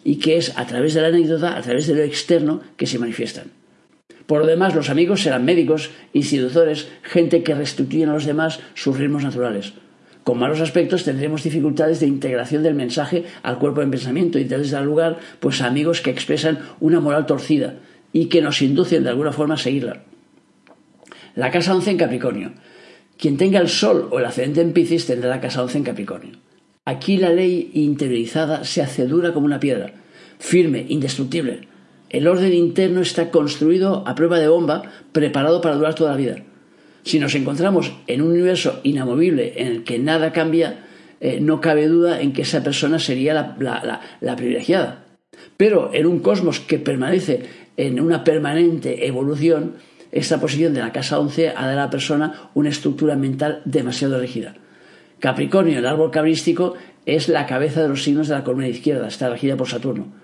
y 0.04 0.18
que 0.18 0.38
es 0.38 0.58
a 0.58 0.66
través 0.68 0.94
de 0.94 1.02
la 1.02 1.08
anécdota, 1.08 1.58
a 1.58 1.62
través 1.62 1.88
de 1.88 1.96
lo 1.96 2.04
externo, 2.04 2.62
que 2.78 2.86
se 2.86 3.00
manifiestan. 3.00 3.46
Por 4.28 4.42
lo 4.42 4.48
demás, 4.48 4.74
los 4.74 4.90
amigos 4.90 5.22
serán 5.22 5.46
médicos, 5.46 5.92
institutores, 6.14 6.88
gente 7.04 7.44
que 7.44 7.54
restituyen 7.54 8.10
a 8.10 8.14
los 8.14 8.26
demás 8.26 8.60
sus 8.74 8.98
ritmos 8.98 9.24
naturales. 9.24 9.74
Con 10.24 10.40
malos 10.40 10.60
aspectos 10.60 11.04
tendremos 11.04 11.44
dificultades 11.44 12.00
de 12.00 12.08
integración 12.08 12.64
del 12.64 12.74
mensaje 12.74 13.26
al 13.44 13.60
cuerpo 13.60 13.82
de 13.82 13.88
pensamiento 13.88 14.40
y 14.40 14.42
entonces 14.42 14.72
dar 14.72 14.84
lugar 14.84 15.20
pues, 15.40 15.62
amigos 15.62 16.02
que 16.02 16.10
expresan 16.10 16.60
una 16.80 17.00
moral 17.00 17.28
torcida 17.28 17.76
y 18.12 18.26
que 18.26 18.42
nos 18.42 18.64
inducen 18.64 19.04
de 19.04 19.10
alguna 19.10 19.32
forma 19.32 19.54
a 19.54 19.58
seguirla. 19.58 20.02
La 21.36 21.52
casa 21.52 21.76
11 21.76 21.92
en 21.92 21.98
Capricornio. 21.98 22.54
Quien 23.20 23.38
tenga 23.38 23.60
el 23.60 23.70
Sol 23.70 24.08
o 24.10 24.18
el 24.18 24.26
ascendente 24.26 24.62
en 24.62 24.74
Piscis 24.74 25.06
tendrá 25.06 25.30
la 25.30 25.42
casa 25.42 25.62
11 25.62 25.78
en 25.78 25.84
Capricornio. 25.84 26.38
Aquí 26.86 27.18
la 27.18 27.30
ley 27.30 27.70
interiorizada 27.74 28.64
se 28.64 28.82
hace 28.82 29.06
dura 29.06 29.34
como 29.34 29.46
una 29.46 29.60
piedra, 29.60 29.94
firme, 30.40 30.86
indestructible. 30.90 31.68
El 32.16 32.30
orden 32.30 32.54
interno 32.54 33.02
está 33.02 33.30
construido 33.30 34.08
a 34.08 34.16
prueba 34.16 34.40
de 34.40 34.48
bomba, 34.48 34.84
preparado 35.12 35.60
para 35.60 35.76
durar 35.76 35.96
toda 35.96 36.12
la 36.12 36.18
vida. 36.18 36.38
Si 37.04 37.20
nos 37.20 37.36
encontramos 37.36 37.92
en 38.08 38.22
un 38.22 38.30
universo 38.30 38.80
inamovible 38.84 39.56
en 39.58 39.68
el 39.68 39.84
que 39.84 40.00
nada 40.00 40.32
cambia, 40.32 40.86
eh, 41.20 41.42
no 41.42 41.60
cabe 41.60 41.90
duda 41.90 42.22
en 42.22 42.32
que 42.32 42.44
esa 42.44 42.64
persona 42.64 43.00
sería 43.00 43.34
la 43.34 44.36
privilegiada. 44.38 45.04
Pero 45.58 45.92
en 45.94 46.06
un 46.06 46.20
cosmos 46.20 46.62
que 46.62 46.80
permanece 46.80 47.50
en 47.76 48.00
una 48.00 48.24
permanente 48.24 49.08
evolución, 49.08 49.74
esta 50.14 50.40
posición 50.40 50.74
de 50.74 50.80
la 50.80 50.94
casa 50.94 51.20
11 51.20 51.50
ha 51.50 51.68
dado 51.68 51.80
a 51.80 51.84
la 51.84 51.90
persona 51.90 52.50
una 52.54 52.70
estructura 52.70 53.18
mental 53.18 53.62
demasiado 53.66 54.22
rígida. 54.22 54.56
Capricornio, 55.20 55.80
el 55.80 55.86
árbol 55.86 56.12
cabrístico, 56.12 56.76
es 57.06 57.28
la 57.28 57.46
cabeza 57.46 57.82
de 57.82 57.90
los 57.90 58.04
signos 58.04 58.30
de 58.30 58.36
la 58.36 58.46
columna 58.46 58.70
izquierda, 58.70 59.10
está 59.10 59.30
regida 59.30 59.58
por 59.58 59.68
Saturno. 59.68 60.24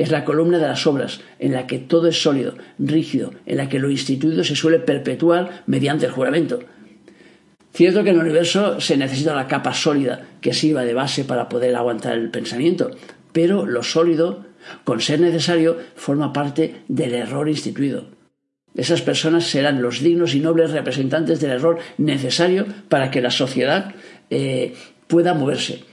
Es 0.00 0.10
la 0.10 0.24
columna 0.24 0.56
de 0.56 0.66
las 0.66 0.86
obras, 0.86 1.20
en 1.38 1.52
la 1.52 1.66
que 1.66 1.78
todo 1.78 2.08
es 2.08 2.22
sólido, 2.22 2.54
rígido, 2.78 3.34
en 3.44 3.58
la 3.58 3.68
que 3.68 3.78
lo 3.78 3.90
instituido 3.90 4.42
se 4.44 4.56
suele 4.56 4.78
perpetuar 4.78 5.62
mediante 5.66 6.06
el 6.06 6.12
juramento. 6.12 6.60
Cierto 7.74 8.02
que 8.02 8.08
en 8.08 8.16
el 8.16 8.22
universo 8.22 8.80
se 8.80 8.96
necesita 8.96 9.34
una 9.34 9.46
capa 9.46 9.74
sólida 9.74 10.26
que 10.40 10.54
sirva 10.54 10.84
de 10.84 10.94
base 10.94 11.24
para 11.24 11.50
poder 11.50 11.76
aguantar 11.76 12.16
el 12.16 12.30
pensamiento, 12.30 12.92
pero 13.32 13.66
lo 13.66 13.82
sólido, 13.82 14.46
con 14.84 15.02
ser 15.02 15.20
necesario, 15.20 15.76
forma 15.96 16.32
parte 16.32 16.76
del 16.88 17.12
error 17.12 17.50
instituido. 17.50 18.06
Esas 18.74 19.02
personas 19.02 19.48
serán 19.48 19.82
los 19.82 20.00
dignos 20.00 20.34
y 20.34 20.40
nobles 20.40 20.70
representantes 20.70 21.40
del 21.40 21.50
error 21.50 21.78
necesario 21.98 22.64
para 22.88 23.10
que 23.10 23.20
la 23.20 23.30
sociedad 23.30 23.94
eh, 24.30 24.72
pueda 25.08 25.34
moverse. 25.34 25.89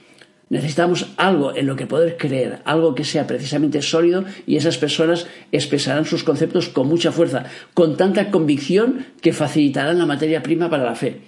Necesitamos 0.49 1.07
algo 1.17 1.55
en 1.55 1.67
lo 1.67 1.75
que 1.75 1.87
poder 1.87 2.15
creer, 2.15 2.59
algo 2.63 2.95
que 2.95 3.03
sea 3.03 3.27
precisamente 3.27 3.81
sólido 3.81 4.23
y 4.45 4.55
esas 4.55 4.77
personas 4.77 5.27
expresarán 5.51 6.05
sus 6.05 6.23
conceptos 6.23 6.69
con 6.69 6.87
mucha 6.87 7.11
fuerza, 7.11 7.45
con 7.73 7.97
tanta 7.97 8.31
convicción 8.31 9.05
que 9.21 9.33
facilitarán 9.33 9.97
la 9.97 10.05
materia 10.05 10.43
prima 10.43 10.69
para 10.69 10.85
la 10.85 10.95
fe. 10.95 11.21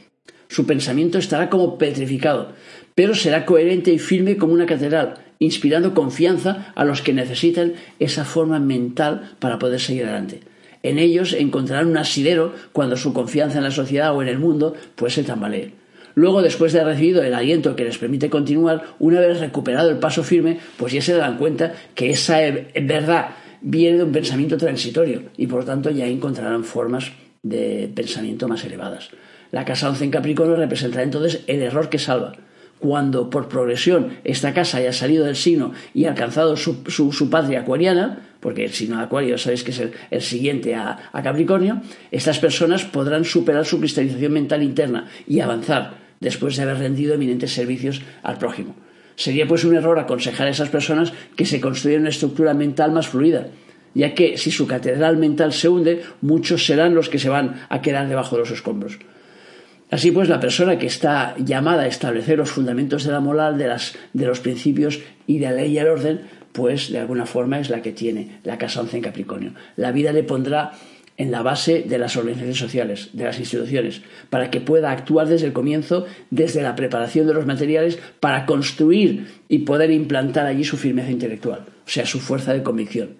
Su 0.47 0.65
pensamiento 0.65 1.17
estará 1.17 1.49
como 1.49 1.77
petrificado, 1.77 2.53
pero 2.95 3.13
será 3.13 3.45
coherente 3.45 3.91
y 3.91 3.99
firme 3.99 4.37
como 4.37 4.53
una 4.53 4.65
catedral, 4.65 5.15
inspirando 5.37 5.93
confianza 5.93 6.71
a 6.75 6.85
los 6.85 7.01
que 7.01 7.13
necesitan 7.13 7.73
esa 7.99 8.25
forma 8.25 8.59
mental 8.59 9.35
para 9.39 9.59
poder 9.59 9.79
seguir 9.79 10.05
adelante. 10.05 10.41
En 10.81 10.97
ellos 10.97 11.33
encontrarán 11.33 11.87
un 11.87 11.97
asidero 11.97 12.53
cuando 12.71 12.95
su 12.95 13.13
confianza 13.13 13.57
en 13.57 13.65
la 13.65 13.71
sociedad 13.71 14.15
o 14.15 14.21
en 14.21 14.29
el 14.29 14.39
mundo 14.39 14.75
pues 14.95 15.13
se 15.13 15.23
tambalee. 15.23 15.73
Luego, 16.15 16.41
después 16.41 16.73
de 16.73 16.81
haber 16.81 16.95
recibido 16.95 17.23
el 17.23 17.33
aliento 17.33 17.75
que 17.75 17.85
les 17.85 17.97
permite 17.97 18.29
continuar, 18.29 18.83
una 18.99 19.19
vez 19.19 19.39
recuperado 19.39 19.89
el 19.89 19.97
paso 19.97 20.23
firme, 20.23 20.59
pues 20.77 20.93
ya 20.93 21.01
se 21.01 21.13
dan 21.13 21.37
cuenta 21.37 21.73
que 21.95 22.09
esa 22.09 22.39
verdad 22.81 23.29
viene 23.61 23.97
de 23.97 24.03
un 24.03 24.11
pensamiento 24.11 24.57
transitorio 24.57 25.23
y 25.37 25.47
por 25.47 25.65
tanto 25.65 25.89
ya 25.89 26.05
encontrarán 26.05 26.63
formas 26.63 27.11
de 27.43 27.89
pensamiento 27.93 28.47
más 28.47 28.63
elevadas. 28.65 29.09
La 29.51 29.65
casa 29.65 29.89
11 29.89 30.05
en 30.05 30.11
Capricornio 30.11 30.55
representará 30.55 31.03
entonces 31.03 31.43
el 31.47 31.61
error 31.61 31.89
que 31.89 31.99
salva. 31.99 32.33
Cuando 32.79 33.29
por 33.29 33.49
progresión 33.49 34.17
esta 34.23 34.53
casa 34.53 34.77
haya 34.77 34.93
salido 34.93 35.25
del 35.25 35.35
signo 35.35 35.73
y 35.93 36.05
alcanzado 36.05 36.55
su 36.55 37.29
patria 37.29 37.61
acuariana, 37.61 38.29
porque 38.39 38.63
el 38.63 38.71
signo 38.71 38.97
de 38.97 39.03
Acuario 39.03 39.37
sabéis 39.37 39.63
que 39.63 39.71
es 39.71 39.81
el, 40.11 40.21
siguiente 40.21 40.75
a, 40.75 41.09
a, 41.11 41.23
Capricornio, 41.23 41.81
estas 42.11 42.39
personas 42.39 42.85
podrán 42.85 43.25
superar 43.25 43.65
su 43.65 43.79
cristalización 43.79 44.31
mental 44.31 44.63
interna 44.63 45.07
y 45.27 45.41
avanzar 45.41 45.95
después 46.19 46.55
de 46.55 46.63
haber 46.63 46.77
rendido 46.77 47.15
eminentes 47.15 47.53
servicios 47.53 48.01
al 48.23 48.37
prójimo. 48.37 48.75
Sería 49.15 49.47
pues 49.47 49.65
un 49.65 49.75
error 49.75 49.99
aconsejar 49.99 50.47
a 50.47 50.51
esas 50.51 50.69
personas 50.69 51.11
que 51.35 51.45
se 51.45 51.59
construyan 51.59 52.01
una 52.01 52.09
estructura 52.09 52.53
mental 52.53 52.91
más 52.91 53.09
fluida, 53.09 53.47
ya 53.93 54.13
que 54.13 54.37
si 54.37 54.51
su 54.51 54.67
catedral 54.67 55.17
mental 55.17 55.51
se 55.51 55.67
hunde, 55.67 56.03
muchos 56.21 56.65
serán 56.65 56.95
los 56.95 57.09
que 57.09 57.19
se 57.19 57.29
van 57.29 57.61
a 57.67 57.81
quedar 57.81 58.07
debajo 58.07 58.35
de 58.35 58.43
los 58.43 58.51
escombros. 58.51 58.97
Así 59.91 60.11
pues, 60.11 60.29
la 60.29 60.39
persona 60.39 60.77
que 60.77 60.85
está 60.85 61.35
llamada 61.37 61.83
a 61.83 61.87
establecer 61.87 62.37
los 62.37 62.51
fundamentos 62.51 63.03
de 63.03 63.11
la 63.11 63.19
moral, 63.19 63.57
de, 63.57 63.67
las, 63.67 63.95
de 64.13 64.25
los 64.25 64.39
principios 64.39 64.99
y 65.25 65.39
de 65.39 65.45
la 65.45 65.51
ley 65.53 65.73
y 65.73 65.79
el 65.79 65.87
orden, 65.87 66.21
pues 66.51 66.91
de 66.91 66.99
alguna 66.99 67.25
forma 67.25 67.59
es 67.59 67.69
la 67.69 67.81
que 67.81 67.91
tiene 67.91 68.39
la 68.43 68.57
casa 68.57 68.81
11 68.81 68.97
en 68.97 69.03
Capricornio. 69.03 69.53
La 69.75 69.91
vida 69.91 70.13
le 70.13 70.23
pondrá 70.23 70.73
en 71.17 71.31
la 71.31 71.41
base 71.41 71.83
de 71.83 71.97
las 71.97 72.15
organizaciones 72.15 72.57
sociales, 72.57 73.09
de 73.13 73.25
las 73.25 73.39
instituciones, 73.39 74.01
para 74.29 74.49
que 74.49 74.61
pueda 74.61 74.91
actuar 74.91 75.27
desde 75.27 75.47
el 75.47 75.53
comienzo, 75.53 76.05
desde 76.29 76.61
la 76.61 76.75
preparación 76.75 77.27
de 77.27 77.33
los 77.33 77.45
materiales, 77.45 77.99
para 78.21 78.45
construir 78.45 79.27
y 79.49 79.59
poder 79.59 79.91
implantar 79.91 80.45
allí 80.45 80.63
su 80.63 80.77
firmeza 80.77 81.11
intelectual, 81.11 81.65
o 81.85 81.89
sea, 81.89 82.05
su 82.05 82.19
fuerza 82.19 82.53
de 82.53 82.63
convicción. 82.63 83.17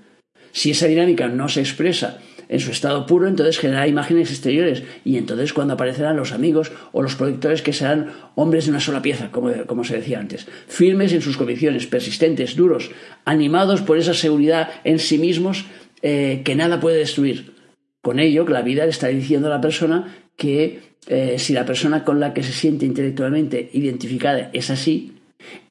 Si 0.51 0.71
esa 0.71 0.87
dinámica 0.87 1.27
no 1.27 1.49
se 1.49 1.59
expresa 1.59 2.19
en 2.49 2.59
su 2.59 2.71
estado 2.71 3.05
puro, 3.05 3.27
entonces 3.27 3.59
generará 3.59 3.87
imágenes 3.87 4.31
exteriores 4.31 4.83
y 5.05 5.17
entonces 5.17 5.53
cuando 5.53 5.75
aparecerán 5.75 6.17
los 6.17 6.31
amigos 6.31 6.71
o 6.91 7.03
los 7.03 7.15
productores 7.15 7.61
que 7.61 7.73
serán 7.73 8.11
hombres 8.35 8.65
de 8.65 8.71
una 8.71 8.79
sola 8.79 9.01
pieza, 9.03 9.31
como, 9.31 9.51
como 9.67 9.83
se 9.83 9.97
decía 9.97 10.19
antes, 10.19 10.47
firmes 10.67 11.13
en 11.13 11.21
sus 11.21 11.37
convicciones, 11.37 11.85
persistentes, 11.85 12.55
duros, 12.55 12.89
animados 13.23 13.81
por 13.81 13.99
esa 13.99 14.15
seguridad 14.15 14.69
en 14.83 14.97
sí 14.97 15.19
mismos 15.19 15.65
eh, 16.01 16.41
que 16.43 16.55
nada 16.55 16.79
puede 16.79 16.97
destruir. 16.97 17.53
Con 18.01 18.19
ello, 18.19 18.47
la 18.47 18.63
vida 18.63 18.85
le 18.85 18.91
está 18.91 19.07
diciendo 19.07 19.47
a 19.47 19.51
la 19.51 19.61
persona 19.61 20.15
que 20.35 20.79
eh, 21.07 21.35
si 21.37 21.53
la 21.53 21.65
persona 21.65 22.03
con 22.03 22.19
la 22.19 22.33
que 22.33 22.43
se 22.43 22.53
siente 22.53 22.85
intelectualmente 22.85 23.69
identificada 23.73 24.49
es 24.53 24.69
así, 24.69 25.13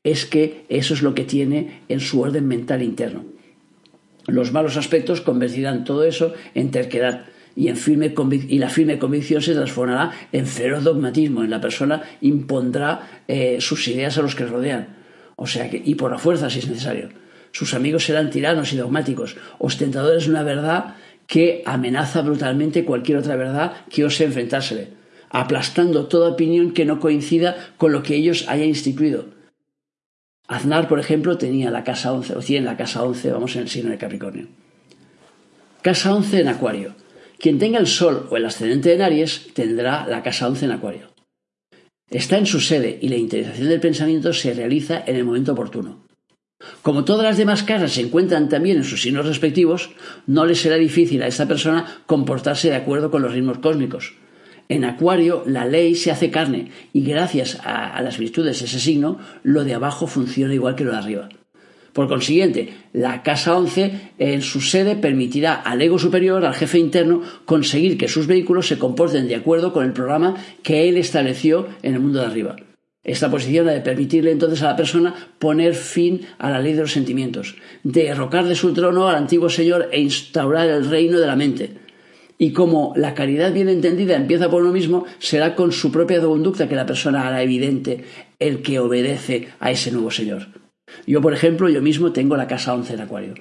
es 0.05 0.27
que 0.27 0.65
eso 0.69 0.95
es 0.95 1.03
lo 1.03 1.15
que 1.15 1.25
tiene 1.25 1.81
en 1.89 2.01
su 2.01 2.21
orden 2.21 2.47
mental 2.47 2.83
interno. 2.83 3.38
Los 4.29 4.53
malos 4.53 4.77
aspectos 4.77 5.23
convertirán 5.23 5.85
todo 5.85 6.05
eso 6.05 6.35
en 6.55 6.71
terquedad 6.71 7.25
y, 7.57 7.69
en 7.69 7.79
firme 7.79 8.13
y 8.49 8.59
la 8.59 8.69
firme 8.69 8.99
convicción 8.99 9.41
se 9.41 9.55
transformará 9.55 10.13
en 10.33 10.47
feroz 10.47 10.85
dogmatismo. 10.85 11.43
En 11.43 11.51
la 11.51 11.63
persona 11.63 12.03
impondrá 12.21 13.23
eh, 13.27 13.57
sus 13.61 13.89
ideas 13.89 14.19
a 14.19 14.23
los 14.23 14.35
que 14.35 14.45
rodean. 14.45 14.97
O 15.37 15.47
sea 15.47 15.71
que, 15.71 15.81
y 15.83 15.95
por 15.95 16.11
la 16.11 16.19
fuerza 16.19 16.51
si 16.51 16.59
es 16.59 16.69
necesario. 16.69 17.09
Sus 17.53 17.73
amigos 17.73 18.05
serán 18.05 18.29
tiranos 18.29 18.71
y 18.75 18.77
dogmáticos, 18.77 19.39
ostentadores 19.59 20.27
de 20.27 20.31
una 20.31 20.43
verdad 20.43 20.97
que 21.27 21.63
amenaza 21.65 22.21
brutalmente 22.21 22.85
cualquier 22.85 23.17
otra 23.19 23.37
verdad 23.37 23.73
que 23.89 24.05
ose 24.05 24.25
enfrentársele, 24.25 24.89
aplastando 25.31 26.07
toda 26.07 26.29
opinión 26.29 26.73
que 26.73 26.85
no 26.85 27.01
coincida 27.01 27.57
con 27.79 27.93
lo 27.93 28.03
que 28.03 28.15
ellos 28.15 28.45
hayan 28.47 28.69
instituido 28.69 29.38
Aznar, 30.49 30.89
por 30.89 30.99
ejemplo, 30.99 31.37
tenía 31.37 31.71
la 31.71 31.85
casa 31.85 32.11
11, 32.13 32.37
o 32.37 32.41
tiene 32.41 32.65
la 32.65 32.79
casa 32.79 33.03
11, 33.03 33.33
vamos 33.33 33.55
en 33.55 33.63
el 33.63 33.69
signo 33.69 33.91
de 33.91 33.99
Capricornio. 33.99 34.49
Casa 35.83 36.15
11 36.15 36.41
en 36.41 36.49
Acuario. 36.49 36.95
Quien 37.39 37.59
tenga 37.59 37.79
el 37.79 37.87
Sol 37.87 38.27
o 38.31 38.37
el 38.37 38.47
ascendente 38.47 38.95
en 38.95 39.03
Aries 39.03 39.53
tendrá 39.53 40.07
la 40.07 40.23
casa 40.23 40.49
11 40.49 40.65
en 40.65 40.73
Acuario. 40.73 41.09
Está 42.11 42.39
en 42.39 42.47
su 42.47 42.61
sede 42.61 42.99
y 43.03 43.11
la 43.11 43.17
interiorización 43.17 43.69
del 43.69 43.81
pensamiento 43.81 44.33
se 44.33 44.55
realiza 44.55 45.05
en 45.07 45.17
el 45.17 45.25
momento 45.25 45.53
oportuno. 45.53 46.07
Como 46.81 47.05
todas 47.05 47.25
las 47.25 47.37
demás 47.37 47.63
casas 47.63 47.93
se 47.93 48.01
encuentran 48.01 48.49
también 48.49 48.79
en 48.79 48.85
sus 48.85 49.03
signos 49.03 49.27
respectivos, 49.27 49.91
no 50.27 50.47
le 50.47 50.55
será 50.55 50.77
difícil 50.77 51.23
a 51.23 51.27
esta 51.27 51.47
persona 51.47 52.03
comportarse 52.07 52.71
de 52.71 52.77
acuerdo 52.77 53.11
con 53.11 53.21
los 53.21 53.33
ritmos 53.33 53.59
cósmicos, 53.59 54.15
en 54.69 54.85
Acuario 54.85 55.43
la 55.47 55.65
ley 55.65 55.95
se 55.95 56.11
hace 56.11 56.31
carne 56.31 56.71
y 56.93 57.03
gracias 57.03 57.59
a, 57.65 58.01
las 58.03 58.19
virtudes 58.19 58.61
de 58.61 58.67
ese 58.67 58.79
signo, 58.79 59.19
lo 59.43 59.65
de 59.65 59.75
abajo 59.75 60.07
funciona 60.07 60.55
igual 60.55 60.75
que 60.77 60.85
lo 60.85 60.93
de 60.93 60.99
arriba. 60.99 61.29
Por 61.93 62.07
consiguiente, 62.07 62.75
la 62.93 63.23
casa 63.23 63.57
11 63.57 64.13
en 64.19 64.43
su 64.43 64.61
sede 64.61 64.95
permitirá 64.95 65.55
al 65.55 65.81
ego 65.81 65.99
superior, 65.99 66.45
al 66.45 66.55
jefe 66.55 66.79
interno, 66.79 67.23
conseguir 67.45 67.97
que 67.99 68.09
sus 68.09 68.27
vehículos 68.27 68.69
se 68.69 68.79
comporten 68.79 69.27
de 69.27 69.35
acuerdo 69.35 69.73
con 69.73 69.85
el 69.85 69.93
programa 69.93 70.37
que 70.63 70.89
él 70.89 70.97
estableció 70.97 71.67
en 71.83 71.95
el 71.95 72.01
mundo 72.01 72.21
de 72.21 72.27
arriba. 72.27 72.57
Esta 73.03 73.31
posición 73.31 73.69
ha 73.69 73.73
de 73.73 73.81
permitirle 73.81 74.31
entonces 74.31 74.63
a 74.63 74.67
la 74.67 74.77
persona 74.77 75.15
poner 75.39 75.75
fin 75.75 76.21
a 76.39 76.51
la 76.51 76.61
ley 76.61 76.75
de 76.75 76.83
los 76.83 76.93
sentimientos, 76.93 77.57
derrocar 77.83 78.45
de 78.47 78.55
su 78.55 78.75
trono 78.75 79.09
al 79.09 79.17
antiguo 79.17 79.49
señor 79.49 79.89
e 79.91 80.01
instaurar 80.01 80.69
el 80.69 80.89
reino 80.91 81.19
de 81.19 81.27
la 81.27 81.37
mente 81.37 81.88
y 82.39 82.53
como 82.53 82.93
la 82.97 83.15
caridad 83.15 83.53
bien 83.53 83.69
entendida 83.69 84.17
empieza 84.17 84.49
por 84.49 84.63
uno 84.63 84.73
mismo, 84.73 85.05
será 85.19 85.57
con 85.57 85.73
su 85.73 85.91
propia 85.91 86.21
conducta 86.21 86.69
que 86.69 86.77
la 86.77 86.87
persona 86.87 87.27
hará 87.27 87.43
evidente 87.43 88.05
el 88.39 88.63
que 88.63 88.79
obedece 88.79 89.49
a 89.59 89.73
ese 89.73 89.91
nuevo 89.91 90.11
Señor. 90.13 90.47
Yo, 91.07 91.21
por 91.21 91.35
ejemplo, 91.35 91.69
yo 91.69 91.83
mismo 91.83 92.13
tengo 92.13 92.37
la 92.37 92.47
casa 92.47 92.75
11 92.75 92.95
en 92.95 93.01
Acuario. 93.01 93.35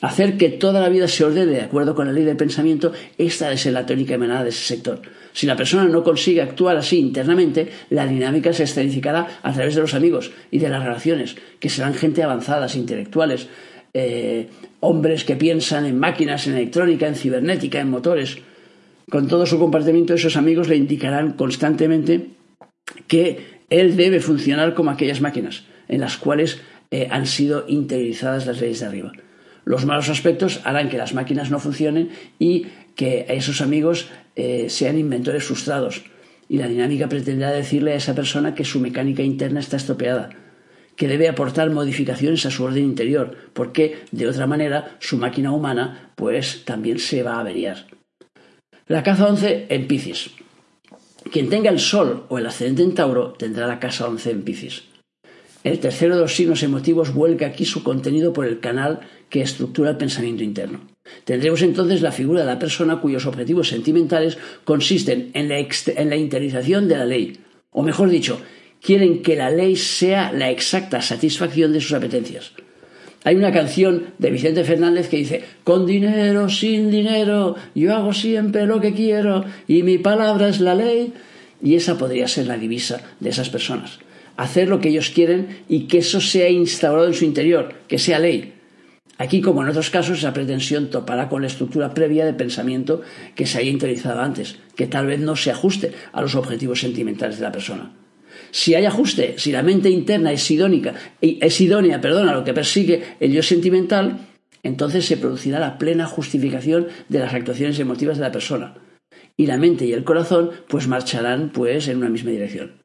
Hacer 0.00 0.36
que 0.36 0.48
toda 0.48 0.80
la 0.80 0.88
vida 0.88 1.08
se 1.08 1.24
ordene 1.24 1.52
de 1.52 1.60
acuerdo 1.60 1.94
con 1.94 2.06
la 2.06 2.12
ley 2.12 2.24
del 2.24 2.36
pensamiento, 2.36 2.92
esta 3.16 3.50
es 3.50 3.66
la 3.66 3.84
tónica 3.84 4.14
emanada 4.14 4.44
de 4.44 4.50
ese 4.50 4.64
sector. 4.74 5.02
Si 5.32 5.46
la 5.46 5.56
persona 5.56 5.84
no 5.84 6.04
consigue 6.04 6.40
actuar 6.40 6.76
así 6.76 6.98
internamente, 6.98 7.68
la 7.90 8.06
dinámica 8.06 8.52
se 8.52 8.64
escenificará 8.64 9.40
a 9.42 9.52
través 9.52 9.74
de 9.74 9.80
los 9.80 9.94
amigos 9.94 10.30
y 10.52 10.58
de 10.58 10.68
las 10.68 10.84
relaciones, 10.84 11.36
que 11.58 11.68
serán 11.68 11.94
gente 11.94 12.22
avanzadas, 12.22 12.76
intelectuales, 12.76 13.48
eh, 13.94 14.48
hombres 14.80 15.24
que 15.24 15.36
piensan 15.36 15.86
en 15.86 15.98
máquinas, 15.98 16.46
en 16.46 16.54
electrónica, 16.54 17.06
en 17.06 17.14
cibernética, 17.14 17.80
en 17.80 17.90
motores. 17.90 18.38
con 19.10 19.26
todo 19.26 19.46
su 19.46 19.58
comportamiento, 19.58 20.12
esos 20.12 20.36
amigos 20.36 20.68
le 20.68 20.76
indicarán 20.76 21.32
constantemente 21.32 22.28
que 23.06 23.58
él 23.70 23.96
debe 23.96 24.20
funcionar 24.20 24.74
como 24.74 24.90
aquellas 24.90 25.20
máquinas 25.20 25.64
en 25.88 26.00
las 26.00 26.16
cuales 26.18 26.60
eh, 26.90 27.08
han 27.10 27.26
sido 27.26 27.64
interiorizadas 27.68 28.46
las 28.46 28.60
leyes 28.60 28.80
de 28.80 28.86
arriba. 28.86 29.12
Los 29.64 29.84
malos 29.84 30.08
aspectos 30.08 30.60
harán 30.64 30.88
que 30.88 30.98
las 30.98 31.14
máquinas 31.14 31.50
no 31.50 31.58
funcionen 31.58 32.10
y 32.38 32.66
que 32.94 33.26
esos 33.28 33.60
amigos 33.60 34.08
eh, 34.36 34.66
sean 34.70 34.98
inventores 34.98 35.44
frustrados. 35.44 36.04
Y 36.48 36.56
la 36.56 36.68
dinámica 36.68 37.08
pretenderá 37.08 37.50
decirle 37.50 37.92
a 37.92 37.96
esa 37.96 38.14
persona 38.14 38.54
que 38.54 38.64
su 38.64 38.80
mecánica 38.80 39.22
interna 39.22 39.60
está 39.60 39.76
estropeada, 39.76 40.30
que 40.98 41.06
debe 41.06 41.28
aportar 41.28 41.70
modificaciones 41.70 42.44
a 42.44 42.50
su 42.50 42.64
orden 42.64 42.84
interior, 42.84 43.36
porque 43.52 44.02
de 44.10 44.26
otra 44.26 44.48
manera 44.48 44.96
su 44.98 45.16
máquina 45.16 45.52
humana 45.52 46.10
pues 46.16 46.64
también 46.64 46.98
se 46.98 47.22
va 47.22 47.36
a 47.36 47.40
averiar. 47.40 47.86
La 48.88 49.04
casa 49.04 49.28
11 49.28 49.66
en 49.68 49.86
Piscis. 49.86 50.30
Quien 51.30 51.48
tenga 51.48 51.70
el 51.70 51.78
Sol 51.78 52.24
o 52.28 52.38
el 52.38 52.46
ascendente 52.46 52.82
en 52.82 52.94
Tauro 52.94 53.34
tendrá 53.34 53.68
la 53.68 53.78
casa 53.78 54.08
11 54.08 54.30
en 54.32 54.42
Piscis. 54.42 54.82
El 55.62 55.78
tercero 55.78 56.16
de 56.16 56.22
los 56.22 56.34
signos 56.34 56.64
emotivos 56.64 57.14
vuelca 57.14 57.46
aquí 57.46 57.64
su 57.64 57.84
contenido 57.84 58.32
por 58.32 58.46
el 58.46 58.58
canal 58.58 59.00
que 59.30 59.42
estructura 59.42 59.90
el 59.90 59.98
pensamiento 59.98 60.42
interno. 60.42 60.80
Tendremos 61.24 61.62
entonces 61.62 62.02
la 62.02 62.10
figura 62.10 62.40
de 62.40 62.46
la 62.46 62.58
persona 62.58 63.00
cuyos 63.00 63.24
objetivos 63.24 63.68
sentimentales 63.68 64.36
consisten 64.64 65.30
en 65.34 65.48
la, 65.48 65.58
en 65.58 66.10
la 66.10 66.16
de 66.16 66.96
la 66.96 67.04
ley, 67.04 67.38
o 67.70 67.84
mejor 67.84 68.10
dicho, 68.10 68.40
quieren 68.82 69.22
que 69.22 69.36
la 69.36 69.50
ley 69.50 69.76
sea 69.76 70.32
la 70.32 70.50
exacta 70.50 71.02
satisfacción 71.02 71.72
de 71.72 71.80
sus 71.80 71.92
apetencias. 71.92 72.52
Hay 73.24 73.34
una 73.36 73.52
canción 73.52 74.14
de 74.18 74.30
Vicente 74.30 74.64
Fernández 74.64 75.08
que 75.08 75.18
dice, 75.18 75.44
con 75.64 75.86
dinero, 75.86 76.48
sin 76.48 76.90
dinero, 76.90 77.56
yo 77.74 77.94
hago 77.94 78.12
siempre 78.12 78.66
lo 78.66 78.80
que 78.80 78.94
quiero 78.94 79.44
y 79.66 79.82
mi 79.82 79.98
palabra 79.98 80.48
es 80.48 80.60
la 80.60 80.74
ley. 80.74 81.12
Y 81.60 81.74
esa 81.74 81.98
podría 81.98 82.28
ser 82.28 82.46
la 82.46 82.56
divisa 82.56 83.02
de 83.18 83.30
esas 83.30 83.50
personas 83.50 83.98
hacer 84.38 84.68
lo 84.68 84.80
que 84.80 84.88
ellos 84.88 85.10
quieren 85.10 85.64
y 85.68 85.88
que 85.88 85.98
eso 85.98 86.20
sea 86.20 86.48
instaurado 86.48 87.08
en 87.08 87.14
su 87.14 87.24
interior, 87.24 87.74
que 87.88 87.98
sea 87.98 88.20
ley. 88.20 88.54
Aquí, 89.18 89.40
como 89.40 89.62
en 89.62 89.68
otros 89.68 89.90
casos, 89.90 90.18
esa 90.18 90.32
pretensión 90.32 90.90
topará 90.90 91.28
con 91.28 91.42
la 91.42 91.48
estructura 91.48 91.92
previa 91.92 92.24
de 92.24 92.32
pensamiento 92.32 93.02
que 93.34 93.46
se 93.46 93.58
haya 93.58 93.70
interiorizado 93.70 94.20
antes, 94.20 94.56
que 94.76 94.86
tal 94.86 95.06
vez 95.06 95.18
no 95.18 95.34
se 95.34 95.50
ajuste 95.50 95.92
a 96.12 96.22
los 96.22 96.36
objetivos 96.36 96.80
sentimentales 96.80 97.38
de 97.38 97.42
la 97.42 97.52
persona. 97.52 97.90
Si 98.50 98.74
hay 98.74 98.86
ajuste, 98.86 99.34
si 99.38 99.52
la 99.52 99.62
mente 99.62 99.90
interna 99.90 100.32
es 100.32 100.50
idónica, 100.50 100.94
es 101.20 101.60
idónea 101.60 102.00
perdón, 102.00 102.28
a 102.28 102.34
lo 102.34 102.44
que 102.44 102.54
persigue 102.54 103.02
el 103.20 103.32
yo 103.32 103.42
sentimental, 103.42 104.26
entonces 104.62 105.06
se 105.06 105.16
producirá 105.16 105.58
la 105.60 105.78
plena 105.78 106.06
justificación 106.06 106.88
de 107.08 107.18
las 107.18 107.34
actuaciones 107.34 107.78
emotivas 107.78 108.18
de 108.18 108.24
la 108.24 108.32
persona. 108.32 108.74
Y 109.36 109.46
la 109.46 109.56
mente 109.56 109.86
y 109.86 109.92
el 109.92 110.04
corazón 110.04 110.50
pues 110.68 110.88
marcharán 110.88 111.50
pues 111.50 111.88
en 111.88 111.98
una 111.98 112.08
misma 112.08 112.30
dirección. 112.30 112.82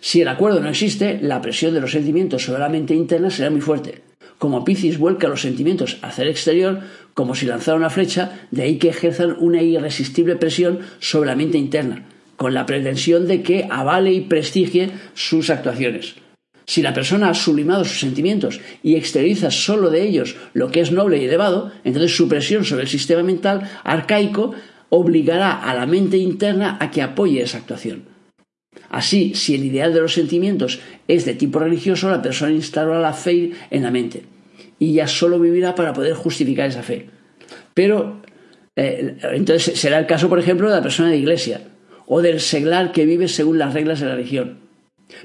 Si 0.00 0.20
el 0.20 0.28
acuerdo 0.28 0.60
no 0.60 0.68
existe, 0.68 1.18
la 1.20 1.40
presión 1.40 1.74
de 1.74 1.80
los 1.80 1.92
sentimientos 1.92 2.44
sobre 2.44 2.60
la 2.60 2.68
mente 2.68 2.94
interna 2.94 3.30
será 3.30 3.50
muy 3.50 3.60
fuerte. 3.60 4.02
Como 4.38 4.64
Piscis 4.64 4.98
vuelca 4.98 5.26
los 5.26 5.40
sentimientos 5.40 5.98
hacia 6.02 6.22
el 6.22 6.30
exterior, 6.30 6.80
como 7.14 7.34
si 7.34 7.46
lanzara 7.46 7.76
una 7.76 7.90
flecha, 7.90 8.46
de 8.52 8.62
ahí 8.62 8.78
que 8.78 8.90
ejerzan 8.90 9.36
una 9.40 9.62
irresistible 9.62 10.36
presión 10.36 10.78
sobre 11.00 11.30
la 11.30 11.36
mente 11.36 11.58
interna, 11.58 12.06
con 12.38 12.54
la 12.54 12.66
pretensión 12.66 13.26
de 13.26 13.42
que 13.42 13.66
avale 13.68 14.12
y 14.12 14.20
prestigie 14.22 14.90
sus 15.12 15.50
actuaciones. 15.50 16.14
Si 16.66 16.82
la 16.82 16.94
persona 16.94 17.30
ha 17.30 17.34
sublimado 17.34 17.84
sus 17.84 17.98
sentimientos 17.98 18.60
y 18.82 18.94
exterioriza 18.94 19.50
solo 19.50 19.90
de 19.90 20.02
ellos 20.02 20.36
lo 20.54 20.70
que 20.70 20.80
es 20.80 20.92
noble 20.92 21.18
y 21.18 21.24
elevado, 21.24 21.72
entonces 21.82 22.16
su 22.16 22.28
presión 22.28 22.64
sobre 22.64 22.82
el 22.82 22.88
sistema 22.88 23.24
mental 23.24 23.68
arcaico 23.82 24.54
obligará 24.88 25.52
a 25.52 25.74
la 25.74 25.86
mente 25.86 26.16
interna 26.16 26.78
a 26.80 26.92
que 26.92 27.02
apoye 27.02 27.42
esa 27.42 27.58
actuación. 27.58 28.04
Así, 28.88 29.34
si 29.34 29.56
el 29.56 29.64
ideal 29.64 29.92
de 29.92 30.00
los 30.00 30.14
sentimientos 30.14 30.78
es 31.08 31.24
de 31.24 31.34
tipo 31.34 31.58
religioso, 31.58 32.08
la 32.08 32.22
persona 32.22 32.52
instalará 32.52 33.00
la 33.00 33.14
fe 33.14 33.50
en 33.70 33.82
la 33.82 33.90
mente 33.90 34.22
y 34.78 34.92
ya 34.92 35.08
solo 35.08 35.40
vivirá 35.40 35.74
para 35.74 35.92
poder 35.92 36.14
justificar 36.14 36.68
esa 36.68 36.84
fe. 36.84 37.08
Pero 37.74 38.22
eh, 38.76 39.16
entonces 39.32 39.76
será 39.80 39.98
el 39.98 40.06
caso, 40.06 40.28
por 40.28 40.38
ejemplo, 40.38 40.68
de 40.68 40.76
la 40.76 40.82
persona 40.82 41.10
de 41.10 41.16
iglesia 41.16 41.62
o 42.08 42.22
del 42.22 42.40
seglar 42.40 42.92
que 42.92 43.06
vive 43.06 43.28
según 43.28 43.58
las 43.58 43.74
reglas 43.74 44.00
de 44.00 44.06
la 44.06 44.16
religión. 44.16 44.58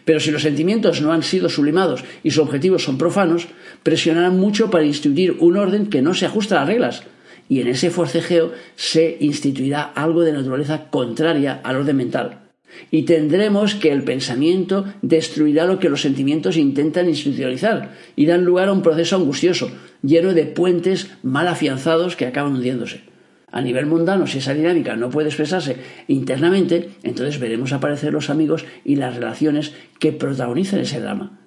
Pero 0.05 0.19
si 0.19 0.31
los 0.31 0.43
sentimientos 0.43 1.01
no 1.01 1.11
han 1.11 1.23
sido 1.23 1.49
sublimados 1.49 2.03
y 2.23 2.31
sus 2.31 2.43
objetivos 2.43 2.83
son 2.83 2.97
profanos, 2.97 3.47
presionarán 3.83 4.37
mucho 4.37 4.69
para 4.69 4.85
instituir 4.85 5.37
un 5.39 5.57
orden 5.57 5.87
que 5.87 6.01
no 6.01 6.13
se 6.13 6.25
ajusta 6.25 6.55
a 6.55 6.59
las 6.59 6.67
reglas, 6.67 7.03
y 7.49 7.59
en 7.59 7.67
ese 7.67 7.89
forcejeo 7.89 8.53
se 8.75 9.17
instituirá 9.19 9.81
algo 9.81 10.21
de 10.21 10.31
naturaleza 10.31 10.89
contraria 10.89 11.59
al 11.63 11.77
orden 11.77 11.97
mental 11.97 12.43
y 12.91 13.03
tendremos 13.03 13.75
que 13.75 13.91
el 13.91 14.03
pensamiento 14.03 14.85
destruirá 15.01 15.65
lo 15.65 15.79
que 15.79 15.89
los 15.89 16.01
sentimientos 16.01 16.57
intentan 16.57 17.07
institucionalizar 17.07 17.91
y 18.15 18.25
dan 18.25 18.45
lugar 18.45 18.69
a 18.69 18.73
un 18.73 18.81
proceso 18.81 19.15
angustioso, 19.15 19.71
lleno 20.01 20.33
de 20.33 20.45
puentes 20.45 21.11
mal 21.23 21.47
afianzados 21.47 22.15
que 22.15 22.25
acaban 22.25 22.53
hundiéndose. 22.53 23.12
A 23.53 23.61
nivel 23.61 23.85
mundano, 23.85 24.25
si 24.25 24.39
esa 24.39 24.55
dinámica 24.55 24.95
no 24.95 25.11
puede 25.11 25.29
expresarse 25.29 25.77
internamente, 26.07 26.89
entonces 27.03 27.39
veremos 27.39 27.71
aparecer 27.71 28.11
los 28.11 28.31
amigos 28.31 28.65
y 28.83 28.95
las 28.95 29.15
relaciones 29.15 29.73
que 29.99 30.11
protagonizan 30.11 30.79
ese 30.79 30.99
drama. 30.99 31.39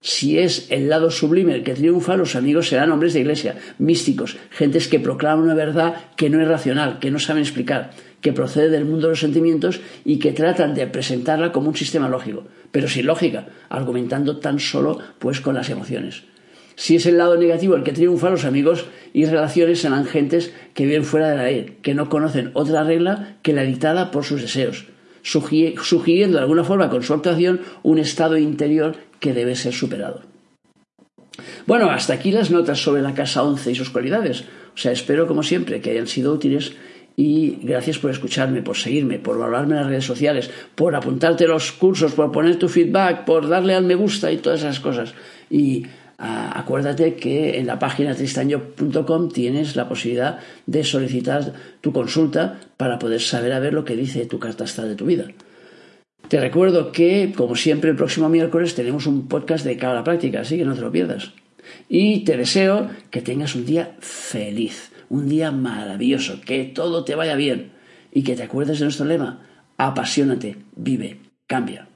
Si 0.00 0.38
es 0.38 0.68
el 0.70 0.88
lado 0.88 1.10
sublime 1.10 1.54
el 1.54 1.62
que 1.62 1.74
triunfa, 1.74 2.16
los 2.16 2.34
amigos 2.34 2.68
serán 2.68 2.90
hombres 2.90 3.12
de 3.12 3.20
iglesia, 3.20 3.56
místicos, 3.78 4.38
gentes 4.50 4.88
que 4.88 5.00
proclaman 5.00 5.44
una 5.44 5.54
verdad 5.54 5.96
que 6.16 6.30
no 6.30 6.40
es 6.40 6.48
racional, 6.48 6.98
que 6.98 7.10
no 7.10 7.18
saben 7.18 7.42
explicar, 7.42 7.90
que 8.22 8.32
procede 8.32 8.70
del 8.70 8.86
mundo 8.86 9.08
de 9.08 9.12
los 9.12 9.20
sentimientos 9.20 9.82
y 10.02 10.18
que 10.18 10.32
tratan 10.32 10.74
de 10.74 10.86
presentarla 10.86 11.52
como 11.52 11.68
un 11.68 11.76
sistema 11.76 12.08
lógico, 12.08 12.44
pero 12.72 12.88
sin 12.88 13.04
lógica, 13.04 13.48
argumentando 13.68 14.38
tan 14.38 14.58
solo 14.58 14.98
pues 15.18 15.42
con 15.42 15.56
las 15.56 15.68
emociones. 15.68 16.22
Si 16.80 16.96
es 16.96 17.04
el 17.04 17.18
lado 17.18 17.36
negativo 17.36 17.76
el 17.76 17.82
que 17.82 17.92
triunfa, 17.92 18.30
los 18.30 18.46
amigos 18.46 18.86
y 19.12 19.26
relaciones 19.26 19.82
serán 19.82 20.06
gentes 20.06 20.54
que 20.72 20.86
viven 20.86 21.04
fuera 21.04 21.28
de 21.28 21.36
la 21.36 21.44
ley, 21.44 21.76
que 21.82 21.92
no 21.92 22.08
conocen 22.08 22.52
otra 22.54 22.84
regla 22.84 23.36
que 23.42 23.52
la 23.52 23.64
dictada 23.64 24.10
por 24.10 24.24
sus 24.24 24.40
deseos, 24.40 24.86
sugiriendo 25.22 26.38
de 26.38 26.42
alguna 26.42 26.64
forma 26.64 26.88
con 26.88 27.02
su 27.02 27.12
actuación 27.12 27.60
un 27.82 27.98
estado 27.98 28.38
interior 28.38 28.96
que 29.18 29.34
debe 29.34 29.56
ser 29.56 29.74
superado. 29.74 30.22
Bueno, 31.66 31.90
hasta 31.90 32.14
aquí 32.14 32.32
las 32.32 32.50
notas 32.50 32.82
sobre 32.82 33.02
la 33.02 33.12
casa 33.12 33.42
11 33.42 33.72
y 33.72 33.74
sus 33.74 33.90
cualidades. 33.90 34.44
O 34.74 34.78
sea, 34.78 34.90
espero 34.90 35.26
como 35.26 35.42
siempre 35.42 35.82
que 35.82 35.90
hayan 35.90 36.06
sido 36.06 36.32
útiles 36.32 36.72
y 37.14 37.58
gracias 37.62 37.98
por 37.98 38.10
escucharme, 38.10 38.62
por 38.62 38.78
seguirme, 38.78 39.18
por 39.18 39.36
valorarme 39.36 39.74
en 39.74 39.82
las 39.82 39.86
redes 39.88 40.06
sociales, 40.06 40.50
por 40.76 40.94
apuntarte 40.94 41.46
los 41.46 41.72
cursos, 41.72 42.14
por 42.14 42.32
poner 42.32 42.58
tu 42.58 42.70
feedback, 42.70 43.26
por 43.26 43.50
darle 43.50 43.74
al 43.74 43.84
me 43.84 43.96
gusta 43.96 44.32
y 44.32 44.38
todas 44.38 44.60
esas 44.60 44.80
cosas. 44.80 45.12
Y 45.50 45.84
ah, 46.20 46.52
acuérdate 46.58 47.16
que 47.16 47.58
en 47.58 47.66
la 47.66 47.78
página 47.78 48.14
tristanyo.com 48.14 49.30
tienes 49.30 49.74
la 49.74 49.88
posibilidad 49.88 50.38
de 50.66 50.84
solicitar 50.84 51.52
tu 51.80 51.92
consulta 51.92 52.60
para 52.76 52.98
poder 52.98 53.20
saber 53.20 53.52
a 53.52 53.60
ver 53.60 53.74
lo 53.74 53.84
que 53.84 53.96
dice 53.96 54.26
tu 54.26 54.38
carta 54.38 54.64
astral 54.64 54.88
de 54.88 54.94
tu 54.94 55.06
vida. 55.06 55.26
Te 56.28 56.38
recuerdo 56.38 56.92
que, 56.92 57.32
como 57.36 57.56
siempre, 57.56 57.90
el 57.90 57.96
próximo 57.96 58.28
miércoles 58.28 58.76
tenemos 58.76 59.06
un 59.06 59.26
podcast 59.26 59.64
de 59.64 59.76
cada 59.76 60.04
práctica, 60.04 60.42
así 60.42 60.56
que 60.56 60.64
no 60.64 60.76
te 60.76 60.80
lo 60.80 60.92
pierdas. 60.92 61.32
Y 61.88 62.20
te 62.20 62.36
deseo 62.36 62.88
que 63.10 63.20
tengas 63.20 63.56
un 63.56 63.66
día 63.66 63.96
feliz, 63.98 64.92
un 65.08 65.28
día 65.28 65.50
maravilloso, 65.50 66.40
que 66.40 66.64
todo 66.64 67.02
te 67.02 67.16
vaya 67.16 67.34
bien 67.34 67.72
y 68.12 68.22
que 68.22 68.36
te 68.36 68.44
acuerdes 68.44 68.78
de 68.78 68.84
nuestro 68.84 69.06
lema, 69.06 69.40
apasionate, 69.76 70.56
vive, 70.76 71.18
cambia. 71.48 71.89